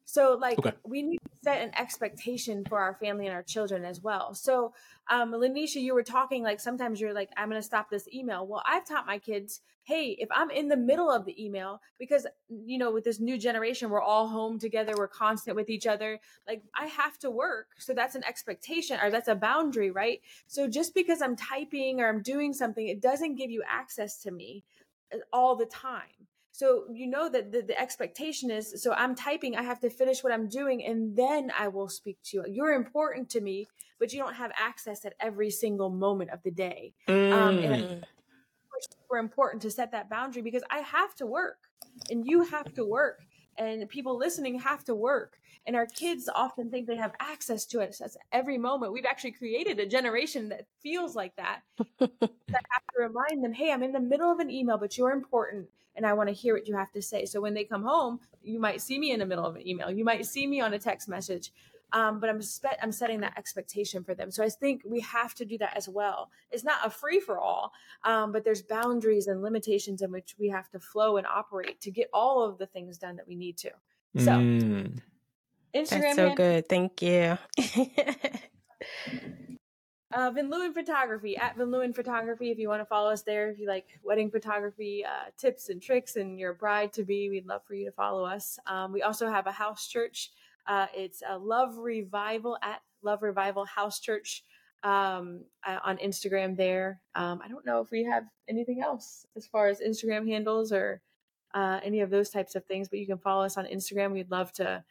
So 0.08 0.38
like 0.40 0.58
okay. 0.58 0.72
we 0.84 1.02
need 1.02 1.18
to 1.18 1.30
set 1.44 1.60
an 1.60 1.70
expectation 1.78 2.64
for 2.66 2.78
our 2.78 2.94
family 2.94 3.26
and 3.26 3.34
our 3.34 3.42
children 3.42 3.84
as 3.84 4.00
well. 4.00 4.32
So 4.32 4.72
um 5.10 5.32
Lanisha, 5.32 5.82
you 5.82 5.92
were 5.92 6.02
talking 6.02 6.42
like 6.42 6.60
sometimes 6.60 6.98
you're 6.98 7.12
like, 7.12 7.28
I'm 7.36 7.50
gonna 7.50 7.60
stop 7.60 7.90
this 7.90 8.08
email. 8.08 8.46
Well, 8.46 8.62
I've 8.66 8.88
taught 8.88 9.06
my 9.06 9.18
kids, 9.18 9.60
hey, 9.82 10.16
if 10.18 10.30
I'm 10.34 10.50
in 10.50 10.68
the 10.68 10.78
middle 10.78 11.10
of 11.10 11.26
the 11.26 11.44
email, 11.44 11.82
because 11.98 12.26
you 12.48 12.78
know, 12.78 12.90
with 12.90 13.04
this 13.04 13.20
new 13.20 13.36
generation, 13.36 13.90
we're 13.90 14.00
all 14.00 14.28
home 14.28 14.58
together, 14.58 14.94
we're 14.96 15.08
constant 15.08 15.56
with 15.56 15.68
each 15.68 15.86
other. 15.86 16.18
Like 16.46 16.62
I 16.74 16.86
have 16.86 17.18
to 17.18 17.30
work. 17.30 17.66
So 17.76 17.92
that's 17.92 18.14
an 18.14 18.24
expectation 18.24 18.98
or 19.02 19.10
that's 19.10 19.28
a 19.28 19.34
boundary, 19.34 19.90
right? 19.90 20.22
So 20.46 20.66
just 20.68 20.94
because 20.94 21.20
I'm 21.20 21.36
typing 21.36 22.00
or 22.00 22.08
I'm 22.08 22.22
doing 22.22 22.54
something, 22.54 22.88
it 22.88 23.02
doesn't 23.02 23.34
give 23.34 23.50
you 23.50 23.62
access 23.70 24.22
to 24.22 24.30
me 24.30 24.64
uh, 25.12 25.18
all 25.34 25.54
the 25.54 25.66
time. 25.66 26.28
So 26.58 26.86
you 26.92 27.06
know 27.06 27.28
that 27.28 27.52
the, 27.52 27.62
the, 27.62 27.80
expectation 27.80 28.50
is 28.50 28.82
so 28.82 28.92
I'm 28.92 29.14
typing, 29.14 29.54
I 29.54 29.62
have 29.62 29.78
to 29.78 29.88
finish 29.88 30.24
what 30.24 30.32
I'm 30.32 30.48
doing, 30.48 30.84
and 30.84 31.16
then 31.16 31.52
I 31.56 31.68
will 31.68 31.88
speak 31.88 32.18
to 32.24 32.38
you. 32.38 32.44
You're 32.50 32.72
important 32.72 33.30
to 33.30 33.40
me, 33.40 33.68
but 34.00 34.12
you 34.12 34.18
don't 34.18 34.34
have 34.34 34.50
access 34.58 35.04
at 35.04 35.14
every 35.20 35.50
single 35.50 35.88
moment 35.88 36.30
of 36.30 36.42
the 36.42 36.50
day. 36.50 36.94
Mm. 37.06 37.32
Um, 37.32 37.58
and 37.58 37.84
mm. 37.84 38.02
it's 38.76 38.88
super 38.90 39.18
important 39.18 39.62
to 39.62 39.70
set 39.70 39.92
that 39.92 40.10
boundary 40.10 40.42
because 40.42 40.64
I 40.68 40.78
have 40.78 41.14
to 41.18 41.26
work 41.26 41.58
and 42.10 42.26
you 42.26 42.42
have 42.42 42.74
to 42.74 42.84
work 42.84 43.20
and 43.58 43.88
people 43.88 44.16
listening 44.16 44.58
have 44.60 44.84
to 44.84 44.94
work. 44.94 45.38
And 45.66 45.76
our 45.76 45.86
kids 45.86 46.30
often 46.34 46.70
think 46.70 46.86
they 46.86 46.96
have 46.96 47.12
access 47.20 47.66
to 47.66 47.80
it. 47.80 48.00
At 48.00 48.16
every 48.32 48.56
moment. 48.56 48.92
We've 48.92 49.04
actually 49.04 49.32
created 49.32 49.78
a 49.78 49.86
generation 49.86 50.48
that 50.48 50.66
feels 50.82 51.14
like 51.14 51.34
that 51.36 51.60
that 51.98 52.10
have 52.50 52.86
to 52.94 53.00
remind 53.00 53.44
them 53.44 53.52
hey 53.52 53.72
i'm 53.72 53.82
in 53.82 53.92
the 53.92 54.00
middle 54.00 54.30
of 54.30 54.38
an 54.38 54.50
email 54.50 54.78
but 54.78 54.96
you're 54.96 55.10
important 55.10 55.66
and 55.96 56.06
i 56.06 56.12
want 56.12 56.28
to 56.28 56.32
hear 56.32 56.54
what 56.54 56.68
you 56.68 56.76
have 56.76 56.92
to 56.92 57.02
say. 57.02 57.24
So 57.24 57.40
when 57.40 57.54
they 57.54 57.64
come 57.64 57.82
home 57.82 58.20
you 58.42 58.58
might 58.58 58.80
see 58.80 58.98
me 58.98 59.12
in 59.12 59.18
the 59.18 59.26
middle 59.26 59.44
of 59.44 59.56
an 59.56 59.66
email. 59.66 59.90
You 59.90 60.04
might 60.04 60.24
see 60.24 60.46
me 60.46 60.60
on 60.60 60.72
a 60.72 60.78
text 60.78 61.08
message 61.08 61.52
um, 61.92 62.20
but 62.20 62.28
I'm 62.28 62.42
spe- 62.42 62.78
I'm 62.82 62.92
setting 62.92 63.20
that 63.20 63.36
expectation 63.38 64.04
for 64.04 64.14
them. 64.14 64.30
So 64.30 64.44
I 64.44 64.48
think 64.48 64.82
we 64.84 65.00
have 65.00 65.34
to 65.34 65.44
do 65.44 65.58
that 65.58 65.76
as 65.76 65.88
well. 65.88 66.30
It's 66.50 66.64
not 66.64 66.78
a 66.84 66.90
free 66.90 67.20
for 67.20 67.38
all, 67.38 67.72
um, 68.04 68.32
but 68.32 68.44
there's 68.44 68.62
boundaries 68.62 69.26
and 69.26 69.42
limitations 69.42 70.02
in 70.02 70.10
which 70.10 70.36
we 70.38 70.48
have 70.48 70.70
to 70.70 70.78
flow 70.78 71.16
and 71.16 71.26
operate 71.26 71.80
to 71.82 71.90
get 71.90 72.08
all 72.12 72.42
of 72.42 72.58
the 72.58 72.66
things 72.66 72.98
done 72.98 73.16
that 73.16 73.26
we 73.26 73.36
need 73.36 73.56
to. 73.58 73.70
So 74.16 74.32
mm. 74.32 74.98
Instagram, 75.74 76.00
That's 76.00 76.16
so 76.16 76.34
good. 76.34 76.68
Thank 76.68 77.02
you. 77.02 77.38
uh, 80.12 80.30
Vinluan 80.30 80.72
Photography 80.72 81.36
at 81.36 81.56
Vinluan 81.56 81.94
Photography. 81.94 82.50
If 82.50 82.58
you 82.58 82.68
want 82.68 82.80
to 82.80 82.86
follow 82.86 83.10
us 83.10 83.22
there, 83.22 83.50
if 83.50 83.58
you 83.58 83.66
like 83.68 83.86
wedding 84.02 84.30
photography 84.30 85.04
uh, 85.04 85.30
tips 85.36 85.68
and 85.68 85.80
tricks, 85.80 86.16
and 86.16 86.38
you're 86.38 86.52
a 86.52 86.54
bride 86.54 86.92
to 86.94 87.04
be, 87.04 87.28
we'd 87.28 87.46
love 87.46 87.62
for 87.66 87.74
you 87.74 87.84
to 87.84 87.92
follow 87.92 88.24
us. 88.24 88.58
Um, 88.66 88.92
we 88.92 89.02
also 89.02 89.28
have 89.28 89.46
a 89.46 89.52
house 89.52 89.86
church 89.86 90.30
uh, 90.68 90.86
it's 90.94 91.22
a 91.28 91.38
Love 91.38 91.78
Revival 91.78 92.58
at 92.62 92.80
Love 93.02 93.22
Revival 93.22 93.64
House 93.64 93.98
Church 93.98 94.44
um, 94.82 95.44
uh, 95.66 95.78
on 95.84 95.96
Instagram 95.98 96.56
there. 96.56 97.00
Um, 97.14 97.40
I 97.44 97.48
don't 97.48 97.66
know 97.66 97.80
if 97.80 97.90
we 97.90 98.04
have 98.04 98.24
anything 98.48 98.82
else 98.82 99.26
as 99.36 99.46
far 99.46 99.68
as 99.68 99.80
Instagram 99.80 100.28
handles 100.28 100.70
or 100.70 101.00
uh, 101.54 101.80
any 101.82 102.00
of 102.00 102.10
those 102.10 102.30
types 102.30 102.54
of 102.54 102.64
things, 102.66 102.88
but 102.88 102.98
you 102.98 103.06
can 103.06 103.18
follow 103.18 103.44
us 103.44 103.56
on 103.56 103.64
Instagram. 103.64 104.12
We'd 104.12 104.30
love 104.30 104.52
to 104.54 104.84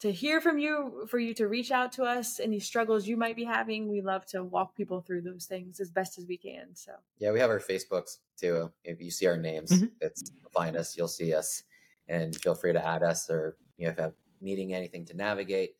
to 0.00 0.12
hear 0.12 0.40
from 0.40 0.58
you, 0.58 1.06
for 1.08 1.18
you 1.18 1.32
to 1.34 1.46
reach 1.46 1.70
out 1.70 1.92
to 1.92 2.02
us, 2.02 2.38
any 2.38 2.58
struggles 2.58 3.06
you 3.06 3.16
might 3.16 3.36
be 3.36 3.44
having. 3.44 3.88
We 3.88 4.02
love 4.02 4.26
to 4.26 4.42
walk 4.42 4.76
people 4.76 5.00
through 5.00 5.22
those 5.22 5.46
things 5.46 5.80
as 5.80 5.90
best 5.90 6.18
as 6.18 6.26
we 6.26 6.36
can. 6.36 6.74
So 6.74 6.92
yeah, 7.18 7.32
we 7.32 7.40
have 7.40 7.48
our 7.48 7.60
Facebooks 7.60 8.18
too. 8.38 8.70
If 8.84 9.00
you 9.00 9.10
see 9.10 9.26
our 9.26 9.36
names, 9.36 9.70
mm-hmm. 9.70 9.86
it's 10.00 10.30
find 10.52 10.76
us, 10.76 10.96
you'll 10.96 11.08
see 11.08 11.32
us, 11.34 11.62
and 12.08 12.36
feel 12.36 12.54
free 12.54 12.72
to 12.72 12.86
add 12.86 13.02
us 13.02 13.30
or 13.30 13.56
you 13.76 13.86
know 13.86 13.92
if 13.92 13.96
you 13.96 14.02
have 14.02 14.14
needing 14.44 14.74
anything 14.74 15.04
to 15.06 15.16
navigate, 15.16 15.76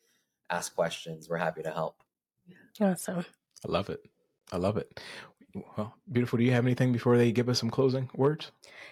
ask 0.49 0.75
questions. 0.75 1.29
We're 1.29 1.37
happy 1.37 1.63
to 1.63 1.71
help. 1.71 1.97
Awesome. 2.81 3.25
I 3.65 3.71
love 3.71 3.89
it. 3.89 4.01
I 4.51 4.57
love 4.57 4.77
it. 4.77 4.99
Well, 5.77 5.95
beautiful. 6.11 6.37
Do 6.37 6.43
you 6.43 6.51
have 6.51 6.65
anything 6.65 6.91
before 6.91 7.17
they 7.17 7.31
give 7.31 7.47
us 7.47 7.59
some 7.59 7.69
closing 7.69 8.09
words? 8.13 8.51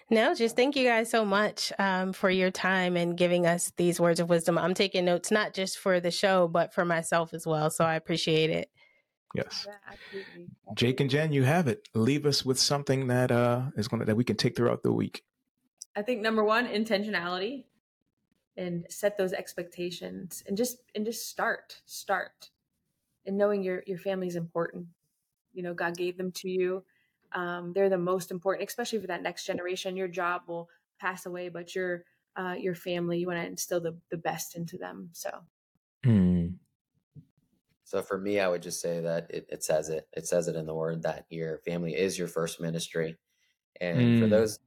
No, 0.09 0.33
just 0.33 0.55
thank 0.55 0.77
you 0.77 0.85
guys 0.87 1.09
so 1.09 1.25
much 1.25 1.73
um, 1.77 2.13
for 2.13 2.29
your 2.29 2.51
time 2.51 2.95
and 2.95 3.17
giving 3.17 3.45
us 3.45 3.73
these 3.75 3.99
words 3.99 4.21
of 4.21 4.29
wisdom. 4.29 4.57
I'm 4.57 4.73
taking 4.73 5.03
notes 5.03 5.29
not 5.29 5.53
just 5.53 5.77
for 5.77 5.99
the 5.99 6.11
show, 6.11 6.47
but 6.47 6.73
for 6.73 6.85
myself 6.85 7.33
as 7.33 7.45
well. 7.45 7.69
So 7.69 7.83
I 7.83 7.95
appreciate 7.95 8.49
it. 8.49 8.69
Yes. 9.35 9.67
Yeah, 10.13 10.21
Jake 10.75 10.99
and 10.99 11.09
Jen, 11.09 11.33
you 11.33 11.43
have 11.43 11.67
it. 11.67 11.89
Leave 11.93 12.25
us 12.25 12.45
with 12.45 12.59
something 12.59 13.07
that 13.07 13.31
uh, 13.31 13.63
is 13.75 13.87
going 13.87 13.99
to 13.99 14.05
that 14.05 14.15
we 14.15 14.23
can 14.23 14.37
take 14.37 14.55
throughout 14.55 14.83
the 14.83 14.93
week. 14.93 15.23
I 15.95 16.01
think 16.01 16.21
number 16.21 16.43
one, 16.43 16.67
intentionality 16.67 17.65
and 18.57 18.85
set 18.89 19.17
those 19.17 19.33
expectations 19.33 20.43
and 20.47 20.57
just 20.57 20.77
and 20.95 21.05
just 21.05 21.29
start 21.29 21.81
start. 21.85 22.49
And 23.25 23.37
knowing 23.37 23.63
your 23.63 23.83
your 23.87 23.97
family 23.99 24.27
is 24.27 24.35
important. 24.35 24.87
You 25.53 25.63
know 25.63 25.73
god 25.73 25.97
gave 25.97 26.17
them 26.17 26.31
to 26.33 26.49
you. 26.49 26.83
Um, 27.33 27.73
they're 27.73 27.89
the 27.89 27.97
most 27.97 28.31
important 28.31 28.67
especially 28.69 28.99
for 28.99 29.07
that 29.07 29.23
next 29.23 29.45
generation. 29.45 29.97
Your 29.97 30.07
job 30.07 30.43
will 30.47 30.69
pass 30.99 31.25
away 31.25 31.49
but 31.49 31.75
your 31.75 32.05
uh, 32.35 32.55
your 32.57 32.75
family 32.75 33.19
you 33.19 33.27
want 33.27 33.39
to 33.39 33.45
instill 33.45 33.81
the, 33.81 33.95
the 34.09 34.17
best 34.17 34.55
into 34.55 34.77
them 34.77 35.09
so. 35.11 35.29
Mm. 36.05 36.55
so 37.83 38.01
for 38.01 38.17
me 38.17 38.39
i 38.39 38.47
would 38.47 38.61
just 38.61 38.81
say 38.81 38.99
that 39.01 39.27
it, 39.29 39.45
it 39.49 39.63
says 39.63 39.89
it. 39.89 40.07
It 40.13 40.27
says 40.27 40.47
it 40.47 40.55
in 40.55 40.65
the 40.65 40.73
word 40.73 41.03
that 41.03 41.25
your 41.29 41.59
family 41.59 41.95
is 41.95 42.17
your 42.17 42.27
first 42.27 42.59
ministry. 42.59 43.17
And 43.81 44.17
for 44.17 44.27
Mm. 44.27 44.29
those, 44.29 44.59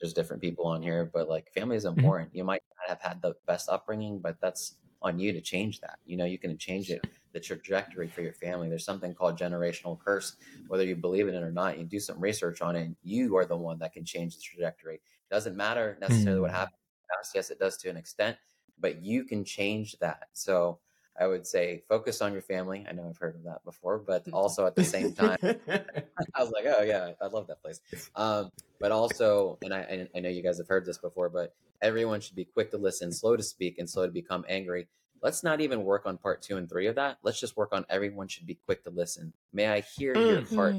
there's 0.00 0.12
different 0.14 0.42
people 0.42 0.66
on 0.66 0.82
here, 0.82 1.10
but 1.12 1.28
like 1.28 1.52
family 1.52 1.76
is 1.76 1.84
Mm-hmm. 1.96 2.10
important. 2.10 2.34
You 2.34 2.44
might 2.44 2.62
not 2.78 2.88
have 2.88 3.00
had 3.00 3.22
the 3.22 3.34
best 3.46 3.68
upbringing, 3.68 4.20
but 4.20 4.40
that's 4.40 4.76
on 5.02 5.18
you 5.18 5.32
to 5.32 5.40
change 5.40 5.80
that. 5.80 5.98
You 6.04 6.16
know, 6.16 6.24
you 6.24 6.38
can 6.38 6.56
change 6.58 6.90
it, 6.90 7.04
the 7.32 7.40
trajectory 7.40 8.08
for 8.08 8.22
your 8.22 8.32
family. 8.32 8.68
There's 8.68 8.84
something 8.84 9.14
called 9.14 9.38
generational 9.38 9.98
curse. 9.98 10.36
Whether 10.68 10.84
you 10.84 10.96
believe 10.96 11.28
in 11.28 11.34
it 11.34 11.42
or 11.42 11.52
not, 11.52 11.78
you 11.78 11.84
do 11.84 12.00
some 12.00 12.20
research 12.20 12.60
on 12.62 12.76
it, 12.76 12.82
and 12.82 12.96
you 13.02 13.36
are 13.36 13.44
the 13.44 13.56
one 13.56 13.78
that 13.80 13.92
can 13.92 14.04
change 14.04 14.36
the 14.36 14.42
trajectory. 14.42 14.96
It 14.96 15.02
Doesn't 15.30 15.56
matter 15.56 15.96
necessarily 16.00 16.40
what 16.40 16.50
Mm. 16.50 16.52
happened 16.52 16.74
in 16.76 17.06
the. 17.08 17.28
Yes, 17.34 17.50
it 17.50 17.58
does 17.58 17.76
to 17.78 17.90
an 17.90 17.96
extent, 17.96 18.36
but 18.78 19.02
you 19.02 19.24
can 19.24 19.44
change 19.44 19.98
that. 20.00 20.28
So 20.32 20.80
I 21.20 21.26
would 21.26 21.46
say 21.46 21.82
focus 21.88 22.20
on 22.22 22.32
your 22.32 22.42
family. 22.42 22.86
I 22.88 22.92
know 22.92 23.08
I've 23.08 23.18
heard 23.18 23.34
of 23.34 23.44
that 23.44 23.64
before, 23.64 23.98
but 23.98 24.24
also 24.32 24.66
at 24.66 24.74
the 24.76 24.84
same 24.84 25.12
time, 25.14 25.38
I 25.68 26.42
was 26.42 26.50
like, 26.50 26.64
oh 26.66 26.82
yeah, 26.82 27.12
I 27.20 27.26
love 27.26 27.46
that 27.48 27.62
place. 27.62 27.80
Um, 28.14 28.50
but 28.80 28.92
also, 28.92 29.58
and 29.62 29.74
I, 29.74 29.80
I- 29.80 30.08
I 30.16 30.20
know 30.20 30.28
you 30.28 30.42
guys 30.42 30.58
have 30.58 30.68
heard 30.68 30.86
this 30.86 30.98
before, 30.98 31.28
but 31.28 31.54
everyone 31.82 32.20
should 32.20 32.36
be 32.36 32.44
quick 32.44 32.70
to 32.72 32.78
listen, 32.78 33.12
slow 33.12 33.36
to 33.36 33.42
speak, 33.42 33.78
and 33.78 33.88
slow 33.88 34.06
to 34.06 34.12
become 34.12 34.44
angry. 34.48 34.88
Let's 35.22 35.42
not 35.42 35.60
even 35.60 35.82
work 35.82 36.06
on 36.06 36.16
part 36.16 36.42
two 36.42 36.56
and 36.56 36.68
three 36.68 36.86
of 36.86 36.94
that. 36.94 37.18
Let's 37.22 37.40
just 37.40 37.56
work 37.56 37.70
on 37.72 37.84
everyone 37.90 38.28
should 38.28 38.46
be 38.46 38.54
quick 38.66 38.84
to 38.84 38.90
listen. 38.90 39.32
May 39.52 39.66
I 39.68 39.80
hear 39.80 40.14
your 40.14 40.42
Mm. 40.42 40.54
heart? 40.56 40.76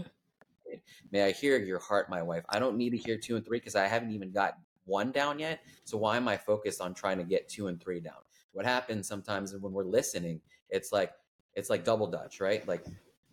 May 1.12 1.24
I 1.24 1.32
hear 1.32 1.58
your 1.58 1.80
heart, 1.80 2.10
my 2.10 2.22
wife? 2.22 2.44
I 2.48 2.60
don't 2.60 2.78
need 2.78 2.92
to 2.92 2.98
hear 2.98 3.18
two 3.18 3.36
and 3.36 3.46
three 3.46 3.60
because 3.60 3.76
I 3.76 3.88
haven't 3.88 4.12
even 4.12 4.32
got 4.32 4.58
one 4.86 5.12
down 5.12 5.40
yet. 5.40 5.60
So 5.84 5.98
why 5.98 6.16
am 6.18 6.28
I 6.28 6.38
focused 6.38 6.80
on 6.80 6.94
trying 6.94 7.18
to 7.18 7.24
get 7.24 7.50
two 7.50 7.68
and 7.68 7.82
three 7.82 8.00
down? 8.00 8.22
What 8.54 8.66
happens 8.66 9.08
sometimes 9.08 9.56
when 9.56 9.74
we're 9.74 9.84
listening, 9.84 10.42
it's 10.70 10.92
like 10.92 11.12
it's 11.56 11.70
like 11.70 11.84
double 11.84 12.08
dutch, 12.08 12.40
right? 12.40 12.68
Like 12.68 12.86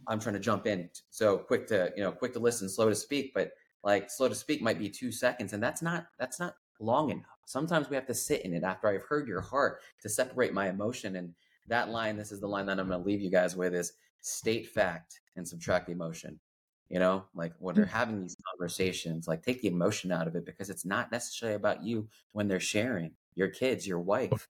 I'm 0.06 0.20
trying 0.20 0.34
to 0.34 0.40
jump 0.40 0.66
in. 0.66 0.88
So 1.10 1.38
quick 1.38 1.66
to, 1.68 1.92
you 1.96 2.02
know, 2.02 2.12
quick 2.12 2.32
to 2.34 2.38
listen, 2.38 2.68
slow 2.68 2.88
to 2.88 2.94
speak, 2.94 3.32
but 3.34 3.52
like 3.82 4.10
slow 4.10 4.28
to 4.28 4.34
speak 4.34 4.62
might 4.62 4.78
be 4.78 4.88
two 4.88 5.12
seconds. 5.12 5.52
And 5.52 5.62
that's 5.62 5.82
not 5.82 6.06
that's 6.18 6.40
not 6.40 6.54
long 6.80 7.10
enough. 7.10 7.24
Sometimes 7.46 7.88
we 7.88 7.96
have 7.96 8.06
to 8.06 8.14
sit 8.14 8.42
in 8.44 8.52
it 8.52 8.64
after 8.64 8.88
I've 8.88 9.04
heard 9.04 9.28
your 9.28 9.40
heart 9.40 9.80
to 10.02 10.08
separate 10.08 10.52
my 10.52 10.68
emotion. 10.68 11.16
And 11.16 11.34
that 11.68 11.90
line, 11.90 12.16
this 12.16 12.32
is 12.32 12.40
the 12.40 12.48
line 12.48 12.66
that 12.66 12.78
I'm 12.78 12.88
gonna 12.88 13.02
leave 13.02 13.20
you 13.20 13.30
guys 13.30 13.56
with 13.56 13.74
is 13.74 13.92
state 14.20 14.68
fact 14.68 15.20
and 15.36 15.46
subtract 15.46 15.88
emotion. 15.88 16.40
You 16.88 17.00
know, 17.00 17.24
like 17.34 17.52
when 17.58 17.74
they're 17.74 17.84
mm. 17.84 17.90
having 17.90 18.20
these 18.20 18.36
conversations, 18.52 19.26
like 19.26 19.42
take 19.42 19.60
the 19.60 19.68
emotion 19.68 20.12
out 20.12 20.28
of 20.28 20.36
it 20.36 20.46
because 20.46 20.70
it's 20.70 20.84
not 20.84 21.10
necessarily 21.10 21.56
about 21.56 21.82
you 21.82 22.08
when 22.32 22.46
they're 22.46 22.60
sharing 22.60 23.12
your 23.34 23.48
kids, 23.48 23.86
your 23.86 23.98
wife, 23.98 24.48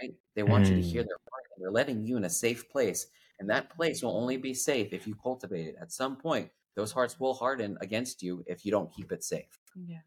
right? 0.00 0.14
They 0.34 0.42
want 0.42 0.68
you 0.68 0.76
to 0.76 0.82
hear 0.82 1.02
Mm. 1.02 1.08
their 1.08 1.18
heart 1.30 1.44
and 1.54 1.64
they're 1.64 1.70
letting 1.70 2.04
you 2.04 2.16
in 2.16 2.24
a 2.24 2.30
safe 2.30 2.68
place. 2.68 3.06
And 3.38 3.48
that 3.50 3.68
place 3.70 4.02
will 4.02 4.16
only 4.16 4.36
be 4.36 4.54
safe 4.54 4.92
if 4.92 5.06
you 5.06 5.14
cultivate 5.14 5.66
it. 5.68 5.76
At 5.80 5.92
some 5.92 6.16
point, 6.16 6.50
those 6.74 6.92
hearts 6.92 7.20
will 7.20 7.34
harden 7.34 7.76
against 7.80 8.22
you 8.22 8.44
if 8.46 8.64
you 8.64 8.70
don't 8.70 8.92
keep 8.92 9.12
it 9.12 9.22
safe. 9.24 9.58
Yeah. 9.74 10.00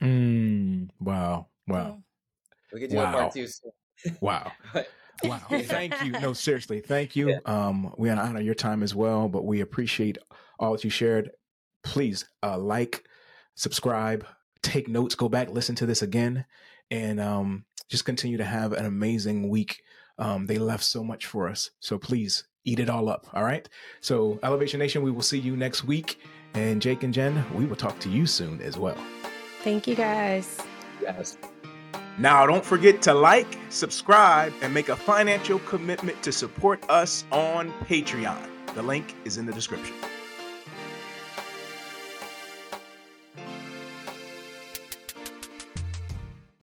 Mm, 0.00 0.90
wow. 1.00 1.48
Wow. 1.66 2.02
We 2.72 2.80
could 2.80 2.90
do 2.90 2.98
a 3.00 3.04
Wow. 3.04 3.12
part 3.12 3.32
two 3.32 3.46
soon. 3.46 3.72
Wow. 4.20 4.52
But 4.72 4.88
Wow. 5.24 5.38
Thank 5.50 6.02
you. 6.02 6.12
No, 6.12 6.32
seriously. 6.34 6.80
Thank 6.80 7.16
you. 7.16 7.30
Yeah. 7.30 7.38
Um, 7.46 7.94
we 7.96 8.10
honor 8.10 8.40
your 8.40 8.54
time 8.54 8.82
as 8.82 8.94
well, 8.94 9.28
but 9.28 9.44
we 9.46 9.60
appreciate 9.62 10.18
all 10.58 10.72
that 10.72 10.84
you 10.84 10.90
shared. 10.90 11.30
Please 11.82 12.24
uh, 12.42 12.58
like, 12.58 13.04
subscribe, 13.54 14.26
take 14.62 14.88
notes, 14.88 15.14
go 15.14 15.28
back, 15.30 15.48
listen 15.50 15.74
to 15.76 15.86
this 15.86 16.02
again, 16.02 16.44
and 16.90 17.18
um, 17.18 17.64
just 17.88 18.04
continue 18.04 18.36
to 18.36 18.44
have 18.44 18.72
an 18.72 18.86
amazing 18.86 19.48
week. 19.48 19.82
Um, 20.18 20.46
they 20.46 20.58
left 20.58 20.84
so 20.84 21.04
much 21.04 21.26
for 21.26 21.48
us. 21.48 21.70
So 21.80 21.98
please 21.98 22.44
eat 22.64 22.80
it 22.80 22.90
all 22.90 23.08
up. 23.08 23.26
All 23.32 23.44
right. 23.44 23.68
So, 24.00 24.38
Elevation 24.42 24.78
Nation, 24.78 25.02
we 25.02 25.10
will 25.10 25.22
see 25.22 25.38
you 25.38 25.56
next 25.56 25.84
week. 25.84 26.18
And 26.54 26.80
Jake 26.80 27.02
and 27.02 27.12
Jen, 27.12 27.44
we 27.54 27.66
will 27.66 27.76
talk 27.76 27.98
to 28.00 28.08
you 28.08 28.26
soon 28.26 28.60
as 28.62 28.78
well. 28.78 28.96
Thank 29.62 29.86
you 29.86 29.94
guys. 29.94 30.58
yes. 31.00 31.36
Now, 32.18 32.46
don't 32.46 32.64
forget 32.64 33.02
to 33.02 33.12
like, 33.12 33.58
subscribe, 33.68 34.52
and 34.62 34.72
make 34.72 34.88
a 34.88 34.96
financial 34.96 35.58
commitment 35.60 36.22
to 36.22 36.32
support 36.32 36.82
us 36.88 37.24
on 37.30 37.70
Patreon. 37.84 38.38
The 38.74 38.82
link 38.82 39.14
is 39.26 39.36
in 39.36 39.44
the 39.44 39.52
description. 39.52 39.94